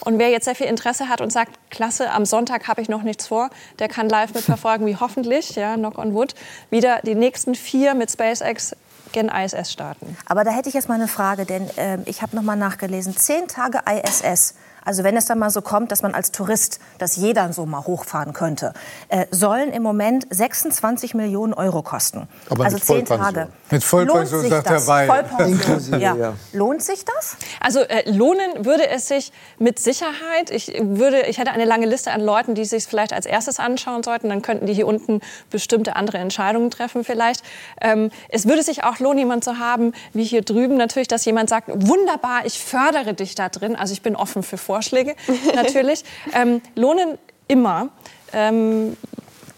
[0.05, 3.03] Und wer jetzt sehr viel Interesse hat und sagt, klasse, am Sonntag habe ich noch
[3.03, 3.49] nichts vor,
[3.79, 6.33] der kann live mitverfolgen, wie hoffentlich, ja, knock on wood,
[6.69, 8.73] wieder die nächsten vier mit SpaceX
[9.11, 10.17] gen ISS starten.
[10.25, 13.15] Aber da hätte ich jetzt mal eine Frage, denn äh, ich habe noch mal nachgelesen.
[13.17, 17.15] Zehn Tage ISS, also wenn es dann mal so kommt, dass man als Tourist, dass
[17.15, 18.73] jeder so mal hochfahren könnte,
[19.09, 22.27] äh, sollen im Moment 26 Millionen Euro kosten.
[22.49, 23.05] Aber also mit zehn.
[23.05, 23.47] Tage.
[23.69, 24.87] Mit Vollpension, Lohnt sich sagt das?
[24.87, 25.07] Herr Weil.
[25.07, 25.51] Vollpension.
[25.51, 26.15] Inklusive, ja.
[26.15, 26.33] ja.
[26.53, 27.37] Lohnt sich das?
[27.59, 30.49] Also äh, lohnen würde es sich mit Sicherheit.
[30.49, 34.03] Ich würde, ich hätte eine lange Liste an Leuten, die sich vielleicht als erstes anschauen
[34.03, 34.29] sollten.
[34.29, 37.43] Dann könnten die hier unten bestimmte andere Entscheidungen treffen vielleicht.
[37.81, 41.49] Ähm, es würde sich auch lohnen, jemand zu haben, wie hier drüben natürlich, dass jemand
[41.49, 43.75] sagt, wunderbar, ich fördere dich da drin.
[43.75, 45.15] Also ich bin offen für Vorschläge
[45.53, 46.05] natürlich.
[46.33, 47.17] ähm, lohnen
[47.49, 47.89] immer.
[48.31, 48.95] Ähm,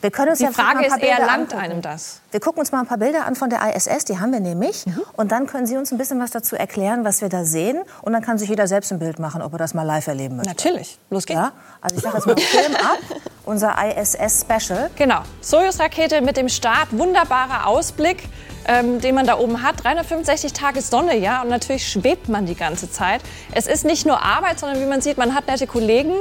[0.01, 1.72] Wir können uns die ja Frage ist paar eher, Bilder langt angucken.
[1.72, 2.20] einem das?
[2.32, 4.88] Wir gucken uns mal ein paar Bilder an von der ISS, die haben wir nämlich.
[4.88, 5.03] Mhm.
[5.16, 7.84] Und dann können Sie uns ein bisschen was dazu erklären, was wir da sehen.
[8.01, 10.38] Und dann kann sich jeder selbst ein Bild machen, ob er das mal live erleben
[10.38, 10.49] möchte.
[10.49, 10.97] Natürlich.
[11.11, 11.39] Los geht's.
[11.39, 11.51] Ja?
[11.80, 12.97] Also ich sage jetzt mal Film ab,
[13.45, 14.89] unser ISS-Special.
[14.95, 15.22] Genau.
[15.41, 18.28] Soyuz-Rakete mit dem Start, wunderbarer Ausblick,
[18.68, 19.84] ähm, den man da oben hat.
[19.84, 23.22] 365 Tage Sonne, ja, und natürlich schwebt man die ganze Zeit.
[23.51, 26.14] Es ist nicht nur Arbeit, sondern wie man sieht, man hat nette Kollegen.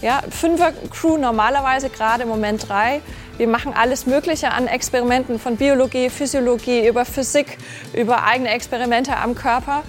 [0.00, 3.00] Ja, Fünfer-Crew normalerweise, gerade im Moment drei.
[3.36, 7.58] Wir machen alles Mögliche an Experimenten von Biologie, Physiologie, über Physik,
[7.92, 9.82] über eigene Experimente am Körper.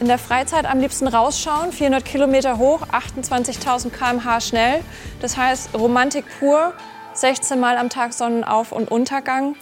[0.00, 4.80] In der Freizeit am liebsten rausschauen, 400 Kilometer hoch, 28.000 km/h schnell.
[5.20, 6.72] Das heißt Romantik pur,
[7.14, 9.56] 16 Mal am Tag Sonnenauf- und Untergang.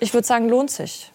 [0.00, 1.10] Ich würde sagen, lohnt sich.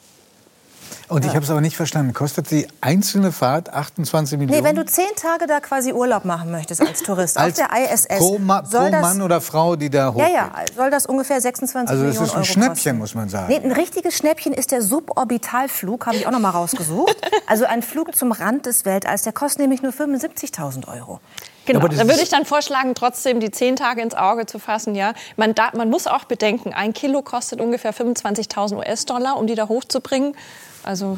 [1.09, 2.13] Und ich habe es aber nicht verstanden.
[2.13, 4.61] Kostet die einzelne Fahrt 28 Millionen?
[4.61, 7.93] Nee, wenn du zehn Tage da quasi Urlaub machen möchtest als Tourist Als auf der
[7.93, 10.33] ISS, pro, Ma pro das, Mann oder Frau, die da ja, hochgeht?
[10.33, 12.97] ja, soll das ungefähr 26 Also das Millionen ist ein Euro Schnäppchen, kosten.
[12.97, 13.47] muss man sagen.
[13.49, 17.15] Nee, ein richtiges Schnäppchen ist der Suborbitalflug, habe ich auch noch mal rausgesucht.
[17.47, 21.19] also ein Flug zum Rand des Weltalls, der kostet nämlich nur 75.000 Euro.
[21.65, 24.59] Genau, Aber das da würde ich dann vorschlagen, trotzdem die zehn Tage ins Auge zu
[24.59, 24.95] fassen.
[24.95, 29.55] Ja, man, da, man muss auch bedenken, ein Kilo kostet ungefähr 25.000 US-Dollar, um die
[29.55, 30.35] da hochzubringen.
[30.85, 31.17] Also,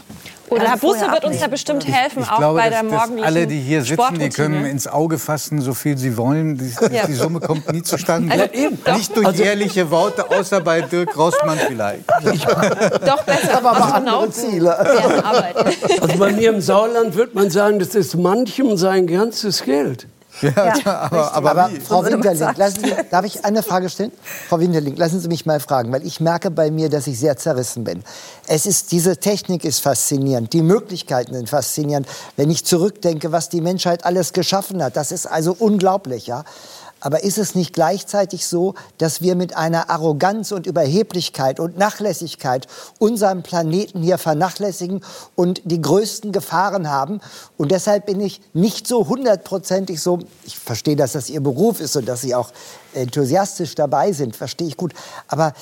[0.49, 3.25] Oder Herr Busse wird uns da bestimmt helfen, Ich auch glaube, bei der dass morgendlichen
[3.25, 6.59] alle, die hier sitzen, die können ins Auge fassen, so viel sie wollen.
[6.59, 7.07] Die, Ja.
[7.07, 8.31] die Summe kommt nie zustande.
[8.31, 8.95] Also eben, doch.
[8.95, 12.07] Nicht durch ehrliche Worte, außer bei Dirk Rossmann vielleicht.
[12.07, 13.57] Doch besser.
[13.57, 14.77] Aber aber andere Astronauten Ziele.
[14.77, 20.05] Also bei mir im Sauerland wird man sagen, das ist manchem sein ganzes Geld.
[20.41, 21.79] Ja, aber, aber, Aber wie?
[21.79, 24.11] Frau Winterling, lassen Sie, darf ich eine Frage stellen?
[24.49, 27.37] Frau Winterling, lassen Sie mich mal fragen, weil ich merke bei mir, dass ich sehr
[27.37, 28.03] zerrissen bin.
[28.47, 32.07] Es ist, diese Technik ist faszinierend, die Möglichkeiten sind faszinierend.
[32.35, 36.43] Wenn ich zurückdenke, was die Menschheit alles geschaffen hat, das ist also unglaublich, ja.
[37.05, 42.65] Aber ist es nicht gleichzeitig so, dass wir mit einer Arroganz und Überheblichkeit und Nachlässigkeit
[42.97, 45.01] unseren Planeten hier vernachlässigen
[45.35, 47.21] und die größten Gefahren haben?
[47.57, 51.95] Und deshalb bin ich nicht so hundertprozentig so, ich verstehe, dass das Ihr Beruf ist
[51.95, 52.49] und dass Sie auch
[52.95, 54.95] enthusiastisch dabei sind, verstehe ich gut.
[55.27, 55.53] Aber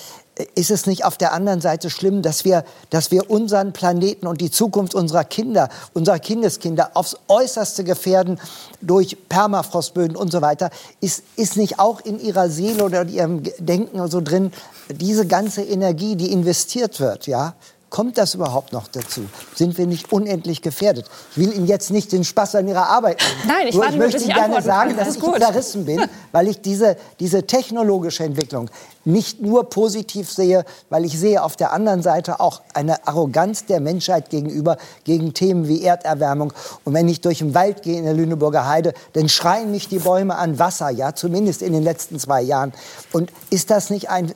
[0.56, 4.42] ist es nicht auf der anderen Seite schlimm, dass wir, dass wir unseren Planeten und
[4.42, 8.40] die Zukunft unserer Kinder, unserer Kindeskinder aufs Äußerste gefährden
[8.82, 10.72] durch Permafrostböden und so weiter?
[11.02, 14.52] Ist, ist nicht auch in Ihrer Seele oder in Ihrem Denken so drin,
[14.90, 17.54] diese ganze Energie, die investiert wird, ja?
[17.94, 19.22] Kommt das überhaupt noch dazu?
[19.54, 21.06] Sind wir nicht unendlich gefährdet?
[21.30, 23.56] Ich will Ihnen jetzt nicht den Spaß an Ihrer Arbeit nehmen.
[23.56, 25.38] Nein, ich Nur nur, möchte ich Ihnen gerne sagen, dass Alles ich gut.
[25.38, 26.02] zerrissen bin,
[26.32, 28.72] weil ich diese, diese technologische Entwicklung
[29.06, 33.80] nicht nur positiv sehe, weil ich sehe auf der anderen Seite auch eine Arroganz der
[33.80, 36.52] Menschheit gegenüber, gegen Themen wie Erderwärmung.
[36.86, 40.00] Und wenn ich durch den Wald gehe in der Lüneburger Heide, dann schreien mich die
[40.00, 42.74] Bäume an Wasser, ja, zumindest in den letzten zwei Jahren.
[43.12, 44.34] Und ist das nicht ein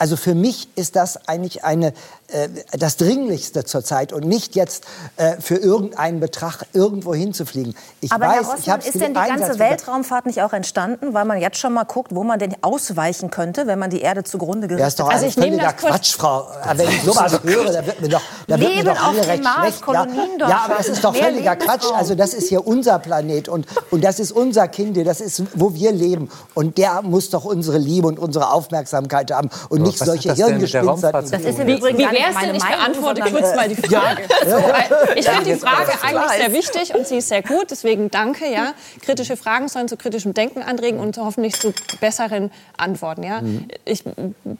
[0.00, 1.92] also für mich ist das eigentlich eine,
[2.32, 4.84] äh, das Dringlichste zurzeit und nicht jetzt
[5.16, 7.74] äh, für irgendeinen Betrag irgendwo hinzufliegen.
[8.00, 11.14] Ich Aber weiß, Herr ich Rossmann, ist denn die Einsatz ganze Weltraumfahrt nicht auch entstanden,
[11.14, 14.24] weil man jetzt schon mal guckt, wo man denn ausweichen könnte, wenn man die Erde
[14.24, 15.14] zugrunde Ja, ist gerichtet doch hat?
[15.14, 16.46] Also ich nehme völliger das Quatsch, Frau.
[16.62, 19.42] Aber Wenn ich sowas höre, da wird mir doch, da wird mir doch auf recht
[19.42, 19.82] Mars, schlecht.
[19.82, 20.48] Kolonien ja.
[20.48, 21.86] ja, aber das ist doch völliger Quatsch.
[21.94, 25.74] Also das ist hier unser Planet und, und das ist unser Kind, das ist, wo
[25.74, 26.30] wir leben.
[26.54, 31.30] Und der muss doch unsere Liebe und unsere Aufmerksamkeit haben und nicht solche hat das
[31.30, 33.68] Das ist im Wie, Übrigen wie gar nicht meine denn, ich Meinung, beantworte kurz mal
[33.68, 34.22] die Frage.
[34.50, 38.50] Äh, ich finde die Frage eigentlich sehr wichtig und sie ist sehr gut, deswegen danke.
[38.50, 38.74] Ja.
[39.02, 43.22] Kritische Fragen sollen zu kritischem Denken anregen und hoffentlich zu besseren Antworten.
[43.22, 43.42] Ja.
[43.84, 44.04] Ich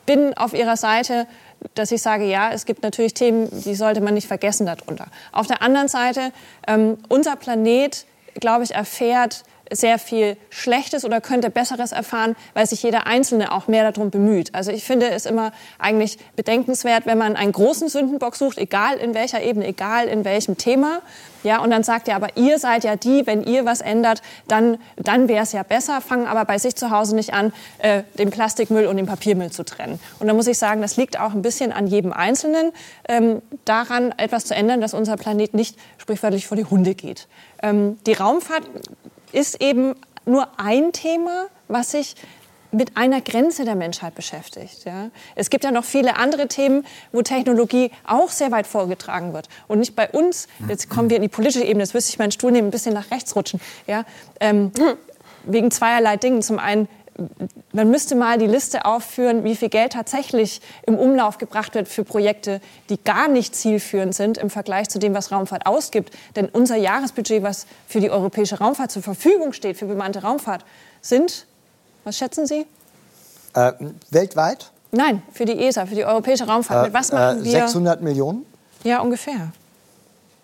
[0.06, 1.26] bin auf Ihrer Seite,
[1.74, 5.06] dass ich sage, ja, es gibt natürlich Themen, die sollte man nicht vergessen darunter.
[5.32, 6.32] Auf der anderen Seite,
[6.66, 12.82] ähm, unser Planet, glaube ich, erfährt sehr viel Schlechtes oder könnte Besseres erfahren, weil sich
[12.82, 14.54] jeder Einzelne auch mehr darum bemüht.
[14.54, 19.14] Also ich finde es immer eigentlich bedenkenswert, wenn man einen großen Sündenbock sucht, egal in
[19.14, 21.00] welcher Ebene, egal in welchem Thema,
[21.42, 24.78] ja, und dann sagt er, aber ihr seid ja die, wenn ihr was ändert, dann,
[24.96, 28.30] dann wäre es ja besser, fangen aber bei sich zu Hause nicht an, äh, den
[28.30, 29.98] Plastikmüll und den Papiermüll zu trennen.
[30.18, 32.72] Und da muss ich sagen, das liegt auch ein bisschen an jedem Einzelnen,
[33.08, 37.26] ähm, daran etwas zu ändern, dass unser Planet nicht sprichwörtlich vor die Hunde geht.
[37.62, 38.64] Ähm, die Raumfahrt
[39.32, 39.94] ist eben
[40.26, 42.14] nur ein Thema, was sich
[42.72, 44.84] mit einer Grenze der Menschheit beschäftigt.
[44.84, 45.10] Ja.
[45.34, 49.48] Es gibt ja noch viele andere Themen, wo Technologie auch sehr weit vorgetragen wird.
[49.66, 52.30] Und nicht bei uns, jetzt kommen wir in die politische Ebene, jetzt müsste ich meinen
[52.30, 53.60] Stuhl nehmen, ein bisschen nach rechts rutschen.
[53.86, 54.04] Ja.
[54.38, 54.72] Ähm,
[55.44, 56.42] wegen zweierlei Dingen.
[56.42, 56.88] Zum einen,
[57.72, 62.04] man müsste mal die Liste aufführen, wie viel Geld tatsächlich im Umlauf gebracht wird für
[62.04, 66.14] Projekte, die gar nicht zielführend sind im Vergleich zu dem, was Raumfahrt ausgibt.
[66.36, 70.64] Denn unser Jahresbudget, was für die europäische Raumfahrt zur Verfügung steht, für bemannte Raumfahrt,
[71.00, 71.46] sind,
[72.04, 72.66] was schätzen Sie?
[73.54, 73.72] Äh,
[74.10, 74.70] weltweit?
[74.92, 76.86] Nein, für die ESA, für die europäische Raumfahrt.
[76.86, 77.52] Mit was machen äh, wir?
[77.52, 78.44] 600 Millionen?
[78.82, 79.52] Ja, ungefähr.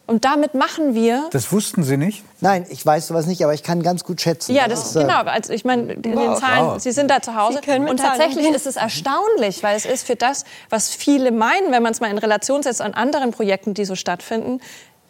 [0.09, 2.23] Und damit machen wir Das wussten Sie nicht?
[2.41, 4.55] Nein, ich weiß sowas nicht, aber ich kann ganz gut schätzen.
[4.55, 5.23] Ja, das äh, genau.
[5.23, 7.59] Also ich meine, in den Zahlen, Sie sind da zu Hause.
[7.61, 11.33] Sie können mit Und tatsächlich ist es erstaunlich, weil es ist für das, was viele
[11.33, 14.61] meinen, wenn man es mal in Relation setzt an anderen Projekten, die so stattfinden,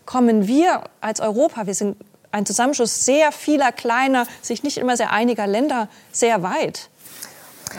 [0.07, 1.97] kommen wir als Europa, wir sind
[2.33, 6.89] ein Zusammenschluss sehr vieler kleiner, sich nicht immer sehr einiger Länder, sehr weit.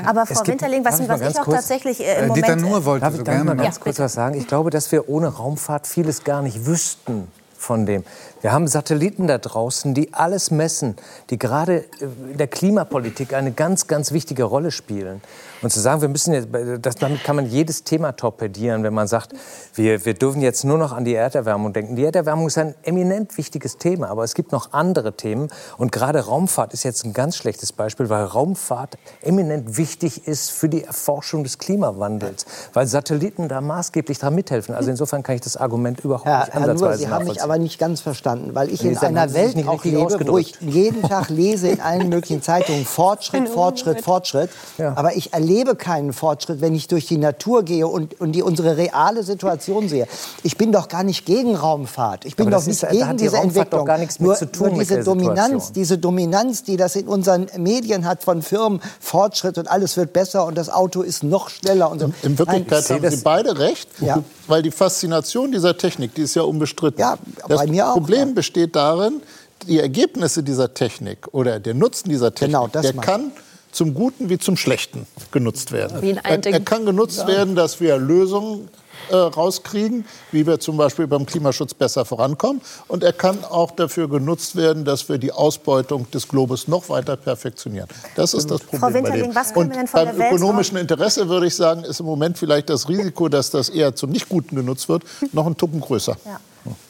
[0.05, 1.57] Aber Es Frau gibt- Winterling, was, ich was ganz ich auch kurz?
[1.57, 2.69] tatsächlich äh, im Äh, Dieter Moment...
[2.71, 4.35] Nuhr wollte Darf ich so da mal gerne ganz Ja, kurz was sagen?
[4.37, 7.27] Ich glaube, dass wir ohne Raumfahrt vieles gar nicht wüssten
[7.57, 8.03] von dem.
[8.41, 10.95] Wir haben Satelliten da draußen, die alles messen,
[11.31, 11.85] die gerade äh,
[12.31, 15.21] in der Klimapolitik eine ganz, ganz wichtige Rolle spielen.
[15.61, 16.47] Und zu sagen, wir müssen jetzt,
[16.81, 19.33] das, damit kann man jedes Thema torpedieren, wenn man sagt,
[19.75, 21.95] wir, wir dürfen jetzt nur noch an die Erderwärmung denken.
[21.95, 25.49] Die Erderwärmung ist ein eminent wichtiges Thema, aber es gibt noch andere Themen.
[25.77, 30.69] Und gerade Raumfahrt ist jetzt ein ganz schlechtes Beispiel, weil Raumfahrt eminent wichtig ist für
[30.69, 34.73] die Erforschung des Klimawandels, weil Satelliten da maßgeblich daran mithelfen.
[34.73, 37.41] Also insofern kann ich das Argument überhaupt Herr, nicht Herr Nuhr, ansatzweise Sie haben mich
[37.41, 40.37] aber aber nicht ganz verstanden, weil ich Nee, in einer Welt nicht auch lebe, wo
[40.37, 44.49] ich jeden Tag lese in allen möglichen Zeitungen Fortschritt, Fortschritt, Fortschritt.
[44.95, 48.77] Aber ich erlebe keinen Fortschritt, wenn ich durch die Natur gehe und, und die, unsere
[48.77, 50.07] reale Situation sehe.
[50.43, 52.25] Ich bin doch gar nicht gegen Raumfahrt.
[52.25, 53.79] Ich bin Aber doch nicht ist- gegen die diese Raumfahrt Entwicklung.
[53.81, 55.37] doch gar nichts mit nur, zu tun nur mit diese Dominanz,
[55.67, 55.73] Situation.
[55.73, 60.45] diese Dominanz, die das in unseren Medien hat von Firmen, Fortschritt und alles wird besser
[60.45, 62.11] und das Auto ist noch schneller und so.
[62.23, 64.23] In Wirklichkeit Nein, haben Sie beide recht, Ja.
[64.47, 66.99] weil die Faszination dieser Technik, die ist ja unbestritten.
[66.99, 67.17] Ja,
[67.47, 68.33] das bei mir auch, Problem ja.
[68.33, 69.21] besteht darin,
[69.67, 73.31] die Ergebnisse dieser Technik oder der Nutzen dieser Technik, Genau, das der kann
[73.77, 76.01] zum Guten wie zum Schlechten genutzt werden.
[76.23, 78.69] Er, er kann genutzt werden, dass wir Lösungen
[79.09, 82.59] äh, rauskriegen, wie wir zum Beispiel beim Klimaschutz besser vorankommen.
[82.87, 87.15] Und er kann auch dafür genutzt werden, dass wir die Ausbeutung des Globus noch weiter
[87.17, 87.87] perfektionieren.
[88.15, 89.35] Das ist das Problem bei Winterling, dem.
[89.35, 92.07] was können Und wir denn von beim der ökonomischen Interesse würde ich sagen, ist im
[92.07, 96.17] Moment vielleicht das Risiko, dass das eher zum Nicht-Guten genutzt wird, noch einen Tucken größer.
[96.25, 96.39] Ja.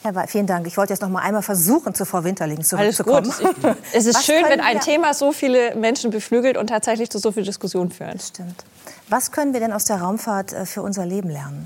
[0.02, 0.66] Herr Wa- vielen Dank.
[0.66, 3.32] Ich wollte jetzt noch mal einmal versuchen, zu Frau Winterling Alles zurückzukommen.
[3.62, 3.76] gut.
[3.92, 7.32] Es ist Was schön, wenn ein Thema so viele Menschen beflügelt und tatsächlich zu so
[7.32, 8.22] viel Diskussion führt.
[8.22, 8.64] Stimmt.
[9.08, 11.64] Was können wir denn aus der Raumfahrt äh, für unser Leben lernen?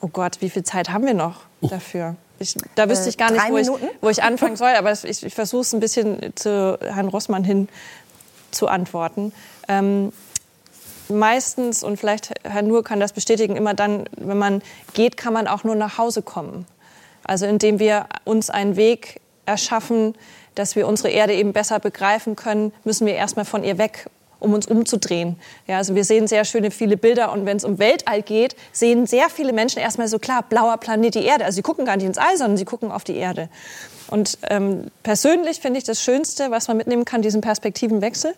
[0.00, 2.14] Oh Gott, wie viel Zeit haben wir noch dafür?
[2.38, 3.68] Ich, da wüsste Äh, ich gar nicht, wo ich,
[4.00, 7.68] wo ich anfangen soll, aber ich, ich versuche es ein bisschen zu Herrn Rossmann hin
[8.52, 9.32] zu antworten.
[9.66, 10.12] Ähm,
[11.08, 14.62] meistens, und vielleicht Herr Nur kann das bestätigen, immer dann, wenn man
[14.94, 16.66] geht, kann man auch nur nach Hause kommen.
[17.28, 20.14] Also indem wir uns einen Weg erschaffen,
[20.54, 24.06] dass wir unsere Erde eben besser begreifen können, müssen wir erstmal von ihr weg,
[24.40, 25.36] um uns umzudrehen.
[25.66, 29.06] Ja, also wir sehen sehr schöne viele Bilder und wenn es um Weltall geht, sehen
[29.06, 31.44] sehr viele Menschen erstmal so klar, blauer Planet, die Erde.
[31.44, 33.50] Also sie gucken gar nicht ins All, sondern sie gucken auf die Erde.
[34.08, 38.34] Und ähm, persönlich finde ich das Schönste, was man mitnehmen kann, diesen Perspektivenwechsel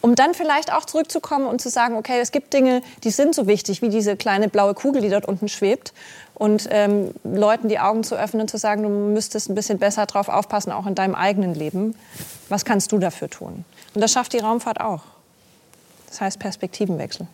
[0.00, 3.46] um dann vielleicht auch zurückzukommen und zu sagen, okay, es gibt Dinge, die sind so
[3.46, 5.92] wichtig, wie diese kleine blaue Kugel, die dort unten schwebt.
[6.38, 10.06] Und ähm, Leuten die Augen zu öffnen und zu sagen, du müsstest ein bisschen besser
[10.06, 11.96] drauf aufpassen, auch in deinem eigenen Leben.
[12.48, 13.64] Was kannst du dafür tun?
[13.94, 15.02] Und das schafft die Raumfahrt auch.
[16.08, 17.26] Das heißt Perspektivenwechsel.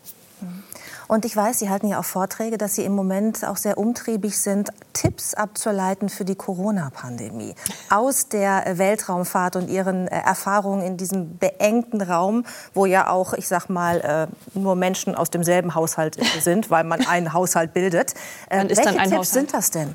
[1.14, 4.36] Und ich weiß, Sie halten ja auch Vorträge, dass Sie im Moment auch sehr umtriebig
[4.36, 7.54] sind, Tipps abzuleiten für die Corona-Pandemie.
[7.88, 13.46] Aus der Weltraumfahrt und Ihren äh, Erfahrungen in diesem beengten Raum, wo ja auch, ich
[13.46, 18.14] sag mal, äh, nur Menschen aus demselben Haushalt sind, weil man einen Haushalt bildet.
[18.50, 19.34] Äh, Man ist welche dann ein Tipps Haushalt.
[19.34, 19.94] sind das denn?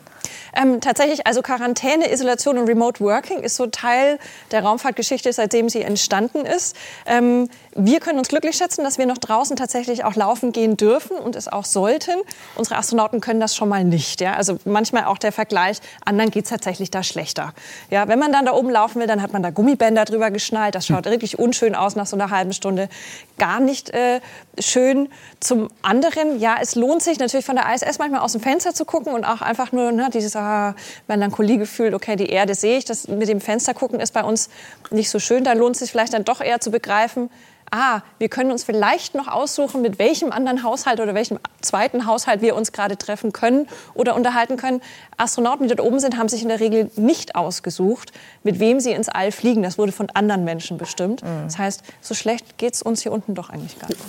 [0.56, 4.20] Ähm, tatsächlich, also Quarantäne, Isolation und Remote Working ist so Teil
[4.52, 6.76] der Raumfahrtgeschichte, seitdem sie entstanden ist.
[7.06, 11.18] Ähm, wir können uns glücklich schätzen, dass wir noch draußen tatsächlich auch laufen gehen dürfen
[11.18, 12.16] und es auch sollten.
[12.56, 14.22] Unsere Astronauten können das schon mal nicht.
[14.22, 14.34] Ja?
[14.34, 17.54] Also manchmal auch der Vergleich, anderen geht es tatsächlich da schlechter.
[17.90, 20.76] Ja, wenn man dann da oben laufen will, dann hat man da Gummibänder drüber geschnallt.
[20.76, 22.90] Das schaut wirklich unschön aus nach so einer halben Stunde.
[23.38, 24.20] Gar nicht äh,
[24.60, 25.10] schön.
[25.40, 28.86] Zum anderen, ja, es lohnt sich natürlich von der ISS manchmal aus dem Fenster zu
[28.86, 30.76] gucken und auch einfach nur ne, dieses, ah,
[31.08, 34.14] wenn dann Kollege fühlt, okay, die Erde sehe ich, das mit dem Fenster gucken ist
[34.14, 34.50] bei uns
[34.92, 35.44] nicht so schön.
[35.44, 37.30] Da lohnt es sich vielleicht dann doch eher zu begreifen,
[37.72, 42.42] ah, wir können uns vielleicht noch aussuchen, mit welchem anderen Haushalt oder welchem zweiten Haushalt
[42.42, 44.82] wir uns gerade treffen können oder unterhalten können.
[45.18, 48.12] Astronauten, die dort oben sind, haben sich in der Regel nicht ausgesucht,
[48.44, 49.64] mit wem sie ins All fliegen.
[49.64, 51.22] Das wurde von anderen Menschen bestimmt.
[51.44, 54.02] Das heißt, so schlecht geht es uns hier unten doch eigentlich gar nicht.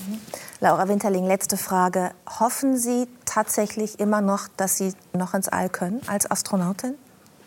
[0.61, 2.11] Laura Winterling, letzte Frage.
[2.39, 6.95] Hoffen Sie tatsächlich immer noch, dass Sie noch ins All können als Astronautin?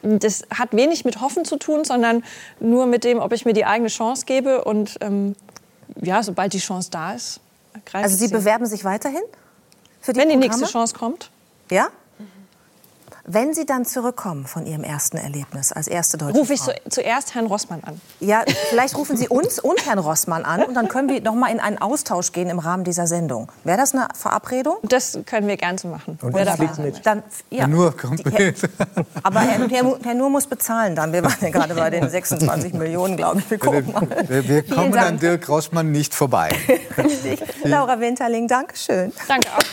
[0.02, 2.24] Das hat wenig mit Hoffen zu tun, sondern
[2.60, 4.64] nur mit dem, ob ich mir die eigene Chance gebe.
[4.64, 5.36] Und ähm,
[6.02, 7.40] ja, sobald die Chance da ist,
[7.86, 8.34] greife Also Sie sie.
[8.34, 9.22] bewerben sich weiterhin
[10.02, 10.58] für die Wenn die Programme?
[10.58, 11.30] nächste Chance kommt.
[11.70, 11.88] Ja?
[13.26, 16.74] Wenn Sie dann zurückkommen von Ihrem ersten Erlebnis als erste deutsche Rufe ich Frau.
[16.74, 18.02] zu, zuerst Herrn Rossmann an.
[18.20, 21.50] Ja, vielleicht rufen Sie uns und Herrn Rossmann an und dann können wir noch mal
[21.50, 23.50] in einen Austausch gehen im Rahmen dieser Sendung.
[23.64, 24.76] Wäre das eine Verabredung?
[24.84, 26.20] Das können wir gern so machen.
[26.22, 27.06] Und Wer ich dabei flieg sein mit.
[27.06, 27.60] Dann, ja.
[27.60, 28.58] Ja, nur kommt Die- mit.
[29.24, 31.14] Aber Herr, Herr, Herr Nur muss bezahlen dann.
[31.14, 33.50] Wir waren ja gerade bei den 26 Millionen, glaube ich.
[33.50, 34.06] Wir gucken mal.
[34.28, 36.50] Wir, wir kommen an Dirk Rossmann nicht vorbei.
[36.98, 37.42] Richtig.
[37.64, 39.14] Laura Winterling, danke schön.
[39.30, 39.64] Danke auch.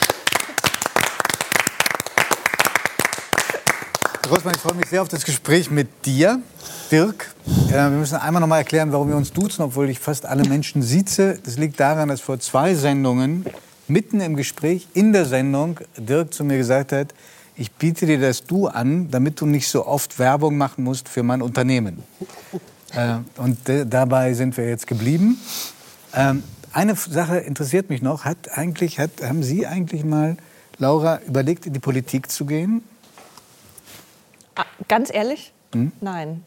[4.31, 6.41] Rossmann, ich freue mich sehr auf das Gespräch mit dir,
[6.93, 7.35] Dirk.
[7.69, 10.49] Äh, wir müssen einmal noch mal erklären, warum wir uns duzen, obwohl ich fast alle
[10.49, 11.41] Menschen sieze.
[11.43, 13.45] Das liegt daran, dass vor zwei Sendungen,
[13.89, 17.13] mitten im Gespräch, in der Sendung, Dirk zu mir gesagt hat,
[17.57, 21.25] ich biete dir das Du an, damit du nicht so oft Werbung machen musst für
[21.25, 22.05] mein Unternehmen.
[22.95, 25.41] Äh, und dabei sind wir jetzt geblieben.
[26.15, 28.25] Ähm, eine Sache interessiert mich noch.
[28.25, 30.37] Hat eigentlich, hat, haben Sie eigentlich mal,
[30.79, 32.83] Laura, überlegt, in die Politik zu gehen?
[34.89, 35.53] Ganz ehrlich?
[35.75, 35.93] Hm?
[36.01, 36.45] Nein.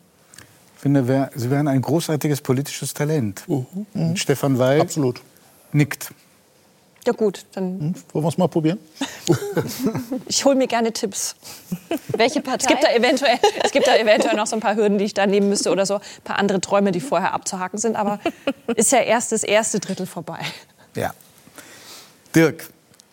[0.76, 3.44] Ich finde, wer, Sie wären ein großartiges politisches Talent.
[3.48, 5.22] Und Stefan Weil Absolut.
[5.72, 6.12] nickt.
[7.06, 7.96] Ja gut, dann Hm?
[8.14, 8.80] Wollen wir es mal probieren?
[10.28, 11.36] ich hole mir gerne Tipps.
[12.10, 12.68] Welche Es Partei?
[12.68, 15.26] gibt, da eventuell, es gibt da eventuell noch so ein paar Hürden, die ich da
[15.26, 15.96] nehmen müsste oder so.
[15.96, 17.96] Ein paar andere Träume, die vorher abzuhaken sind.
[17.98, 18.20] Aber
[18.76, 20.40] ist ja erst das erste Drittel vorbei.
[20.96, 21.14] Ja.
[22.36, 22.70] Dirk,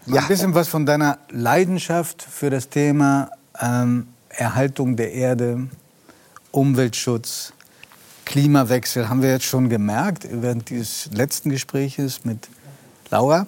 [0.07, 0.23] Ja.
[0.23, 3.31] ein bisschen was von deiner Leidenschaft für das Thema
[3.61, 5.69] ähm, Erhaltung der Erde,
[6.52, 7.52] Umweltschutz,
[8.24, 12.48] Klimawechsel haben wir jetzt schon gemerkt während dieses letzten Gespräches mit
[13.11, 13.47] Laura.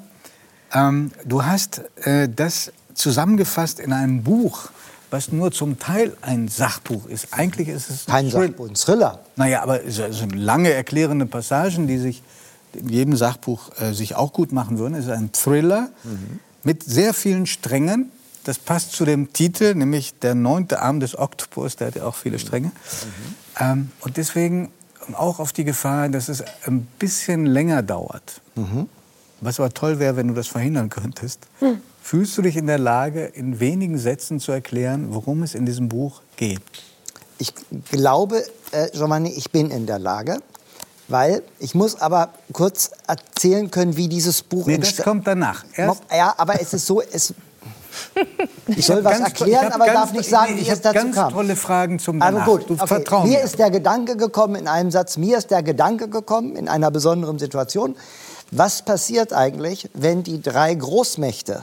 [0.72, 4.70] Ähm, du hast äh, das zusammengefasst in einem Buch,
[5.10, 7.28] was nur zum Teil ein Sachbuch ist.
[7.32, 9.20] Eigentlich ist es Kein Thrill- Sachbuch, ein Thriller.
[9.36, 12.22] naja, aber es sind lange erklärende Passagen, die sich
[12.72, 14.94] in jedem Sachbuch äh, sich auch gut machen würden.
[14.94, 15.90] Es ist ein Thriller
[16.64, 18.10] mit sehr vielen Strängen.
[18.44, 22.16] Das passt zu dem Titel, nämlich der neunte Arm des Oktopus, der hat ja auch
[22.16, 22.73] viele Stränge.
[23.60, 24.73] Ähm, und deswegen
[25.14, 28.40] auch auf die Gefahr, dass es ein bisschen länger dauert.
[29.40, 31.40] Was aber toll wäre, wenn du das verhindern könntest.
[32.02, 35.89] Fühlst du dich in der Lage, in wenigen Sätzen zu erklären, worum es in diesem
[35.89, 36.60] Buch geht?
[37.39, 37.52] Ich
[37.90, 40.39] glaube, äh, Giovanni, ich bin in der Lage,
[41.09, 45.64] weil ich muss aber kurz erzählen können, wie dieses Buch Nee, das kommt danach.
[45.74, 47.35] Erst Ja, aber es ist so, es,
[48.66, 51.14] ich soll was erklären, aber ganz darf nicht sagen, nee, wie ich es dazu ganz
[51.14, 51.32] kam.
[51.32, 52.47] tolle Fragen zum Also Danach.
[52.47, 53.05] gut, Du okay.
[53.24, 53.40] mir mir.
[53.40, 57.39] ist der Gedanke gekommen in einem Satz, mir ist der Gedanke gekommen in einer besonderen
[57.39, 57.97] Situation,
[58.51, 61.62] was passiert eigentlich, wenn die drei Großmächte,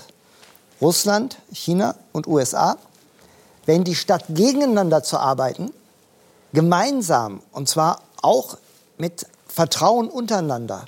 [0.82, 2.78] Russland, China und USA,
[3.66, 5.72] wenn die statt gegeneinander zu arbeiten,
[6.54, 8.58] gemeinsam, und zwar auch
[8.98, 10.86] mit Vertrauen untereinander,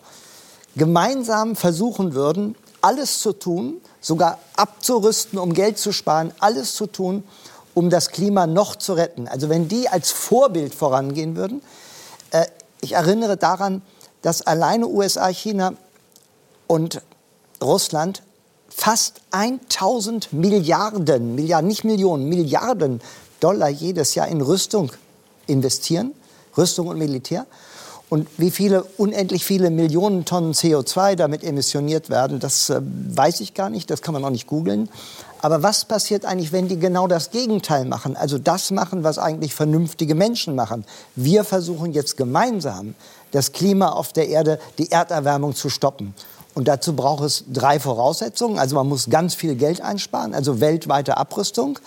[0.76, 7.24] gemeinsam versuchen würden, alles zu tun, sogar abzurüsten, um Geld zu sparen, alles zu tun,
[7.74, 9.28] um das Klima noch zu retten.
[9.28, 11.62] Also wenn die als Vorbild vorangehen würden,
[12.32, 12.46] äh,
[12.82, 13.82] ich erinnere daran,
[14.22, 15.74] dass alleine USA, China
[16.68, 17.02] und
[17.62, 18.24] Russland
[18.70, 23.02] fast 1000 Milliarden, Milliarden, nicht Millionen, Milliarden
[23.40, 24.92] Dollar jedes Jahr in Rüstung
[25.48, 26.14] investieren,
[26.58, 27.46] Rüstung und Militär.
[28.12, 33.54] Und wie viele, unendlich viele Millionen Tonnen CO2 damit emissioniert werden, das äh, weiß ich
[33.54, 34.90] gar nicht, das kann man auch nicht googeln.
[35.42, 38.18] Aber was passiert eigentlich, wenn die genau das Gegenteil machen?
[38.18, 40.84] Also das machen, was eigentlich vernünftige Menschen machen.
[41.16, 42.96] Wir versuchen jetzt gemeinsam,
[43.32, 46.14] das Klima auf der Erde, die Erderwärmung zu stoppen.
[46.54, 48.60] Und dazu braucht es drei Voraussetzungen.
[48.60, 51.80] Also man muss ganz viel Geld einsparen, also weltweite Abrüstung.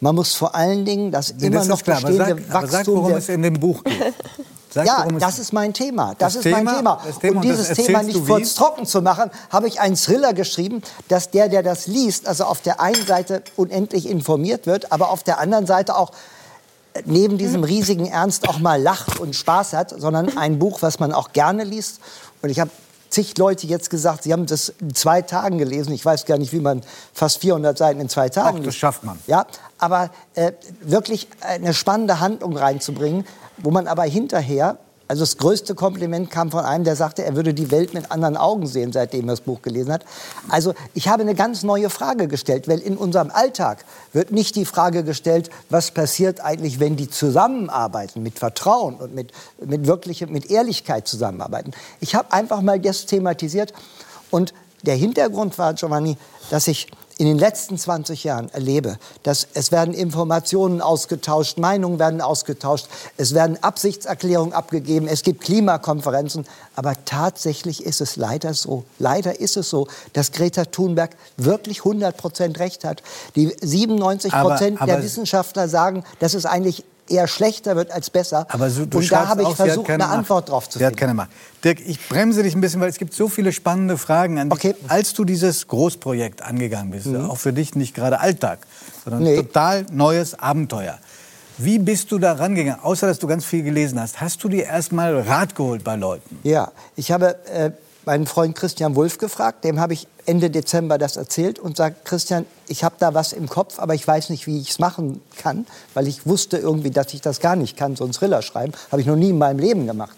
[0.00, 2.66] Man muss vor allen Dingen das Nee, immer das noch klar, aber bestehende sag, aber
[2.66, 3.94] sag, Wachstum worum der es in dem Buch geht.
[4.70, 6.14] Sag, ja, das ist mein Thema.
[6.18, 7.02] Das, Das ist mein Thema- Thema.
[7.06, 8.26] das Thema, und und das dieses Thema nicht du wie?
[8.26, 12.60] furztrocken zu machen, habe ich einen Thriller geschrieben, dass der, der das liest, also auf
[12.60, 16.10] der einen Seite unendlich informiert wird, aber auf der anderen Seite auch
[16.94, 20.98] äh, neben diesem riesigen Ernst auch mal lacht und Spaß hat, sondern ein Buch, was
[21.00, 22.00] man auch gerne liest.
[22.42, 22.70] Und ich habe
[23.10, 25.92] zig Leute jetzt gesagt, sie haben das in zwei Tagen gelesen.
[25.94, 26.82] Ich weiß gar nicht, wie man
[27.14, 29.18] fast 400 Seiten in zwei Tagen Ach, das schafft man.
[29.26, 29.46] Ja,
[29.78, 33.24] aber äh, wirklich eine spannende Handlung reinzubringen,
[33.62, 34.78] wo man aber hinterher,
[35.08, 38.36] also das größte Kompliment kam von einem, der sagte, er würde die Welt mit anderen
[38.36, 40.04] Augen sehen, seitdem er das Buch gelesen hat.
[40.50, 44.66] Also ich habe eine ganz neue Frage gestellt, weil in unserem Alltag wird nicht die
[44.66, 49.32] Frage gestellt, was passiert eigentlich, wenn die zusammenarbeiten, mit Vertrauen und mit,
[49.64, 51.72] mit wirkliche, mit Ehrlichkeit zusammenarbeiten.
[52.00, 53.72] Ich habe einfach mal das thematisiert
[54.30, 54.52] und
[54.82, 56.18] der Hintergrund war, Giovanni,
[56.50, 56.86] dass ich
[57.18, 62.86] in den letzten 20 Jahren erlebe, dass es werden Informationen ausgetauscht, Meinungen werden ausgetauscht,
[63.16, 66.46] es werden Absichtserklärungen abgegeben, es gibt Klimakonferenzen,
[66.76, 72.16] aber tatsächlich ist es leider so, leider ist es so, dass Greta Thunberg wirklich 100
[72.16, 73.02] Prozent recht hat.
[73.34, 78.46] Die 97 Prozent der Wissenschaftler sagen, dass es eigentlich eher schlechter wird als besser.
[78.50, 80.12] Aber so, du Und da habe ich auch, versucht, eine Macht.
[80.18, 81.00] Antwort drauf zu Sie hat finden.
[81.00, 81.30] keine Macht.
[81.64, 84.58] Dirk, ich bremse dich ein bisschen, weil es gibt so viele spannende Fragen an dich.
[84.58, 84.74] Okay.
[84.88, 88.60] Als du dieses Großprojekt angegangen bist, auch für dich nicht gerade Alltag,
[89.04, 89.36] sondern Nee.
[89.36, 90.98] total neues Abenteuer.
[91.60, 92.80] Wie bist du da rangegangen?
[92.84, 94.20] Außer, dass du ganz viel gelesen hast.
[94.20, 96.38] Hast du dir erst mal Rat geholt bei Leuten?
[96.44, 97.72] Ja, ich habe äh,
[98.08, 102.46] meinen Freund Christian Wulff gefragt, dem habe ich Ende Dezember das erzählt und sagt, Christian,
[102.66, 105.66] ich habe da was im Kopf, aber ich weiß nicht, wie ich es machen kann,
[105.92, 109.02] weil ich wusste irgendwie, dass ich das gar nicht kann, so einen Thriller schreiben, habe
[109.02, 110.16] ich noch nie in meinem Leben gemacht.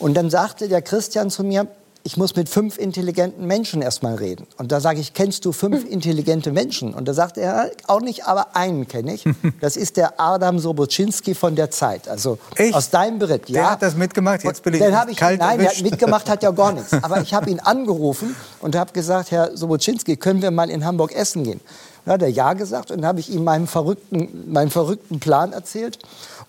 [0.00, 1.68] Und dann sagte der Christian zu mir,
[2.06, 4.46] ich muss mit fünf intelligenten Menschen erstmal reden.
[4.58, 6.92] Und da sage ich, kennst du fünf intelligente Menschen?
[6.92, 9.24] Und da sagt er, auch nicht, aber einen kenne ich.
[9.60, 12.06] Das ist der Adam Sobocinski von der Zeit.
[12.08, 12.74] Also Echt?
[12.74, 13.48] aus deinem Bericht.
[13.48, 14.44] Der hat das mitgemacht?
[14.44, 15.90] Jetzt bin ich Dann ich kalt Nein, der hat erwischt.
[15.90, 16.92] mitgemacht hat ja gar nichts.
[17.02, 21.12] Aber ich habe ihn angerufen und habe gesagt, Herr Sobocinski, können wir mal in Hamburg
[21.14, 21.60] essen gehen?
[22.04, 25.52] Dann hat er ja gesagt und dann habe ich ihm meinen verrückten, meinen verrückten Plan
[25.52, 25.98] erzählt.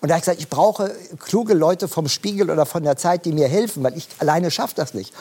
[0.00, 0.90] Und da habe ich gesagt, ich brauche
[1.20, 4.74] kluge Leute vom Spiegel oder von der Zeit, die mir helfen, weil ich alleine schaffe
[4.76, 5.12] das nicht.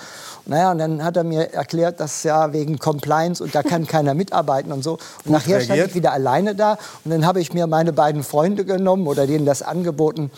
[0.46, 4.14] Naja, und dann hat er mir erklärt, dass ja wegen Compliance und da kann keiner
[4.14, 4.94] mitarbeiten und so.
[5.24, 5.90] Und nachher stand reagiert.
[5.90, 9.46] ich wieder alleine da und dann habe ich mir meine beiden Freunde genommen oder denen
[9.46, 10.30] das angeboten.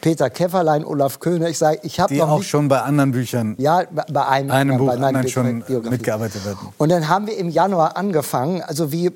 [0.00, 1.48] Peter Käfferlein, Olaf Köhner.
[1.48, 4.50] Ich sage, ich habe Die noch auch nicht schon bei anderen Büchern, ja, bei- einem,
[4.50, 6.56] einem ja, Buch, bei anderen schon mitgearbeitet wird.
[6.76, 9.12] Und dann haben wir im Januar angefangen, also wie,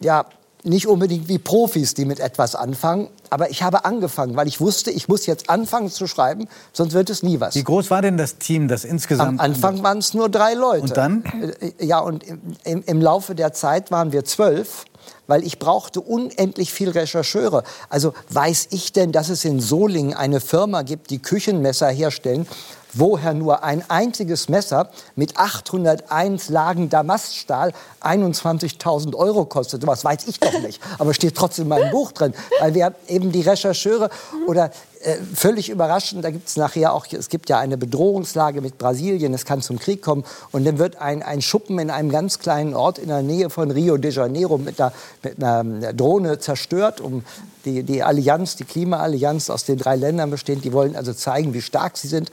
[0.00, 0.24] ja,
[0.64, 4.90] nicht unbedingt wie Profis, die mit etwas anfangen, aber ich habe angefangen, weil ich wusste,
[4.90, 7.54] ich muss jetzt anfangen zu schreiben, sonst wird es nie was.
[7.54, 9.40] Wie groß war denn das Team, das Am insgesamt...
[9.40, 10.82] Anfang waren es nur drei Leute.
[10.82, 11.24] Und dann?
[11.24, 12.24] Äh, Ja, und
[12.64, 14.84] im, im Laufe der Zeit waren wir zwölf,
[15.26, 17.62] weil ich brauchte unendlich viel Rechercheure.
[17.88, 22.46] Also weiß ich denn, dass es in Solingen eine Firma gibt, die Küchenmesser herstellen,
[22.94, 29.86] woher nur ein einziges Messer mit 801 Lagen Damaststahl 21.000 Euro kostet.
[29.86, 33.32] Was weiß ich doch nicht, aber steht trotzdem in meinem Buch drin, weil wir eben
[33.32, 34.10] die Rechercheure
[34.46, 34.70] oder
[35.04, 39.34] äh, völlig überraschend, da gibt es nachher auch, es gibt ja eine Bedrohungslage mit Brasilien,
[39.34, 42.74] es kann zum Krieg kommen und dann wird ein, ein Schuppen in einem ganz kleinen
[42.74, 47.22] Ort in der Nähe von Rio de Janeiro mit einer, mit einer Drohne zerstört, um
[47.64, 51.62] die, die Allianz, die Klimaallianz aus den drei Ländern besteht, die wollen also zeigen, wie
[51.62, 52.30] stark sie sind.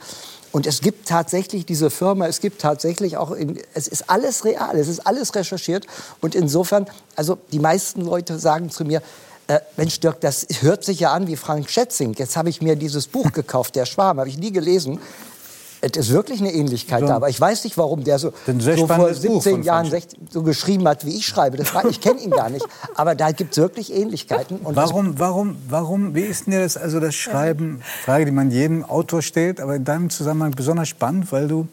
[0.50, 4.78] Und es gibt tatsächlich diese Firma, es gibt tatsächlich auch, in, es ist alles real,
[4.78, 5.86] es ist alles recherchiert.
[6.20, 6.86] Und insofern,
[7.16, 9.02] also die meisten Leute sagen zu mir,
[9.52, 12.14] äh, Mensch Dirk, das hört sich ja an wie Frank Schätzing.
[12.14, 14.98] Jetzt habe ich mir dieses Buch gekauft, Der Schwarm, habe ich nie gelesen.
[15.84, 18.86] Es ist wirklich eine Ähnlichkeit da, aber ich weiß nicht, warum der so, so vor
[18.86, 21.56] spannendes Buch 17 von Jahren Frank 16, so geschrieben hat, wie ich schreibe.
[21.56, 22.64] Das war, ich kenne ihn gar nicht,
[22.94, 24.58] aber da gibt es wirklich Ähnlichkeiten.
[24.58, 28.84] Und Warum, warum, warum, wie ist denn das, also das Schreiben, Frage, die man jedem
[28.84, 31.66] Autor stellt, aber in deinem Zusammenhang besonders spannend, weil du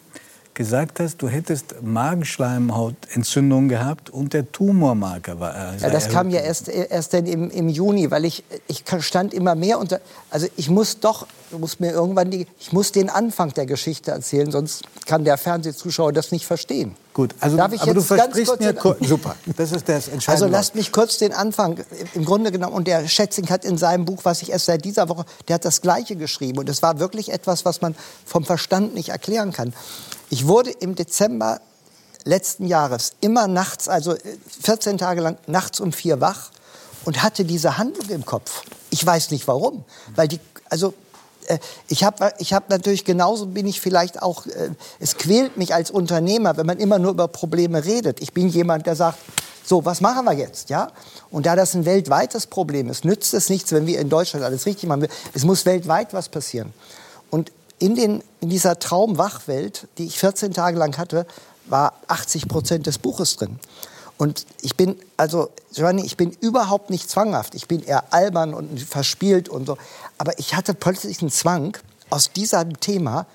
[0.60, 6.42] gesagt hast, du hättest Magenschleimhautentzündung gehabt und der Tumormarker war äh, Ja, das kam ja
[6.42, 10.02] erst, erst dann im, im Juni, weil ich, ich stand immer mehr unter.
[10.30, 11.28] Also ich muss doch,
[11.58, 16.12] muss mir irgendwann die, ich muss den Anfang der Geschichte erzählen, sonst kann der Fernsehzuschauer
[16.12, 16.98] das nicht verstehen.
[17.14, 19.88] Gut, also, Darf ich aber du jetzt ganz versprichst kurz mir, den- super, das ist
[19.88, 20.46] das Entscheidende.
[20.46, 21.80] Also lasst mich kurz den Anfang.
[22.16, 25.08] Im Grunde genommen, und der Schätzing hat in seinem Buch, was ich erst seit dieser
[25.08, 26.60] Woche, der hat das Gleiche geschrieben.
[26.60, 27.96] Und es war wirklich etwas, was man
[28.26, 29.74] vom Verstand nicht erklären kann.
[30.30, 31.60] Ich wurde im Dezember
[32.24, 36.52] letzten Jahres immer nachts, also äh, 14 Tage lang nachts um vier wach
[37.06, 38.64] und hatte diese Handlung im Kopf.
[38.90, 39.84] Ich weiß nicht warum,
[40.16, 40.40] weil die,
[40.70, 40.94] also
[41.48, 41.58] äh,
[41.88, 44.70] ich habe ich hab natürlich genauso bin ich vielleicht auch, äh,
[45.00, 48.22] es quält mich als Unternehmer, wenn man immer nur über Probleme redet.
[48.22, 49.18] Ich bin jemand, der sagt,
[49.66, 50.92] so, was machen wir jetzt, ja?
[51.30, 54.66] Und da das ein weltweites Problem ist, nützt es nichts, wenn wir in Deutschland alles
[54.66, 55.08] richtig machen.
[55.34, 56.74] Es muss weltweit was passieren.
[57.30, 61.26] Und in, den, in dieser Traumwachwelt, die ich 14 Tage lang hatte,
[61.66, 63.60] war 80 Prozent des Buches drin.
[64.18, 67.56] Und ich bin, also, Giovanni, ich bin überhaupt nicht zwanghaft.
[67.56, 69.78] Ich bin eher albern und verspielt und so.
[70.18, 71.78] Aber ich hatte plötzlich einen Zwang,
[72.10, 73.28] aus diesem Thema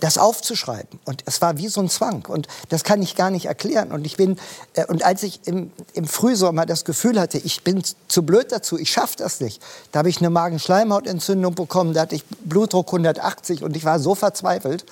[0.00, 0.98] das aufzuschreiben.
[1.04, 2.26] Und es war wie so ein Zwang.
[2.26, 3.92] Und das kann ich gar nicht erklären.
[3.92, 4.38] Und ich bin,
[4.74, 8.78] äh, und als ich im, im Frühsommer das Gefühl hatte, ich bin zu blöd dazu,
[8.78, 13.62] ich schaffe das nicht, da habe ich eine Magenschleimhautentzündung bekommen, da hatte ich Blutdruck 180
[13.62, 14.84] und ich war so verzweifelt.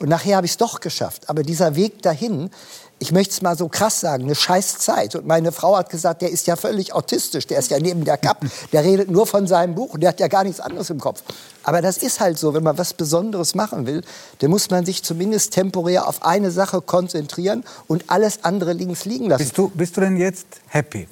[0.00, 1.30] Und nachher habe ich es doch geschafft.
[1.30, 2.50] Aber dieser Weg dahin,
[2.98, 5.14] ich möchte es mal so krass sagen, eine scheiß Zeit.
[5.14, 8.16] Und meine Frau hat gesagt, der ist ja völlig autistisch, der ist ja neben der
[8.16, 11.00] Kapp, der redet nur von seinem Buch und der hat ja gar nichts anderes im
[11.00, 11.22] Kopf.
[11.62, 14.02] Aber das ist halt so, wenn man was Besonderes machen will,
[14.38, 19.28] dann muss man sich zumindest temporär auf eine Sache konzentrieren und alles andere links liegen
[19.28, 19.44] lassen.
[19.44, 21.08] bist, du, bist du denn jetzt happy?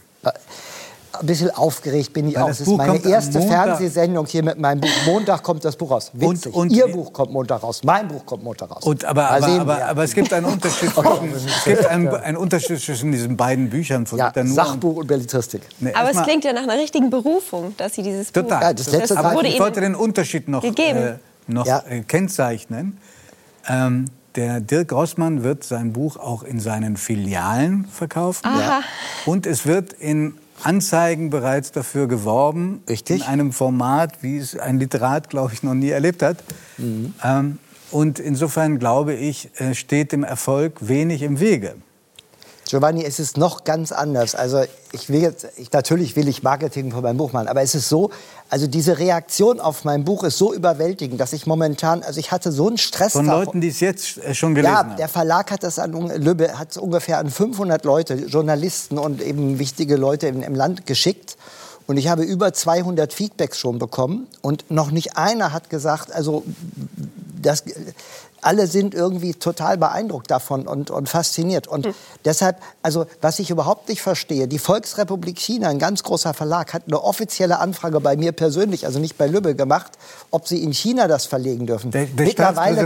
[1.20, 2.46] Ein bisschen aufgeregt bin ich Weil auch.
[2.48, 3.64] das Es ist Buch meine erste Montag.
[3.66, 4.88] Fernsehsendung hier mit meinem Buch.
[5.06, 6.10] Montag kommt das Buch raus.
[6.14, 6.54] Witzig.
[6.54, 7.82] und- Ihr Buch kommt Montag raus.
[7.84, 8.82] Mein Buch kommt Montag raus.
[8.82, 12.80] Und, aber, aber, aber, aber es gibt einen Unterschied, zwischen, es gibt einen, einen Unterschied
[12.80, 14.32] zwischen diesen beiden Büchern von ja.
[14.44, 15.62] Sachbuch und Belletristik.
[15.80, 18.58] Nee, Aber es klingt ja nach einer richtigen Berufung, dass Sie dieses Total.
[18.58, 18.62] Buch...
[18.62, 21.14] Ja, das letzte aber wurde ich Ihnen wollte den Unterschied noch, äh,
[21.46, 21.82] noch Ja.
[21.88, 22.96] äh, kennzeichnen.
[23.68, 28.46] Ähm, der Dirk Rossmann wird sein Buch auch in seinen Filialen verkaufen.
[28.46, 28.80] Aha.
[29.26, 30.34] Und es wird in
[30.64, 32.82] Anzeigen bereits dafür geworben.
[32.88, 33.22] Richtig.
[33.22, 36.38] In einem Format, wie es ein Literat, glaube ich, noch nie erlebt hat.
[36.78, 37.14] Mhm.
[37.22, 37.58] Ähm,
[37.90, 41.74] und insofern, glaube ich, äh, steht dem Erfolg wenig im Wege.
[42.72, 44.34] Giovanni, es ist noch ganz anders.
[44.34, 47.74] Also ich will jetzt, ich, natürlich will ich Marketing von meinem Buch machen, aber es
[47.74, 48.08] ist so,
[48.48, 52.50] also diese Reaktion auf mein Buch ist so überwältigend, dass ich momentan, also ich hatte
[52.50, 53.12] so einen Stress.
[53.12, 54.96] Von Leuten, die es jetzt äh, schon gelesen Ja, haben.
[54.96, 59.96] der Verlag hat das an Lübbe hat ungefähr an 500 Leute, Journalisten und eben wichtige
[59.96, 61.36] Leute im, im Land geschickt.
[61.86, 66.42] Und ich habe über 200 Feedbacks schon bekommen und noch nicht einer hat gesagt, also
[67.42, 67.64] das,
[68.42, 71.66] alle sind irgendwie total beeindruckt davon und, und fasziniert.
[71.68, 71.94] Und Hm.
[72.24, 76.82] deshalb, also was ich überhaupt nicht verstehe, die Volksrepublik China, ein ganz großer Verlag, hat
[76.86, 79.92] eine offizielle Anfrage bei mir persönlich, also nicht bei Lübbe gemacht,
[80.30, 81.90] ob sie in China das verlegen dürfen.
[81.92, 82.26] Der, der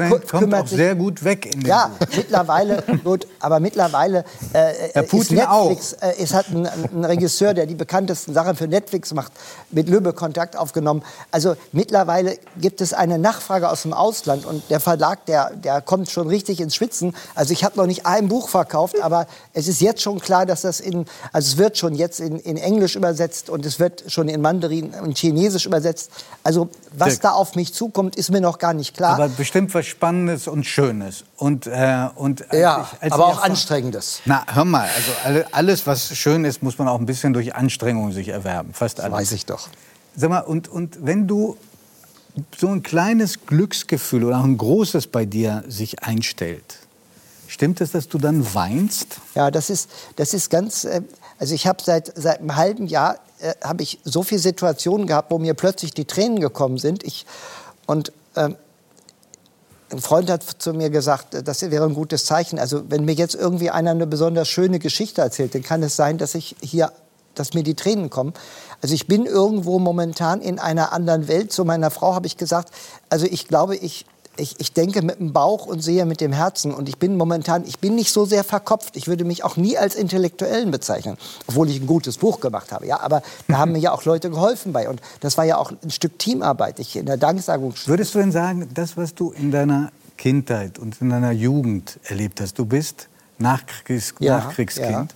[0.09, 4.73] kü- kommt kümmert auch sich- sehr gut weg in ja, mittlerweile, gut, aber mittlerweile äh,
[4.93, 8.69] Herr ist Putin Netflix, äh, es hat ein, ein Regisseur, der die bekanntesten Sachen für
[8.69, 9.33] Netflix macht,
[9.71, 11.03] mit Lübbe Kontakt aufgenommen.
[11.31, 16.11] Also mittlerweile gibt es eine Nachfrage aus dem Ausland und der Verlag, der, der kommt
[16.11, 17.15] schon richtig ins Schwitzen.
[17.35, 20.63] Also ich habe noch nicht ein Buch verkauft, aber es ist jetzt schon klar, dass
[20.63, 24.29] das in, also es wird schon jetzt in, in Englisch übersetzt und es wird schon
[24.29, 26.11] in Mandarin und Chinesisch übersetzt.
[26.43, 27.23] Also was Dirk.
[27.23, 29.15] da auf mich zukommt, ist mir noch gar nicht klar.
[29.15, 31.25] Aber bestimmt was Spannendes und Schönes.
[31.37, 34.21] Und, äh, und ja, ich- aber auch anstrengendes.
[34.25, 37.55] Na, hör mal, also alle, alles, was schön ist, muss man auch ein bisschen durch
[37.55, 38.73] Anstrengung sich erwerben.
[38.73, 39.13] Fast alles.
[39.17, 39.69] Weiß ich doch.
[40.17, 41.59] Sag mal, und, und wenn du
[42.57, 46.79] so ein kleines Glücksgefühl oder auch ein großes bei dir sich einstellt,
[47.49, 49.19] stimmt es, dass du dann weinst?
[49.35, 50.85] Ja, das ist, das ist ganz.
[50.85, 51.03] Äh,
[51.39, 55.39] also ich habe seit, seit einem halben Jahr äh, ich so viele Situationen gehabt, wo
[55.39, 57.05] mir plötzlich die Tränen gekommen sind.
[57.05, 57.27] Ich,
[57.87, 58.57] und ähm,
[59.93, 62.59] ein Freund hat zu mir gesagt, äh, das wäre ein gutes Zeichen.
[62.59, 66.19] Also wenn mir jetzt irgendwie einer eine besonders schöne Geschichte erzählt, dann kann es sein,
[66.19, 66.93] dass ich hier,
[67.35, 68.33] dass mir die Tränen kommen.
[68.83, 71.53] Also ich bin irgendwo momentan in einer anderen Welt.
[71.53, 72.71] Zu meiner Frau habe ich gesagt,
[73.09, 74.07] also ich glaube, ich
[74.39, 76.73] ich, ich denke mit dem Bauch und sehe mit dem Herzen.
[76.73, 78.97] Und ich bin momentan, ich bin nicht so sehr verkopft.
[78.97, 81.17] Ich würde mich auch nie als Intellektuellen bezeichnen,
[81.47, 82.87] obwohl ich ein gutes Buch gemacht habe.
[82.87, 84.89] Ja, aber da haben mir ja auch Leute geholfen bei.
[84.89, 86.79] Und das war ja auch ein Stück Teamarbeit.
[86.79, 87.75] Ich in der Danksagung.
[87.87, 92.41] Würdest du denn sagen, das, was du in deiner Kindheit und in deiner Jugend erlebt
[92.41, 93.09] hast, du bist
[93.39, 95.07] Nachkriegs Ja, Nachkriegskind, ja.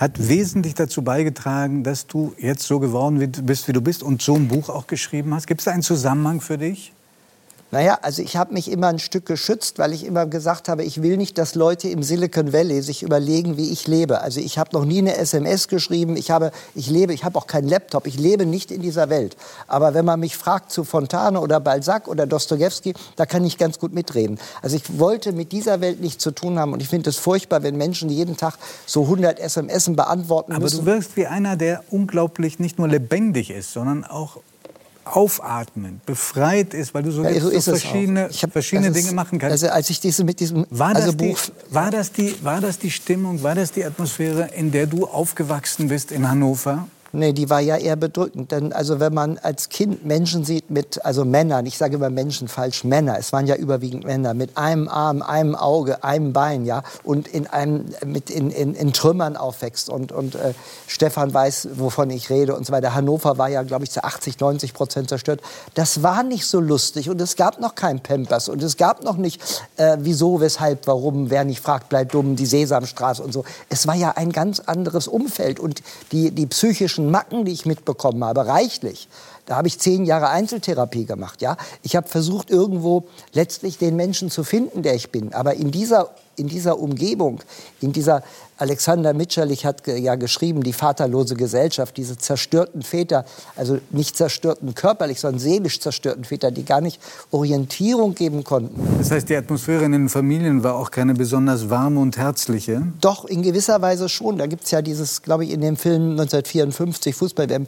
[0.00, 4.34] Hat wesentlich dazu beigetragen, dass du jetzt so geworden bist, wie du bist und so
[4.34, 5.46] ein Buch auch geschrieben hast?
[5.46, 6.94] Gibt es da einen Zusammenhang für dich?
[7.72, 11.02] Naja, also ich habe mich immer ein Stück geschützt, weil ich immer gesagt habe, ich
[11.02, 14.22] will nicht, dass Leute im Silicon Valley sich überlegen, wie ich lebe.
[14.22, 17.46] Also ich habe noch nie eine SMS geschrieben, ich habe, ich lebe, ich habe auch
[17.46, 19.36] keinen Laptop, ich lebe nicht in dieser Welt.
[19.68, 23.78] Aber wenn man mich fragt zu Fontane oder Balzac oder Dostoevsky, da kann ich ganz
[23.78, 24.40] gut mitreden.
[24.62, 27.62] Also ich wollte mit dieser Welt nichts zu tun haben und ich finde es furchtbar,
[27.62, 30.80] wenn Menschen jeden Tag so 100 SMS beantworten Aber müssen.
[30.80, 34.38] du wirkst wie einer, der unglaublich nicht nur lebendig ist, sondern auch
[35.04, 39.38] aufatmend, befreit ist, weil du so, Ja, so so verschiedene, hab- verschiedene ist- Dinge machen
[39.38, 39.52] kannst.
[39.52, 41.38] Also als ich diese mit diesem War das, also die, Buch
[41.70, 45.88] war, das die, war das die Stimmung, war das die Atmosphäre, in der du aufgewachsen
[45.88, 46.86] bist in Hannover?
[47.12, 48.52] Nee, die war ja eher bedrückend.
[48.52, 52.46] Denn also wenn man als Kind Menschen sieht mit, also Männern, ich sage immer Menschen
[52.46, 56.82] falsch, Männer, es waren ja überwiegend Männer, mit einem Arm, einem Auge, einem Bein, ja,
[57.02, 59.90] und in einem, mit in, in, in Trümmern aufwächst.
[59.90, 60.54] Und, und äh,
[60.86, 62.94] Stefan weiß, wovon ich rede und so weiter.
[62.94, 65.40] Hannover war ja, glaube ich, zu 80, 90 Prozent zerstört.
[65.74, 69.16] Das war nicht so lustig und es gab noch kein Pampers und es gab noch
[69.16, 69.42] nicht,
[69.76, 73.44] äh, wieso, weshalb, warum, wer nicht fragt, bleibt dumm, die Sesamstraße und so.
[73.68, 75.82] Es war ja ein ganz anderes Umfeld und
[76.12, 79.08] die, die psychischen Macken, die ich mitbekommen habe, reichlich.
[79.46, 81.40] Da habe ich zehn Jahre Einzeltherapie gemacht.
[81.40, 81.56] Ja?
[81.82, 85.32] Ich habe versucht, irgendwo letztlich den Menschen zu finden, der ich bin.
[85.32, 86.10] Aber in dieser,
[86.40, 87.40] in dieser Umgebung,
[87.80, 88.22] in dieser,
[88.60, 93.24] Alexander Mitscherlich hat ja geschrieben, die vaterlose Gesellschaft, diese zerstörten Väter,
[93.56, 97.00] also nicht zerstörten körperlich, sondern seelisch zerstörten Väter, die gar nicht
[97.30, 98.98] Orientierung geben konnten.
[98.98, 102.82] Das heißt, die Atmosphäre in den Familien war auch keine besonders warme und herzliche.
[103.00, 104.36] Doch, in gewisser Weise schon.
[104.36, 107.66] Da gibt es ja dieses, glaube ich, in dem Film 1954, Fußball-WM.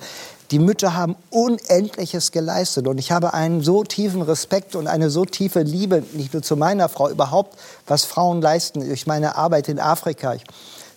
[0.53, 2.87] Die Mütter haben Unendliches geleistet.
[2.87, 6.57] Und ich habe einen so tiefen Respekt und eine so tiefe Liebe, nicht nur zu
[6.57, 8.87] meiner Frau, überhaupt, was Frauen leisten.
[8.87, 10.35] Durch meine Arbeit in Afrika.
[10.35, 10.45] Ich,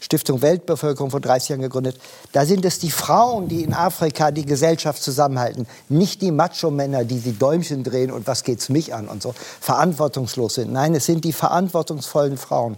[0.02, 1.98] Stiftung Weltbevölkerung vor 30 Jahren gegründet.
[2.34, 7.22] Da sind es die Frauen, die in Afrika die Gesellschaft zusammenhalten, nicht die Macho-Männer, die
[7.22, 10.74] die Däumchen drehen und was geht's mich an und so, verantwortungslos sind.
[10.74, 12.78] Nein, es sind die verantwortungsvollen Frauen.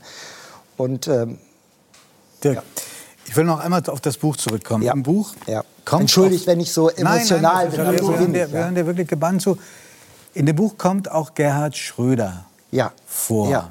[0.78, 1.40] Und ähm,
[2.44, 2.62] Dirk,
[3.26, 4.84] ich will noch einmal auf das Buch zurückkommen.
[4.84, 4.94] Ja.
[4.94, 5.64] Im Buch Ja.
[5.90, 8.20] Kommt Entschuldigt, auch- wenn ich so emotional nein, bin, nein, aber Wir, so wir, bin
[8.20, 9.58] hören dir, wir hören dir wirklich gebannt zu.
[10.34, 12.92] In dem Buch kommt auch Gerhard Schröder Ja.
[13.08, 13.50] vor.
[13.50, 13.70] Ja.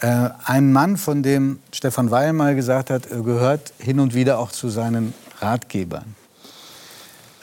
[0.00, 4.50] Äh, ein Mann, von dem Stefan Weil mal gesagt hat, gehört hin und wieder auch
[4.52, 6.14] zu seinen Ratgebern.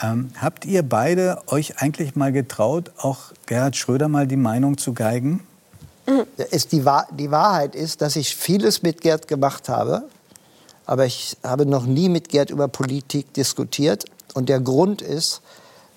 [0.02, 4.94] Ähm, habt ihr beide euch eigentlich mal getraut, auch Gerhard Schröder mal die Meinung zu
[4.94, 5.42] geigen?
[6.86, 10.04] Wahr- die Wahrheit ist, dass ich vieles mit Gerd gemacht habe,
[10.92, 14.04] aber ich habe noch nie mit Gerd über Politik diskutiert.
[14.34, 15.40] Und der Grund ist,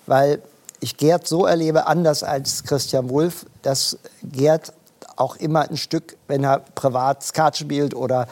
[0.07, 0.41] weil
[0.79, 4.71] ich Gerd so erlebe, anders als Christian Wulff, dass Gerd
[5.17, 8.29] auch immer ein Stück, wenn er privat Skat spielt oder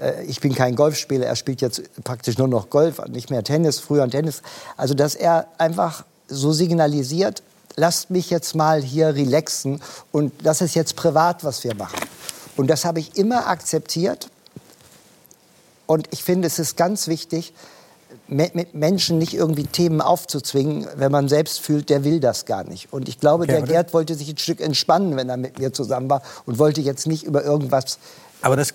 [0.00, 3.78] äh, ich bin kein Golfspieler, er spielt jetzt praktisch nur noch Golf, nicht mehr Tennis,
[3.78, 4.40] früher Tennis.
[4.78, 7.42] Also dass er einfach so signalisiert,
[7.76, 12.00] lasst mich jetzt mal hier relaxen und das ist jetzt privat, was wir machen.
[12.56, 14.30] Und das habe ich immer akzeptiert.
[15.88, 17.54] Und ich finde, es ist ganz wichtig,
[18.26, 22.92] mit Menschen nicht irgendwie Themen aufzuzwingen, wenn man selbst fühlt, der will das gar nicht.
[22.92, 25.72] Und ich glaube, okay, der Gerd wollte sich ein Stück entspannen, wenn er mit mir
[25.72, 27.98] zusammen war und wollte jetzt nicht über irgendwas
[28.40, 28.72] aber das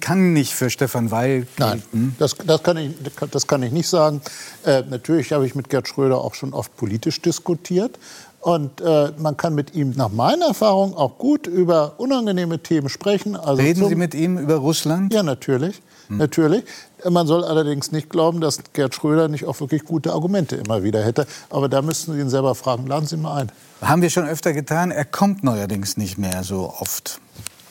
[0.00, 1.82] kann nicht für Stefan Weil gelten.
[1.92, 2.92] Nein, das, das, kann, ich,
[3.28, 4.20] das kann ich nicht sagen.
[4.64, 7.98] Äh, natürlich habe ich mit Gerd Schröder auch schon oft politisch diskutiert.
[8.40, 13.34] Und äh, man kann mit ihm nach meiner Erfahrung auch gut über unangenehme Themen sprechen.
[13.34, 15.12] Also Reden Sie mit ihm über Russland?
[15.12, 15.82] Ja, natürlich.
[16.08, 16.18] Hm.
[16.18, 16.64] natürlich.
[17.08, 21.02] Man soll allerdings nicht glauben, dass Gerd Schröder nicht auch wirklich gute Argumente immer wieder
[21.04, 21.26] hätte.
[21.50, 22.86] Aber da müssten Sie ihn selber fragen.
[22.86, 23.52] Laden Sie mal ein.
[23.80, 24.90] Haben wir schon öfter getan.
[24.90, 27.20] Er kommt neuerdings nicht mehr so oft.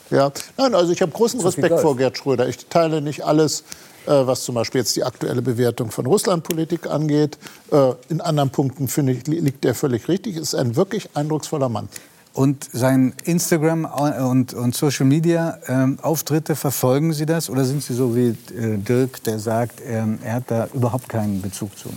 [0.10, 2.48] Ja, nein, also ich habe großen Respekt vor Gerd Schröder.
[2.48, 3.64] Ich teile nicht alles,
[4.06, 7.40] äh, was zum Beispiel jetzt die aktuelle Bewertung von Russlandpolitik angeht.
[7.72, 10.36] Äh, in anderen Punkten finde ich liegt er völlig richtig.
[10.36, 11.90] Ist ein wirklich eindrucksvoller Mann.
[12.34, 17.48] Und sein Instagram und, und Social Media ähm, Auftritte, verfolgen Sie das?
[17.48, 21.44] Oder sind Sie so wie äh, Dirk, der sagt, ähm, er hat da überhaupt keinen
[21.44, 21.90] Bezug zu?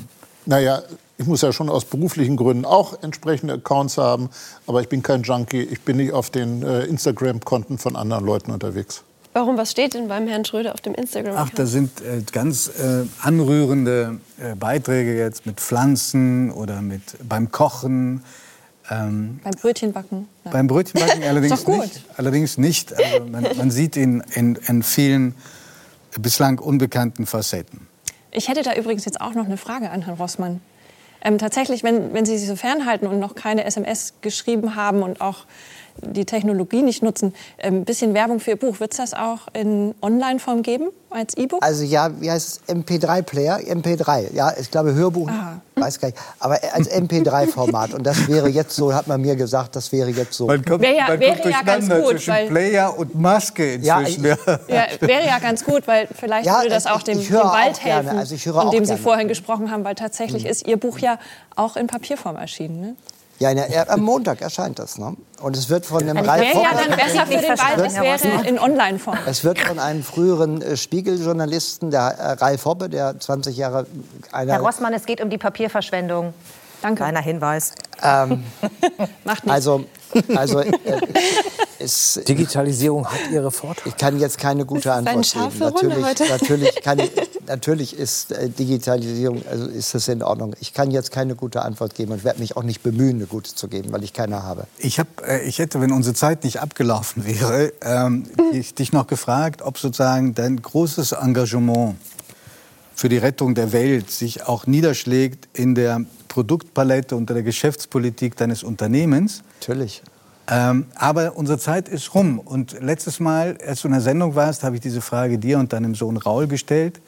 [0.44, 0.82] Naja,
[1.16, 4.28] ich muss ja schon aus beruflichen Gründen auch entsprechende Accounts haben,
[4.66, 5.62] aber ich bin kein Junkie.
[5.62, 9.02] Ich bin nicht auf den äh, Instagram-Konten von anderen Leuten unterwegs.
[9.32, 9.56] Warum?
[9.56, 11.34] Was steht denn beim Herrn Schröder auf dem Instagram?
[11.36, 17.50] Ach, da sind äh, ganz äh, anrührende äh, Beiträge jetzt mit Pflanzen oder mit beim
[17.50, 18.22] Kochen.
[18.90, 20.28] Ähm, beim Brötchenbacken.
[20.44, 20.50] Ja.
[20.50, 22.04] Beim Brötchenbacken allerdings nicht.
[22.16, 22.92] Allerdings nicht.
[22.96, 25.34] Also man, man, sieht ihn in, in vielen
[26.20, 27.86] bislang unbekannten Facetten.
[28.30, 30.60] Ich hätte da übrigens jetzt auch noch eine Frage an Herrn Rossmann.
[31.22, 35.20] Ähm, tatsächlich, wenn, wenn Sie sich so fernhalten und noch keine SMS geschrieben haben und
[35.20, 35.46] auch
[36.02, 38.80] die Technologie nicht nutzen, ein ähm, bisschen Werbung für Ihr Buch.
[38.80, 41.62] Wird es das auch in Online-Form geben, als E-Book?
[41.62, 42.74] Also ja, wie heißt es?
[42.74, 43.58] MP3-Player?
[43.58, 45.60] MP3, ja, ich glaube Hörbuch, Aha.
[45.74, 46.18] weiß gar nicht.
[46.38, 47.94] Aber als MP3-Format.
[47.94, 50.46] Und das wäre jetzt so, hat man mir gesagt, das wäre jetzt so.
[50.46, 52.10] Man kommt, wäre ja, man wäre kommt ja ganz gut.
[52.10, 54.24] Zwischen weil, Player und Maske inzwischen.
[54.24, 57.34] Ja, ich, ja, wäre ja ganz gut, weil vielleicht ja, würde das auch dem, dem
[57.34, 59.84] Wald helfen, also von dem Sie vorhin gesprochen haben.
[59.84, 60.50] Weil tatsächlich mhm.
[60.50, 61.18] ist Ihr Buch ja
[61.54, 62.80] auch in Papierform erschienen.
[62.80, 62.96] Ne?
[63.38, 64.98] Ja, der, am Montag erscheint das.
[64.98, 65.14] Ne?
[65.42, 66.62] Und es wird von einem also Ralf Hoppe...
[66.64, 69.18] ja dann besser für den Wald, es wäre in Online-Form.
[69.26, 73.86] Es wird von einem früheren äh, Spiegel-Journalisten, der äh, Ralf Hoppe, der 20 Jahre...
[74.32, 76.32] Herr Rossmann, es geht um die Papierverschwendung.
[76.80, 77.02] Danke.
[77.02, 77.72] Kleiner Hinweis.
[78.02, 78.44] Ähm,
[79.24, 79.50] Macht nichts.
[79.50, 79.84] Also,
[80.34, 80.72] also äh,
[81.78, 83.88] es, Digitalisierung hat ihre Vorteile.
[83.88, 86.00] Ich kann jetzt keine gute Antwort geben.
[86.00, 87.00] Natürlich, natürlich, kann,
[87.46, 90.54] natürlich ist äh, Digitalisierung, also ist das in Ordnung.
[90.60, 93.54] Ich kann jetzt keine gute Antwort geben und werde mich auch nicht bemühen, eine gute
[93.54, 94.66] zu geben, weil ich keine habe.
[94.78, 99.06] Ich, hab, äh, ich hätte, wenn unsere Zeit nicht abgelaufen wäre, ähm, ich, dich noch
[99.06, 101.96] gefragt, ob sozusagen dein großes Engagement
[102.96, 108.62] für die Rettung der Welt sich auch niederschlägt in der Produktpalette und der Geschäftspolitik deines
[108.64, 109.42] Unternehmens.
[109.60, 110.02] Natürlich.
[110.48, 112.38] Ähm, aber unsere Zeit ist rum.
[112.38, 115.74] Und letztes Mal, als du in der Sendung warst, habe ich diese Frage dir und
[115.74, 117.00] deinem Sohn Raul gestellt.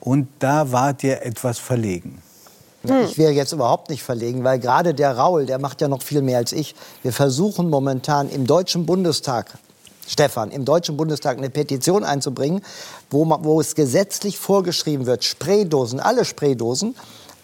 [0.00, 2.20] Und da wart ihr etwas verlegen.
[3.04, 6.20] Ich wäre jetzt überhaupt nicht verlegen, weil gerade der Raul, der macht ja noch viel
[6.20, 6.74] mehr als ich.
[7.04, 9.56] Wir versuchen momentan im Deutschen Bundestag,
[10.06, 12.62] Stefan, im Deutschen Bundestag eine Petition einzubringen,
[13.10, 16.94] wo, wo es gesetzlich vorgeschrieben wird, Spraydosen, alle Spraydosen,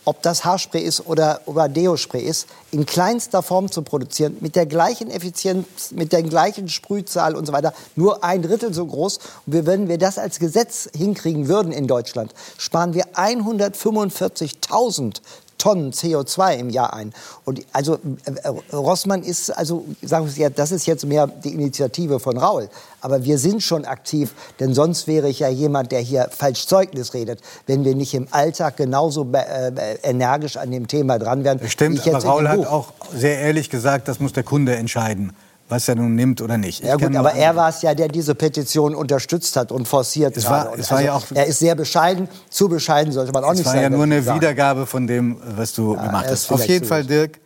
[0.09, 4.65] ob das Haarspray ist oder, oder Deo-Spray ist, in kleinster Form zu produzieren, mit der
[4.65, 9.19] gleichen Effizienz, mit der gleichen Sprühzahl und so weiter, nur ein Drittel so groß.
[9.45, 15.21] Und wenn wir das als Gesetz hinkriegen würden in Deutschland, sparen wir 145.000
[15.59, 17.13] Tonnen CO2 im Jahr ein.
[17.45, 22.39] Und also äh, Rossmann ist, also sagen wir das ist jetzt mehr die Initiative von
[22.39, 22.69] Raul.
[23.01, 27.15] Aber wir sind schon aktiv, denn sonst wäre ich ja jemand, der hier falsch Zeugnis
[27.15, 31.61] redet, wenn wir nicht im Alltag genauso äh, energisch an dem Thema dran wären.
[31.69, 35.33] Stimmt, aber Raul hat auch sehr ehrlich gesagt, das muss der Kunde entscheiden
[35.69, 36.83] was er nun nimmt oder nicht.
[36.83, 40.49] Ja gut, aber er war es ja, der diese Petition unterstützt hat und forciert es
[40.49, 43.53] war, es war also, ja auch, Er ist sehr bescheiden, zu bescheiden sollte man auch
[43.53, 43.73] nicht sein.
[43.73, 44.41] Es war ja nur eine sagen.
[44.41, 46.51] Wiedergabe von dem, was du ja, gemacht hast.
[46.51, 47.39] Auf jeden Fall, Dirk,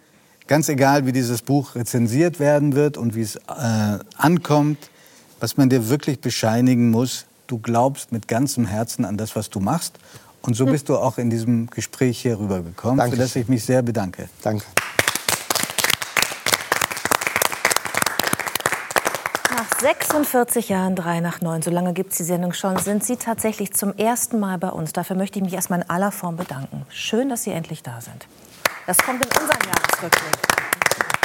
[0.46, 3.40] ganz egal, wie dieses Buch rezensiert werden wird und wie es äh,
[4.16, 4.78] ankommt,
[5.40, 9.58] was man dir wirklich bescheinigen muss, du glaubst mit ganzem Herzen an das, was du
[9.58, 9.94] machst.
[10.42, 10.72] Und so hm.
[10.72, 13.16] bist du auch in diesem Gespräch hier rübergekommen, Danke.
[13.16, 14.28] für das ich mich sehr bedanke.
[14.42, 14.64] Danke.
[19.82, 23.72] 46 Jahren, drei nach neun, so lange gibt es die Sendung schon, sind Sie tatsächlich
[23.72, 24.92] zum ersten Mal bei uns.
[24.92, 26.86] Dafür möchte ich mich erstmal in aller Form bedanken.
[26.88, 28.28] Schön, dass Sie endlich da sind.
[28.86, 30.81] Das kommt in unseren Jahresrückblick.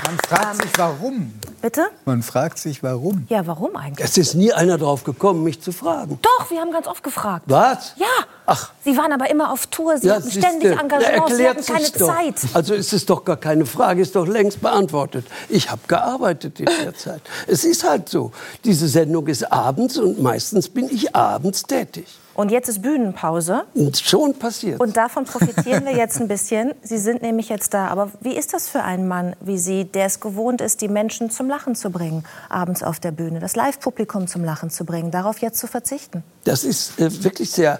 [0.07, 1.33] Man fragt ähm, sich, warum.
[1.61, 1.87] Bitte?
[2.05, 3.25] Man fragt sich, warum.
[3.27, 4.07] Ja, warum eigentlich?
[4.07, 6.17] Es ist nie einer drauf gekommen, mich zu fragen.
[6.21, 7.43] Doch, wir haben ganz oft gefragt.
[7.47, 7.93] Was?
[7.97, 8.05] Ja.
[8.45, 8.71] Ach.
[8.85, 11.73] Sie waren aber immer auf Tour, Sie hatten siehste, ständig da Engagements, Sie erklärt hatten
[11.73, 12.15] keine doch.
[12.15, 12.35] Zeit.
[12.53, 15.25] Also ist es doch gar keine Frage, ist doch längst beantwortet.
[15.49, 17.21] Ich habe gearbeitet in der Zeit.
[17.45, 18.31] Es ist halt so.
[18.63, 22.07] Diese Sendung ist abends und meistens bin ich abends tätig.
[22.37, 23.63] Und jetzt ist Bühnenpause.
[23.73, 24.79] Und schon passiert.
[24.79, 26.73] Und davon profitieren wir jetzt ein bisschen.
[26.83, 27.87] Sie sind nämlich jetzt da.
[27.87, 31.31] Aber wie ist das für einen Mann wie Sie, der es gewohnt ist, die Menschen
[31.31, 35.39] zum Lachen zu bringen, abends auf der Bühne, das Live-Publikum zum Lachen zu bringen, darauf
[35.39, 36.23] jetzt zu verzichten?
[36.43, 37.79] Das ist äh, wirklich sehr,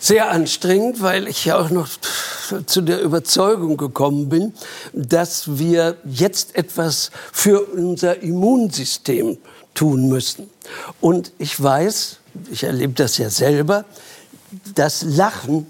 [0.00, 1.88] sehr anstrengend, weil ich ja auch noch
[2.64, 4.54] zu der Überzeugung gekommen bin,
[4.94, 9.36] dass wir jetzt etwas für unser Immunsystem
[9.74, 10.48] tun müssen.
[11.02, 12.16] Und ich weiß,
[12.50, 13.84] ich erlebe das ja selber,
[14.74, 15.66] dass Lachen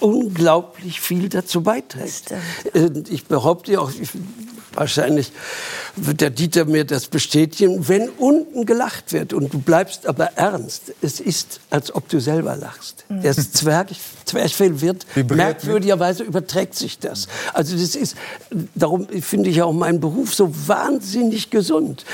[0.00, 2.34] unglaublich viel dazu beiträgt.
[3.08, 4.10] Ich behaupte auch, ich,
[4.78, 5.32] wahrscheinlich
[5.96, 10.92] wird der Dieter mir das bestätigen, wenn unten gelacht wird und du bleibst aber ernst,
[11.02, 13.04] es ist, als ob du selber lachst.
[13.08, 13.88] Das Zwerg,
[14.24, 17.26] Zwerchfell wird, Vibriert merkwürdigerweise überträgt sich das.
[17.52, 18.16] Also das ist,
[18.74, 22.04] darum finde ich auch meinen Beruf so wahnsinnig gesund.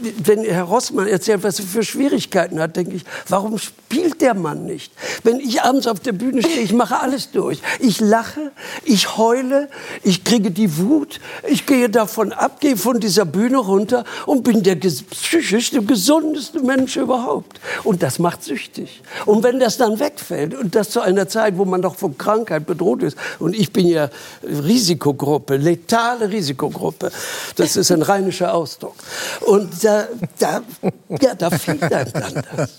[0.00, 4.64] Wenn Herr Rossmann erzählt, was er für Schwierigkeiten hat, denke ich, warum spielt der Mann
[4.64, 4.92] nicht?
[5.22, 7.60] Wenn ich abends auf der Bühne stehe, ich mache alles durch.
[7.80, 8.52] Ich lache,
[8.84, 9.68] ich heule,
[10.02, 14.62] ich kriege die Wut, ich gehe davon ab, gehe von dieser Bühne runter und bin
[14.62, 17.60] der psychisch der gesundeste Mensch überhaupt.
[17.82, 19.02] Und das macht süchtig.
[19.26, 22.66] Und wenn das dann wegfällt und das zu einer Zeit, wo man doch von Krankheit
[22.66, 24.08] bedroht ist, und ich bin ja
[24.42, 27.10] Risikogruppe, letale Risikogruppe,
[27.56, 28.94] das ist ein rheinischer Ausdruck.
[29.40, 30.06] Und da,
[30.38, 30.62] da,
[31.20, 32.78] ja, da fehlt einem dann das.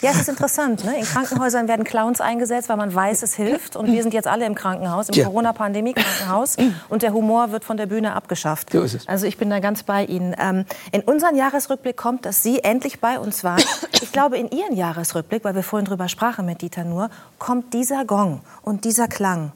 [0.00, 0.84] Ja, es ist interessant.
[0.84, 0.98] Ne?
[0.98, 3.76] In Krankenhäusern werden Clowns eingesetzt, weil man weiß, es hilft.
[3.76, 5.24] Und wir sind jetzt alle im Krankenhaus, im.
[5.24, 6.56] Corona-Pandemie-Krankenhaus.
[6.88, 8.51] Und der Humor wird von der Bühne abgeschafft.
[8.72, 9.08] So ist es.
[9.08, 10.34] Also ich bin da ganz bei Ihnen.
[10.38, 13.62] Ähm, in unseren Jahresrückblick kommt, dass Sie endlich bei uns waren.
[14.00, 18.04] Ich glaube, in Ihren Jahresrückblick, weil wir vorhin drüber sprachen mit Dieter Nuhr, kommt dieser
[18.04, 19.52] Gong und dieser Klang,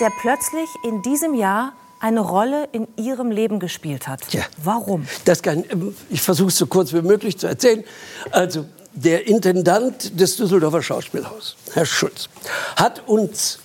[0.00, 4.32] der plötzlich in diesem Jahr eine Rolle in Ihrem Leben gespielt hat.
[4.32, 4.42] Ja.
[4.56, 5.06] Warum?
[5.24, 7.84] Das kann, ähm, ich versuche es so kurz wie möglich zu erzählen.
[8.30, 12.28] Also, der Intendant des Düsseldorfer Schauspielhauses, Herr Schulz,
[12.76, 13.59] hat uns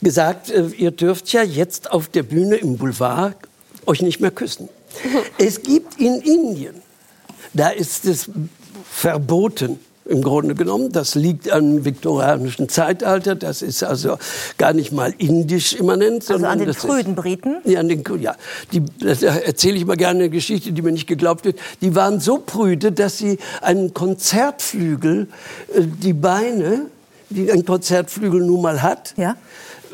[0.00, 3.36] gesagt, äh, ihr dürft ja jetzt auf der Bühne im Boulevard
[3.86, 4.68] euch nicht mehr küssen.
[5.38, 6.76] Es gibt in Indien,
[7.52, 8.30] da ist es
[8.90, 9.78] verboten.
[10.08, 13.34] Im Grunde genommen, das liegt am viktorianischen Zeitalter.
[13.34, 14.16] Das ist also
[14.56, 16.22] gar nicht mal indisch immanent.
[16.22, 17.58] Also sondern an den das frühen Briten?
[17.64, 18.34] ja, an den, ja.
[18.72, 21.58] Die, da erzähle ich mal gerne eine Geschichte, die mir nicht geglaubt wird.
[21.82, 25.28] Die waren so prüde, dass sie einen Konzertflügel,
[25.74, 26.86] äh, die Beine,
[27.28, 29.36] die ein Konzertflügel nun mal hat, Ja.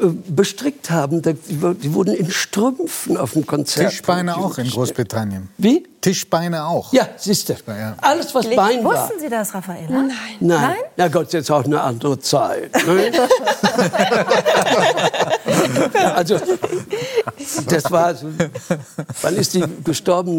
[0.01, 1.23] Äh, bestrickt haben.
[1.23, 3.91] Die wurden in Strümpfen auf dem Konzert.
[3.91, 5.49] Tischbeine auch in Großbritannien.
[5.59, 5.87] Wie?
[6.01, 6.93] Tischbeine auch.
[6.93, 7.55] Ja, siehst du.
[7.67, 7.97] Ja.
[8.01, 9.09] Alles, was Bein war.
[9.09, 9.89] Wussten Sie das, Raffaella?
[9.89, 10.11] Nein.
[10.41, 10.77] Nein.
[10.97, 12.75] Na Gott, jetzt auch eine andere Zeit.
[12.87, 13.11] Ne?
[15.95, 16.39] Ja, also,
[17.69, 18.27] das war, so,
[19.23, 20.39] wann ist die gestorben?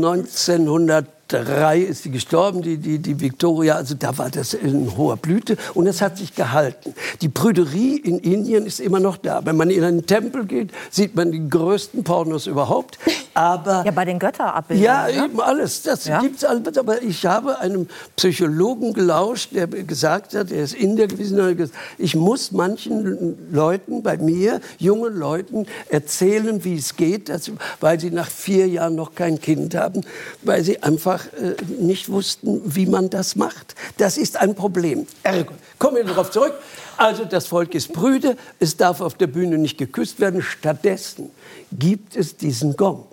[1.31, 3.75] 1903 ist sie gestorben, die, die, die Victoria.
[3.75, 6.93] Also da war das in hoher Blüte und es hat sich gehalten.
[7.21, 9.43] Die Prüderie in Indien ist immer noch da.
[9.43, 12.99] Wenn man in einen Tempel geht, sieht man die größten Pornos überhaupt.
[13.33, 14.83] Aber Ja, bei den Götterabbildungen.
[14.85, 15.25] ja, ne?
[15.25, 15.81] eben alles.
[15.81, 16.19] Das Ja.
[16.21, 16.77] gibt's alles.
[16.77, 21.77] Aber ich habe einem Psychologen gelauscht, der gesagt hat, er ist Inder gewesen, hat gesagt,
[21.97, 28.11] ich muss manchen Leuten bei mir, jungen Leuten, erzählen, wie es geht, dass, weil sie
[28.11, 30.01] nach vier Jahren noch kein Kind haben,
[30.43, 33.75] weil sie einfach äh, nicht wussten, wie man das macht.
[33.97, 35.07] Das ist ein Problem.
[35.23, 36.53] Ergo, kommen wir darauf zurück.
[36.97, 40.41] Also das Volk ist prüde, es darf auf der Bühne nicht geküsst werden.
[40.41, 41.31] Stattdessen
[41.71, 43.05] gibt es diesen Gong.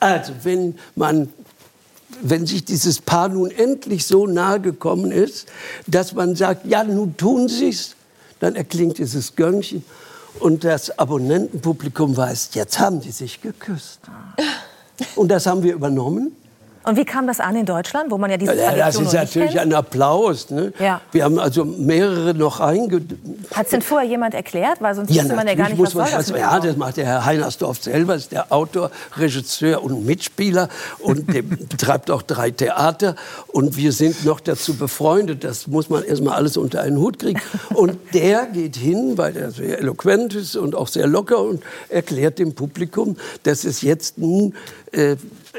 [0.00, 1.32] Also wenn man
[2.20, 5.46] wenn sich dieses Paar nun endlich so nahe gekommen ist,
[5.86, 7.94] dass man sagt, ja, nun tun Sie's,
[8.40, 9.84] dann erklingt dieses Gönnchen
[10.40, 14.00] und das Abonnentenpublikum weiß, jetzt haben die sich geküsst.
[15.14, 16.32] Und das haben wir übernommen.
[16.84, 19.52] Und wie kam das an in Deutschland, wo man ja diese Ja, das ist natürlich
[19.52, 19.60] kennt?
[19.60, 20.50] ein Applaus.
[20.50, 20.72] Ne?
[20.78, 21.00] Ja.
[21.12, 23.02] Wir haben also mehrere noch einge...
[23.54, 24.80] Hat es denn vorher jemand erklärt?
[24.80, 26.96] Weil sonst Ja, wusste man ja gar nicht, was muss soll das Ja, das macht
[26.96, 30.68] der Herr Heinersdorf selber, ist der Autor, Regisseur und Mitspieler
[31.00, 33.16] und der betreibt auch drei Theater
[33.48, 35.44] und wir sind noch dazu befreundet.
[35.44, 37.40] Das muss man erstmal alles unter einen Hut kriegen.
[37.74, 42.38] Und der geht hin, weil er sehr eloquent ist und auch sehr locker und erklärt
[42.38, 44.54] dem Publikum, dass es jetzt nun
[44.92, 45.16] äh,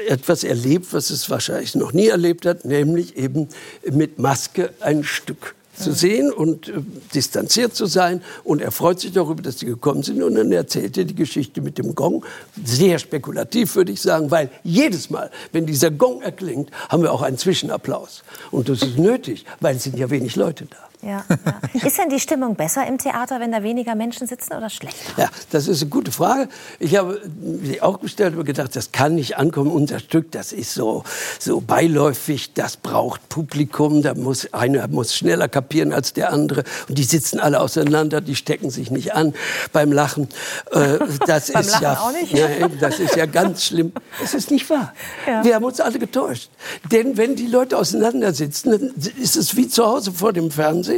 [0.08, 3.48] etwas erlebt, was es wahrscheinlich noch nie erlebt hat, nämlich eben
[3.90, 6.74] mit Maske ein Stück zu sehen und äh,
[7.14, 8.22] distanziert zu sein.
[8.44, 10.22] Und er freut sich darüber, dass sie gekommen sind.
[10.22, 12.24] Und dann erzählt er die Geschichte mit dem Gong.
[12.64, 17.22] Sehr spekulativ, würde ich sagen, weil jedes Mal, wenn dieser Gong erklingt, haben wir auch
[17.22, 18.22] einen Zwischenapplaus.
[18.50, 20.89] Und das ist nötig, weil es sind ja wenig Leute da.
[21.02, 21.80] Ja, ja.
[21.86, 25.12] Ist denn die Stimmung besser im Theater, wenn da weniger Menschen sitzen oder schlechter?
[25.16, 26.48] Ja, das ist eine gute Frage.
[26.78, 27.20] Ich habe
[27.62, 29.70] sie auch gestellt und gedacht, das kann nicht ankommen.
[29.70, 31.04] Unser Stück, das ist so,
[31.38, 34.02] so beiläufig, das braucht Publikum.
[34.02, 36.64] Da muss, einer muss schneller kapieren als der andere.
[36.88, 39.34] Und die sitzen alle auseinander, die stecken sich nicht an
[39.72, 40.28] beim Lachen.
[40.72, 42.32] Äh, das beim ist Lachen ja, auch nicht?
[42.32, 43.92] Ja, das ist ja ganz schlimm.
[44.22, 44.92] Es ist nicht wahr.
[45.26, 45.44] Ja.
[45.44, 46.50] Wir haben uns alle getäuscht.
[46.92, 50.89] Denn wenn die Leute auseinandersitzen, dann ist es wie zu Hause vor dem Fernseher.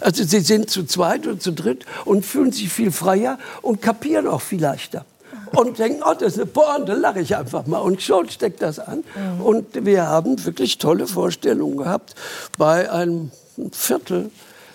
[0.00, 4.26] Also sie sind zu zweit oder zu dritt und fühlen sich viel freier und kapieren
[4.26, 5.04] auch viel leichter.
[5.52, 7.78] Und denken, oh, das ist eine Pointe, lache ich einfach mal.
[7.78, 9.02] Und schon steckt das an.
[9.42, 12.14] Und wir haben wirklich tolle Vorstellungen gehabt
[12.56, 13.32] bei einem
[13.72, 14.30] Viertel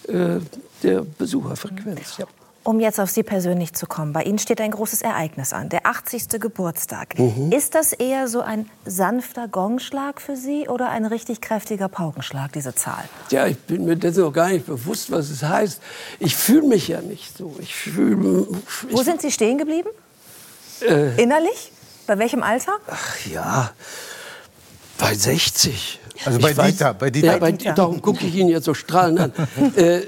[0.07, 0.39] äh,
[0.83, 2.17] der Besucherfrequenz.
[2.17, 2.25] Ja.
[2.65, 5.85] Um jetzt auf Sie persönlich zu kommen, bei Ihnen steht ein großes Ereignis an, der
[5.85, 6.41] 80.
[6.41, 7.17] Geburtstag.
[7.19, 7.51] Mhm.
[7.51, 12.73] Ist das eher so ein sanfter Gongschlag für Sie oder ein richtig kräftiger Paukenschlag, diese
[12.73, 13.03] Zahl?
[13.29, 15.79] Ja, ich bin mir dessen noch gar nicht bewusst, was es heißt.
[16.17, 17.55] Ich fühle mich ja nicht so.
[17.59, 18.47] Ich fühle.
[18.89, 19.89] Wo sind Sie stehen geblieben?
[20.81, 21.71] Äh, Innerlich?
[22.07, 22.71] Bei welchem Alter?
[22.87, 23.69] ach ja,
[24.97, 25.99] bei 60.
[26.23, 27.27] Also bei weiß- Dieter, bei Dieter.
[27.27, 27.73] Ja, bei, Dieter.
[27.73, 29.33] darum gucke ich ihn jetzt so strahlend an.
[29.75, 30.03] äh, äh,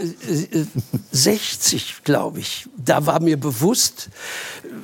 [1.11, 2.67] 60, glaube ich.
[2.77, 4.09] Da war mir bewusst,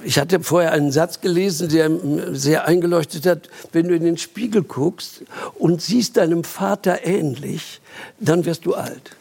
[0.04, 4.18] ich hatte vorher einen Satz gelesen, der mir sehr eingeleuchtet hat, wenn du in den
[4.18, 5.24] Spiegel guckst
[5.58, 7.82] und siehst deinem Vater ähnlich,
[8.20, 9.16] dann wirst du alt.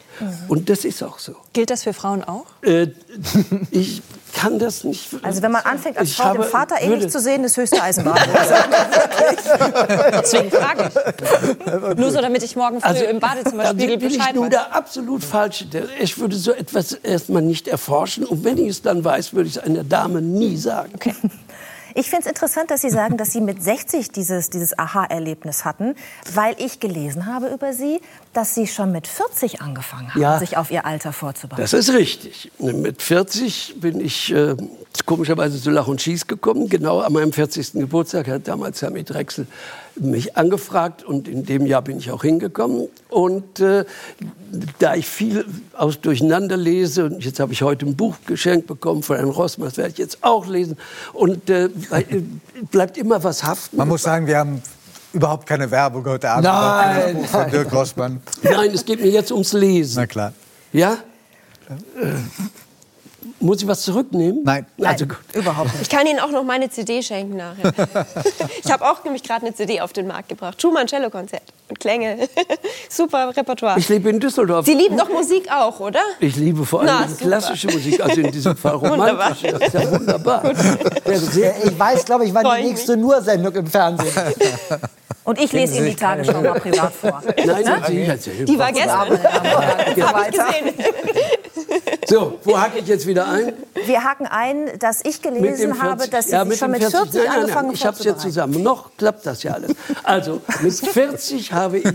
[0.47, 1.35] Und das ist auch so.
[1.53, 2.45] Gilt das für Frauen auch?
[2.61, 2.87] Äh,
[3.71, 4.01] ich
[4.33, 5.09] kann das nicht.
[5.23, 7.81] Also wenn man anfängt, als Ich Frau dem Vater ähnlich würde- zu sehen, ist höchste
[7.81, 8.17] Eisenbahn.
[10.21, 11.97] Deswegen frage ich.
[11.97, 14.49] Nur so, damit ich morgen früh Also, im Badezimmerspiegel bin ich Bescheid weiß.
[14.49, 15.65] der absolut falsche.
[15.99, 18.25] Ich würde so etwas erstmal nicht erforschen.
[18.25, 20.93] Und wenn ich es dann weiß, würde ich es einer Dame nie sagen.
[21.95, 25.95] Ich finde es interessant, dass Sie sagen, dass Sie mit 60 dieses, dieses Aha-Erlebnis hatten,
[26.33, 28.01] weil ich gelesen habe über Sie,
[28.33, 30.39] dass Sie schon mit 40 angefangen haben, Ja.
[30.39, 31.61] sich auf Ihr Alter vorzubereiten.
[31.61, 32.51] Das ist richtig.
[32.59, 34.55] Mit 40 bin ich äh,
[35.05, 36.67] komischerweise zu Lach und Schieß gekommen.
[36.69, 37.73] Genau an meinem 40.
[37.73, 39.47] Geburtstag hat damals Herr Drechsel
[39.95, 42.87] mich angefragt und in dem Jahr bin ich auch hingekommen.
[43.09, 43.85] Und äh,
[44.79, 49.03] da ich viel aus Durcheinander lese, und jetzt habe ich heute ein Buch geschenkt bekommen
[49.03, 50.77] von Herrn Rossmann, das werde ich jetzt auch lesen,
[51.13, 52.23] und äh, äh,
[52.71, 53.77] bleibt immer was haften.
[53.77, 54.61] Man muss sagen, wir haben
[55.13, 56.45] überhaupt keine Werbung heute Abend.
[56.45, 58.21] Nein, Buch von Dirk Rossmann.
[58.41, 59.97] Nein, es geht mir jetzt ums Lesen.
[59.97, 60.33] Na klar.
[60.71, 60.97] Ja?
[61.69, 62.13] Äh,
[63.39, 64.41] muss ich was zurücknehmen?
[64.43, 64.65] Nein.
[64.81, 65.17] Also gut.
[65.33, 65.81] Überhaupt nicht.
[65.83, 67.73] Ich kann Ihnen auch noch meine CD schenken nachher.
[68.63, 70.61] ich habe auch nämlich gerade eine CD auf den Markt gebracht.
[70.61, 72.27] Schumann Cello-Konzert und Klänge.
[72.89, 73.77] Super Repertoire.
[73.79, 74.65] Ich lebe in Düsseldorf.
[74.65, 76.01] Sie lieben doch Musik auch, oder?
[76.19, 79.31] Ich liebe vor allem Na, klassische Musik, also in diesem Fall Wunderbar.
[79.31, 79.51] romantisch.
[79.51, 80.43] Das ist ja wunderbar.
[81.05, 84.11] Ich weiß, glaube ich, wann Freu die nächste Nur-Sendung im Fernsehen.
[85.25, 87.21] Und ich lese Ihnen die Tagesschau mal privat vor.
[87.45, 88.45] nein, erzählen.
[88.45, 89.19] Die war gestern.
[89.95, 90.07] Ja.
[90.13, 91.42] Habe ich gesehen.
[92.07, 93.53] So, wo hacke ich jetzt wieder ein?
[93.85, 97.23] Wir haken ein, dass ich gelesen habe, dass Sie ja, mit schon mit 40 Nein,
[97.25, 98.63] nein, angefangen nein, ich habe es jetzt zusammen.
[98.63, 99.71] Noch klappt das ja alles.
[100.03, 101.85] Also, mit 40 habe ich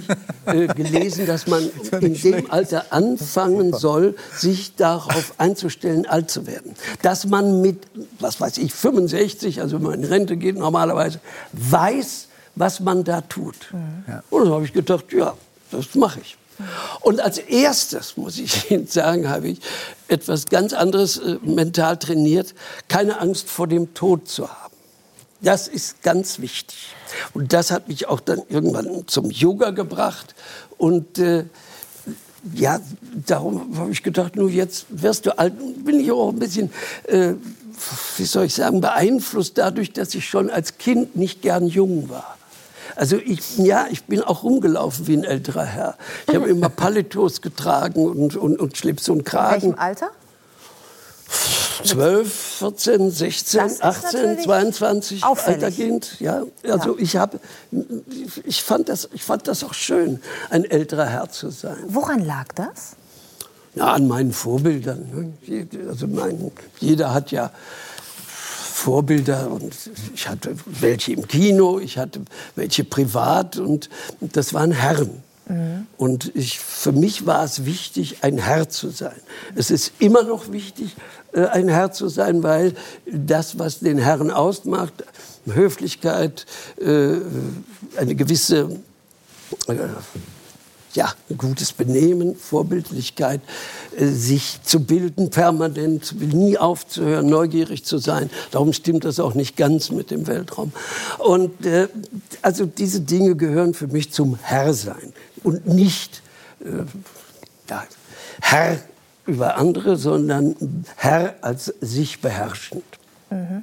[0.46, 1.70] äh, gelesen, dass man
[2.00, 6.74] in dem Alter anfangen soll, sich darauf einzustellen, alt zu werden.
[7.02, 7.86] Dass man mit,
[8.20, 11.20] was weiß ich, 65, also wenn man in Rente geht normalerweise,
[11.52, 13.72] weiß, was man da tut.
[14.30, 15.34] Und dann habe ich gedacht, ja,
[15.70, 16.37] das mache ich.
[17.00, 19.60] Und als erstes, muss ich Ihnen sagen, habe ich
[20.08, 22.54] etwas ganz anderes äh, mental trainiert,
[22.88, 24.74] keine Angst vor dem Tod zu haben.
[25.40, 26.94] Das ist ganz wichtig.
[27.32, 30.34] Und das hat mich auch dann irgendwann zum Yoga gebracht.
[30.78, 31.44] Und äh,
[32.54, 32.80] ja,
[33.26, 35.54] darum habe ich gedacht, nur jetzt wirst du alt.
[35.84, 36.70] Bin ich auch ein bisschen,
[37.04, 37.34] äh,
[38.16, 42.37] wie soll ich sagen, beeinflusst dadurch, dass ich schon als Kind nicht gern jung war.
[42.98, 45.96] Also ich, ja, ich bin auch rumgelaufen wie ein älterer Herr.
[46.26, 49.62] Ich habe immer Paletos getragen und, und, und Schlips und In Kragen.
[49.62, 50.10] welchem Alter?
[51.84, 55.62] 12, 14, 16, Das ist 18, natürlich 22 auffällig.
[55.62, 56.18] Alterkind.
[56.18, 57.38] Ja, also ich habe,
[58.42, 60.20] ich fand das, ich fand das auch schön,
[60.50, 61.76] ein älterer Herr zu sein.
[61.86, 62.96] Woran lag das?
[63.76, 65.34] Ja, an meinen Vorbildern.
[65.88, 66.50] Also mein,
[66.80, 67.52] jeder hat ja
[68.78, 69.74] Vorbilder und
[70.14, 72.20] ich hatte welche im Kino, ich hatte
[72.54, 73.90] welche privat und
[74.20, 75.22] das waren Herren.
[75.96, 79.16] Und ich, für mich war es wichtig, ein Herr zu sein.
[79.56, 80.94] Es ist immer noch wichtig,
[81.32, 82.74] äh, ein Herr zu sein, weil
[83.10, 84.92] das, was den Herren ausmacht,
[85.46, 86.44] Höflichkeit,
[86.78, 87.14] äh,
[87.96, 88.68] eine gewisse
[89.68, 89.74] äh,
[90.94, 93.40] ja, gutes Benehmen, Vorbildlichkeit,
[93.96, 98.30] äh, sich zu bilden permanent, nie aufzuhören, neugierig zu sein.
[98.50, 100.72] Darum stimmt das auch nicht ganz mit dem Weltraum.
[101.18, 101.88] Und äh,
[102.42, 105.12] also diese Dinge gehören für mich zum Herrsein
[105.42, 106.22] und nicht
[106.64, 106.84] äh,
[108.40, 108.78] Herr
[109.26, 112.84] über andere, sondern Herr als sich beherrschend.
[113.30, 113.62] Mhm.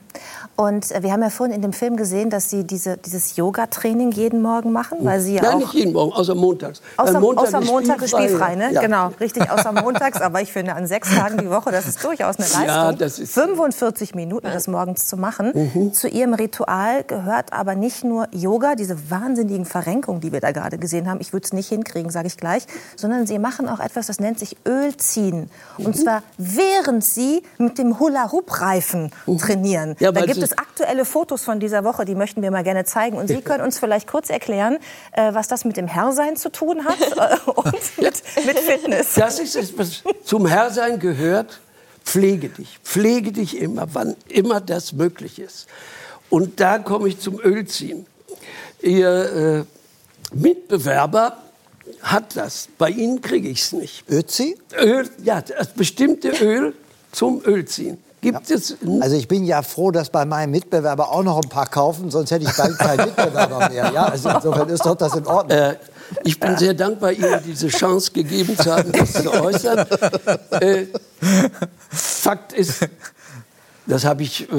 [0.57, 4.11] Und äh, wir haben ja vorhin in dem Film gesehen, dass Sie diese, dieses Yoga-Training
[4.11, 6.81] jeden Morgen machen, weil Sie ja Nein, auch nicht jeden Morgen, außer montags.
[6.95, 8.27] Außer Weil Montag, außer ist Montag ist spielfrei.
[8.27, 8.71] spielfrei, ne?
[8.73, 8.81] Ja.
[8.81, 10.21] Genau, richtig, außer montags.
[10.21, 12.65] Aber ich finde, an sechs Tagen die Woche, das ist durchaus eine Leistung.
[12.67, 15.51] Ja, das ist- 45 Minuten das morgens zu machen.
[15.73, 15.91] Mhm.
[15.93, 20.77] Zu Ihrem Ritual gehört aber nicht nur Yoga, diese wahnsinnigen Verrenkungen, die wir da gerade
[20.77, 21.19] gesehen haben.
[21.19, 22.65] Ich würde es nicht hinkriegen, sage ich gleich.
[22.95, 25.49] Sondern Sie machen auch etwas, das nennt sich Ölziehen.
[25.77, 25.85] Mhm.
[25.85, 29.89] Und zwar während Sie mit dem Hula-Hoop-Reifen trainieren.
[29.89, 29.95] Mhm.
[29.99, 33.17] Ja, da gibt es aktuelle Fotos von dieser Woche, die möchten wir mal gerne zeigen.
[33.17, 34.77] Und Sie können uns vielleicht kurz erklären,
[35.11, 39.15] äh, was das mit dem Herrsein zu tun hat äh, und mit, mit Fitness.
[39.15, 41.59] Das ist es, was zum Herrsein gehört.
[42.03, 42.79] Pflege dich.
[42.83, 45.67] Pflege dich immer, wann immer das möglich ist.
[46.29, 48.05] Und da komme ich zum Ölziehen.
[48.81, 49.65] Ihr
[50.33, 51.37] äh, Mitbewerber
[52.01, 52.69] hat das.
[52.77, 54.09] Bei Ihnen kriege ich es nicht.
[54.09, 54.57] Ötzi?
[54.77, 56.73] Öl, ja, das bestimmte Öl
[57.11, 57.97] zum Ölziehen.
[58.25, 61.67] Gibt es Also ich bin ja froh, dass bei meinem Mitbewerber auch noch ein paar
[61.67, 63.91] kaufen, sonst hätte ich bald keinen Mitbewerber mehr.
[63.93, 65.55] Ja, also insofern ist doch das in Ordnung.
[65.55, 65.75] Äh,
[66.23, 69.85] ich bin sehr dankbar, Ihnen diese Chance gegeben zu haben, das zu äußern.
[70.59, 70.85] Äh,
[71.89, 72.87] Fakt ist,
[73.85, 74.55] das habe ich äh,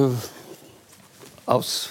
[1.47, 1.91] aus.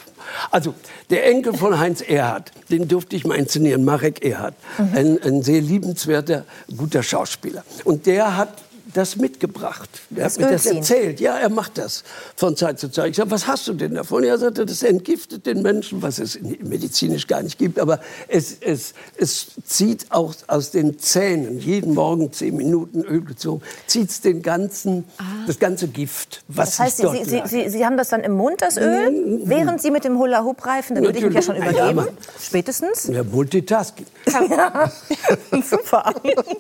[0.52, 0.74] Also,
[1.10, 4.56] der Enkel von Heinz Erhardt, den durfte ich mal inszenieren, Marek Erhardt.
[4.78, 6.46] Ein, ein sehr liebenswerter,
[6.76, 7.64] guter Schauspieler.
[7.84, 8.65] Und der hat
[8.96, 9.90] das mitgebracht.
[10.10, 11.20] Das hat mir das erzählt.
[11.20, 12.04] Ja, er macht das
[12.36, 13.12] von Zeit zu Zeit.
[13.12, 14.24] Ich sage, was hast du denn davon?
[14.24, 17.80] Er sagte, das entgiftet den Menschen, was es medizinisch gar nicht gibt.
[17.80, 23.62] Aber es, es, es zieht auch aus den Zähnen, jeden Morgen zehn Minuten Öl gezogen,
[23.88, 25.04] zieht es den ganzen,
[25.48, 27.42] das ganze Gift, was Das heißt, Sie, Sie.
[27.46, 31.02] Sie, Sie haben das dann im Mund, das Öl, während Sie mit dem Hula-Hoop-Reifen, da
[31.02, 31.56] würde ich mich ja schon.
[31.58, 32.00] Ja, übergeben.
[32.00, 32.08] aber-
[32.42, 33.08] Spätestens.
[33.08, 34.06] Ja, Multitasking.
[34.28, 34.92] Ja.
[35.70, 36.14] Super.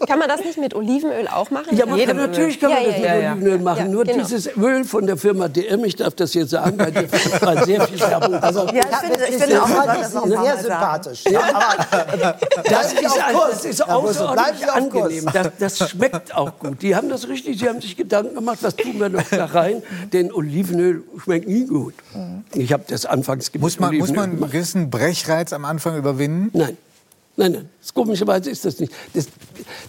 [0.08, 1.76] Kann man das nicht mit Olivenöl auch machen?
[1.76, 1.98] Ja, man
[2.28, 3.32] natürlich kann man Ja, das ja, mit ja.
[3.34, 3.80] Olivenöl machen.
[3.80, 4.24] Ja, Nur genau.
[4.24, 7.08] dieses Öl von der Firma DM, ich darf das hier sagen, weil die
[7.42, 8.36] weil sehr viel Werbung.
[8.36, 11.24] Also, Ja, ich finde, ich finde auch, soll das noch sehr mal sympathisch.
[11.30, 13.04] Ja, aber Das ist,
[13.52, 15.26] das ist außerordentlich angenehm.
[15.34, 16.82] Das, das schmeckt auch gut.
[16.82, 19.82] Die haben das richtig, sie haben sich Gedanken gemacht, was tun wir noch da rein?
[20.14, 21.94] Denn Olivenöl schmeckt nie gut.
[22.54, 24.52] Ich habe das anfangs mit Muss man, muss man einen gemacht.
[24.52, 26.50] gewissen Brechreiz am Anfang überwinden?
[26.58, 26.78] Nein.
[27.38, 27.70] Nein, nein.
[27.82, 28.94] Das, komischerweise ist das nicht.
[29.14, 29.28] Das,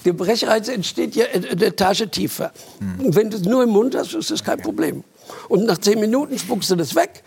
[0.04, 2.52] der Brechreiz entsteht ja in der Etage tiefer.
[2.98, 5.04] Und wenn du es nur im Mund hast, ist das kein Problem.
[5.48, 7.22] Und nach zehn Minuten spuckst du das weg.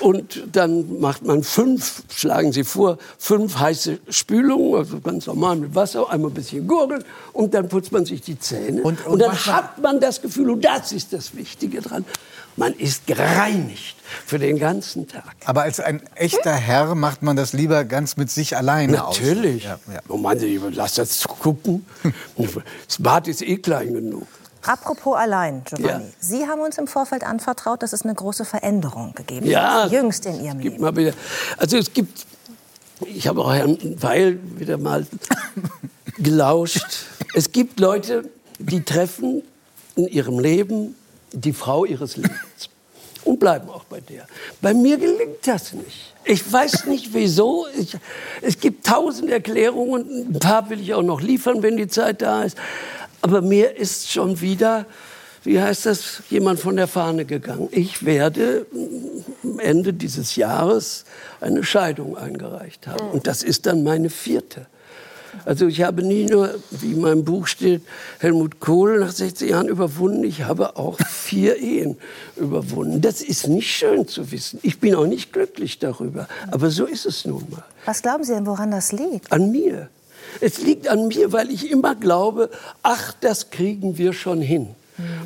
[0.00, 5.74] Und dann macht man fünf, schlagen Sie vor, fünf heiße Spülungen, also ganz normal mit
[5.74, 7.02] Wasser, einmal ein bisschen gurgeln
[7.32, 8.82] und dann putzt man sich die Zähne.
[8.82, 12.04] Und, Und- und dann hat man das Gefühl, und das ist das Wichtige dran,
[12.56, 13.95] man ist gereinigt
[14.26, 15.24] für den ganzen Tag.
[15.44, 19.18] Aber als ein echter Herr macht man das lieber ganz mit sich alleine aus.
[19.20, 19.64] Natürlich.
[19.64, 20.00] Ja, ja.
[20.08, 21.86] Oh Mann, ich lass das gucken.
[22.86, 24.26] Das Bad ist eh klein genug.
[24.62, 26.04] Apropos allein, Giovanni.
[26.04, 26.10] Ja.
[26.18, 29.92] Sie haben uns im Vorfeld anvertraut, dass es eine große Veränderung gegeben Ja, hat.
[29.92, 30.82] Jüngst in Ihrem es gibt Leben.
[30.82, 31.12] mal wieder.
[31.56, 32.26] Also es gibt.
[33.04, 35.06] Ich habe auch Herrn Weil wieder mal
[36.18, 37.04] gelauscht.
[37.34, 38.28] Es gibt Leute,
[38.58, 39.42] die treffen
[39.96, 40.94] in ihrem Leben
[41.32, 42.70] die Frau ihres Lebens
[43.26, 44.26] und bleiben auch bei der.
[44.60, 46.14] Bei mir gelingt das nicht.
[46.24, 47.66] Ich weiß nicht wieso.
[47.76, 47.96] Ich,
[48.40, 50.28] es gibt tausend Erklärungen.
[50.28, 52.56] Ein paar will ich auch noch liefern, wenn die Zeit da ist.
[53.22, 54.86] Aber mir ist schon wieder,
[55.42, 57.68] wie heißt das, jemand von der Fahne gegangen.
[57.72, 58.66] Ich werde
[59.42, 61.04] am Ende dieses Jahres
[61.40, 63.10] eine Scheidung eingereicht haben.
[63.10, 64.66] Und das ist dann meine vierte.
[65.44, 67.82] Also ich habe nie nur, wie in meinem Buch steht,
[68.18, 71.96] Helmut Kohl nach 60 Jahren überwunden, ich habe auch vier Ehen
[72.36, 73.00] überwunden.
[73.00, 74.58] Das ist nicht schön zu wissen.
[74.62, 76.28] Ich bin auch nicht glücklich darüber.
[76.50, 77.64] Aber so ist es nun mal.
[77.84, 79.30] Was glauben Sie denn, woran das liegt?
[79.32, 79.88] An mir.
[80.40, 82.50] Es liegt an mir, weil ich immer glaube,
[82.82, 84.68] ach, das kriegen wir schon hin.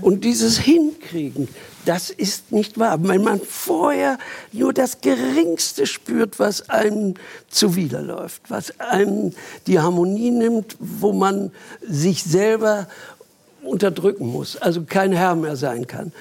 [0.00, 1.48] Und dieses Hinkriegen,
[1.84, 2.98] das ist nicht wahr.
[3.02, 4.18] Wenn man vorher
[4.52, 7.14] nur das Geringste spürt, was einem
[7.48, 9.32] zuwiderläuft, was einem
[9.66, 12.86] die Harmonie nimmt, wo man sich selber
[13.62, 16.12] unterdrücken muss, also kein Herr mehr sein kann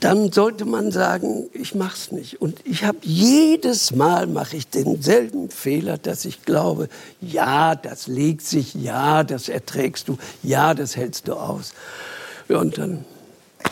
[0.00, 2.40] dann sollte man sagen, ich mach's nicht.
[2.40, 6.88] Und ich habe jedes Mal mache ich denselben Fehler, dass ich glaube,
[7.20, 11.74] ja, das legt sich, ja, das erträgst du, ja, das hältst du aus.
[12.48, 13.04] Ja, und dann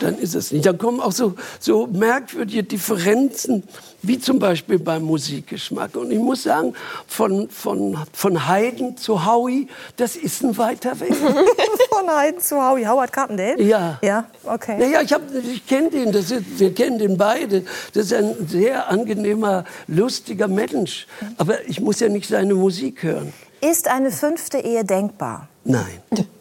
[0.01, 0.65] dann ist es nicht.
[0.65, 3.63] Dann kommen auch so, so merkwürdige Differenzen,
[4.01, 5.95] wie zum Beispiel beim Musikgeschmack.
[5.95, 6.73] Und ich muss sagen,
[7.07, 9.67] von, von, von Haydn zu Howie,
[9.97, 11.13] das ist ein weiter Weg.
[11.91, 12.85] Von Haydn zu Howie.
[12.87, 13.61] Howard Carpendale?
[13.61, 13.99] Ja.
[14.01, 14.77] Ja, okay.
[14.79, 17.63] Naja, ich, hab- ich kenne den, das ist, wir kennen den beide.
[17.93, 21.05] Das ist ein sehr angenehmer, lustiger Mensch.
[21.37, 23.33] Aber ich muss ja nicht seine Musik hören.
[23.61, 25.47] Ist eine fünfte Ehe denkbar?
[25.63, 25.85] Nein.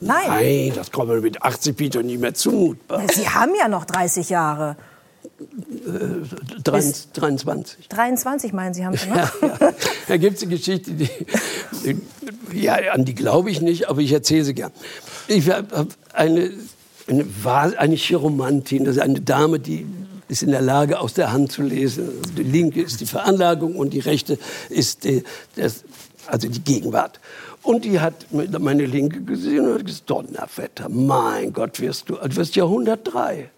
[0.01, 0.25] Nein.
[0.29, 3.03] Nein, das kommt mir mit 80 Peter nicht mehr zumutbar.
[3.13, 4.77] Sie haben ja noch 30 Jahre.
[6.65, 7.89] 23.
[7.89, 9.17] 23 meinen Sie, haben Sie noch?
[9.17, 9.73] Ja, ja.
[10.09, 11.09] Da gibt es eine Geschichte, die,
[11.85, 14.73] die, ja, an die glaube ich nicht, aber ich erzähle sie gern.
[15.29, 16.51] Ich habe eine,
[17.07, 17.27] eine,
[17.79, 19.87] eine Chiromantin, das ist eine Dame, die
[20.29, 22.09] ist in der Lage, aus der Hand zu lesen.
[22.37, 24.39] Die linke ist die Veranlagung und die rechte
[24.69, 25.25] ist die,
[25.57, 25.85] das,
[26.31, 27.21] also die Gegenwart.
[27.63, 32.37] Und die hat meine linke gesehen und hat gesagt, Donnerwetter, mein Gott, wirst du, du
[32.37, 33.51] wirst ja 103.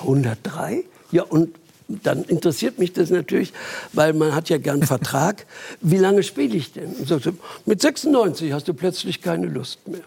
[0.00, 0.84] 103?
[1.12, 1.54] Ja, und
[1.88, 3.52] dann interessiert mich das natürlich,
[3.92, 5.46] weil man hat ja gern Vertrag.
[5.80, 6.92] Wie lange spiele ich denn?
[6.94, 7.34] Und sagte,
[7.66, 10.02] mit 96 hast du plötzlich keine Lust mehr.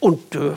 [0.00, 0.52] Und äh,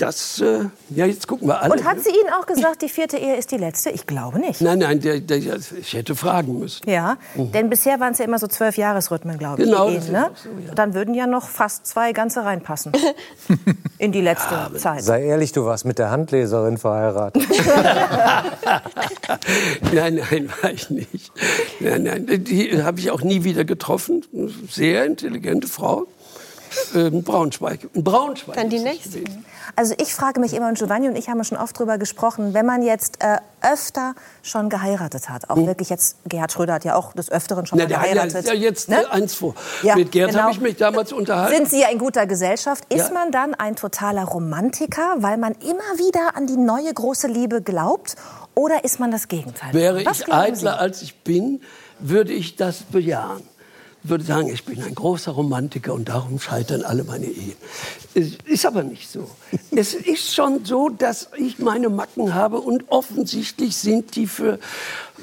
[0.00, 1.72] das, äh, ja, jetzt gucken wir alle.
[1.72, 3.90] Und hat sie Ihnen auch gesagt, die vierte Ehe ist die letzte?
[3.90, 4.60] Ich glaube nicht.
[4.60, 6.88] Nein, nein, der, der, ich hätte fragen müssen.
[6.88, 9.68] Ja, denn bisher waren es ja immer so zwölf Jahresrhythmen, glaube ich.
[9.68, 10.30] Genau, Ehen, ne?
[10.34, 10.74] so, ja.
[10.74, 12.92] Dann würden ja noch fast zwei ganze reinpassen
[13.98, 15.02] in die letzte Zeit.
[15.02, 17.42] Sei ehrlich, du warst mit der Handleserin verheiratet.
[19.92, 21.32] nein, nein, war ich nicht.
[21.80, 24.24] Nein, nein, die habe ich auch nie wieder getroffen.
[24.70, 26.06] Sehr intelligente Frau.
[26.94, 27.88] Ähm, Braunschweig.
[27.94, 28.56] Braunschweig.
[28.56, 29.22] Dann die nächste.
[29.76, 32.66] Also ich frage mich immer, und Giovanni und ich haben schon oft drüber gesprochen, wenn
[32.66, 37.12] man jetzt äh, öfter schon geheiratet hat, auch wirklich jetzt, Gerhard Schröder hat ja auch
[37.12, 37.86] des Öfteren schon Hm.
[37.88, 38.46] Na, mal der hat geheiratet.
[38.46, 39.02] ja, ja jetzt ne?
[39.02, 39.54] äh, eins vor.
[39.82, 40.42] Ja, Mit Gerd genau.
[40.42, 41.54] habe ich mich damals unterhalten.
[41.56, 42.84] Sind Sie ja in guter Gesellschaft?
[42.92, 43.14] Ist Ja.
[43.14, 48.16] man dann ein totaler Romantiker, weil man immer wieder an die neue große Liebe glaubt?
[48.56, 49.72] Oder ist man das Gegenteil?
[49.72, 51.62] Wäre Was ich eitler als ich bin,
[52.00, 53.42] würde ich das bejahen.
[54.02, 57.52] Würde sagen, ich bin ein großer Romantiker und darum scheitern alle meine Ehen.
[58.14, 59.30] Es ist aber nicht so.
[59.70, 64.58] es ist schon so, dass ich meine Macken habe und offensichtlich sind die für,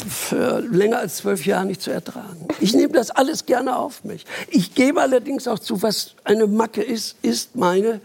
[0.07, 2.47] für länger als zwölf Jahre nicht zu ertragen.
[2.59, 4.25] Ich nehme das alles gerne auf mich.
[4.49, 7.99] Ich gebe allerdings auch zu, was eine Macke ist, ist meine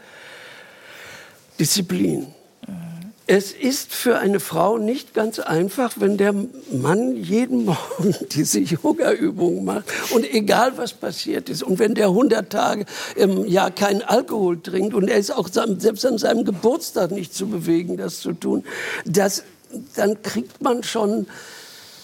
[1.60, 2.28] Disziplin.
[3.26, 6.34] Es ist für eine Frau nicht ganz einfach, wenn der
[6.72, 12.50] Mann jeden Morgen diese Yoga-Übungen macht und egal was passiert ist und wenn der 100
[12.50, 12.84] Tage
[13.14, 17.46] im Jahr keinen Alkohol trinkt und er ist auch selbst an seinem Geburtstag nicht zu
[17.46, 18.64] bewegen, das zu tun,
[19.04, 19.44] das,
[19.94, 21.26] dann kriegt man schon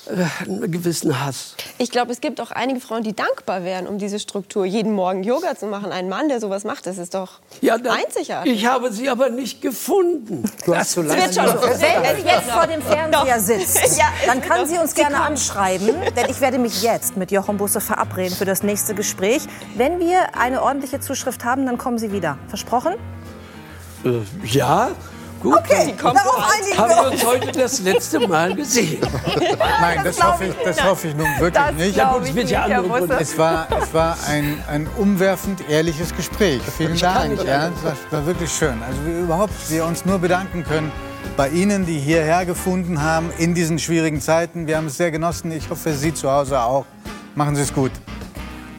[0.09, 1.55] einen gewissen Hass.
[1.79, 5.23] Ich glaube, es gibt auch einige Frauen, die dankbar wären, um diese Struktur, jeden Morgen
[5.23, 5.93] Yoga zu machen.
[5.93, 8.53] Ein Mann, der sowas macht, das ist doch dann- einzigartig.
[8.53, 10.45] Ich habe sie aber nicht gefunden.
[10.65, 11.45] Du hast so lange Wird schon.
[11.47, 15.95] Wenn sie jetzt vor dem Fernseher sitzt, Ja, dann kann doch- sie uns gerne anschreiben,
[16.17, 19.43] denn ich werde mich jetzt mit Jochen Busse verabreden für das nächste Gespräch.
[19.77, 22.39] Wenn wir eine ordentliche Zuschrift haben, dann kommen Sie wieder.
[22.49, 22.95] Versprochen?
[24.05, 24.91] Äh, ja,
[25.41, 25.57] gut.
[25.57, 27.25] Okay, darauf einigen Haben wir wir uns.
[27.27, 29.01] heute das letzte Mal gesehen.
[29.81, 31.97] Nein, das, hoffe ich, das hoffe ich nun wirklich nicht.
[31.97, 33.21] Ja, gut, es wird ja andere.
[33.21, 36.61] Es war, es war ein, ein umwerfend ehrliches Gespräch.
[36.77, 37.43] Vielen Ich Dank.
[37.45, 38.83] Ja, das war wirklich schön.
[38.83, 40.91] Also wir überhaupt wir uns nur bedanken können
[41.37, 44.67] bei Ihnen, die hierher gefunden haben in diesen schwierigen Zeiten.
[44.67, 45.53] Wir haben es sehr genossen.
[45.53, 46.85] Ich hoffe, Sie zu Hause auch.
[47.35, 47.93] Machen Sie es gut.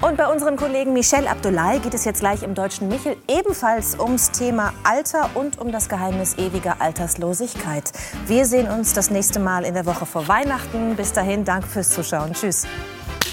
[0.01, 4.31] Und bei unserem Kollegen Michel Abdullahi geht es jetzt gleich im Deutschen Michel ebenfalls ums
[4.31, 7.91] Thema Alter und um das Geheimnis ewiger Alterslosigkeit.
[8.25, 10.95] Wir sehen uns das nächste Mal in der Woche vor Weihnachten.
[10.95, 12.33] Bis dahin, danke fürs Zuschauen.
[12.33, 12.65] Tschüss.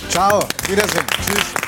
[0.08, 0.40] Ciao.
[0.68, 1.06] Wiedersehen.
[1.24, 1.65] Tschüss.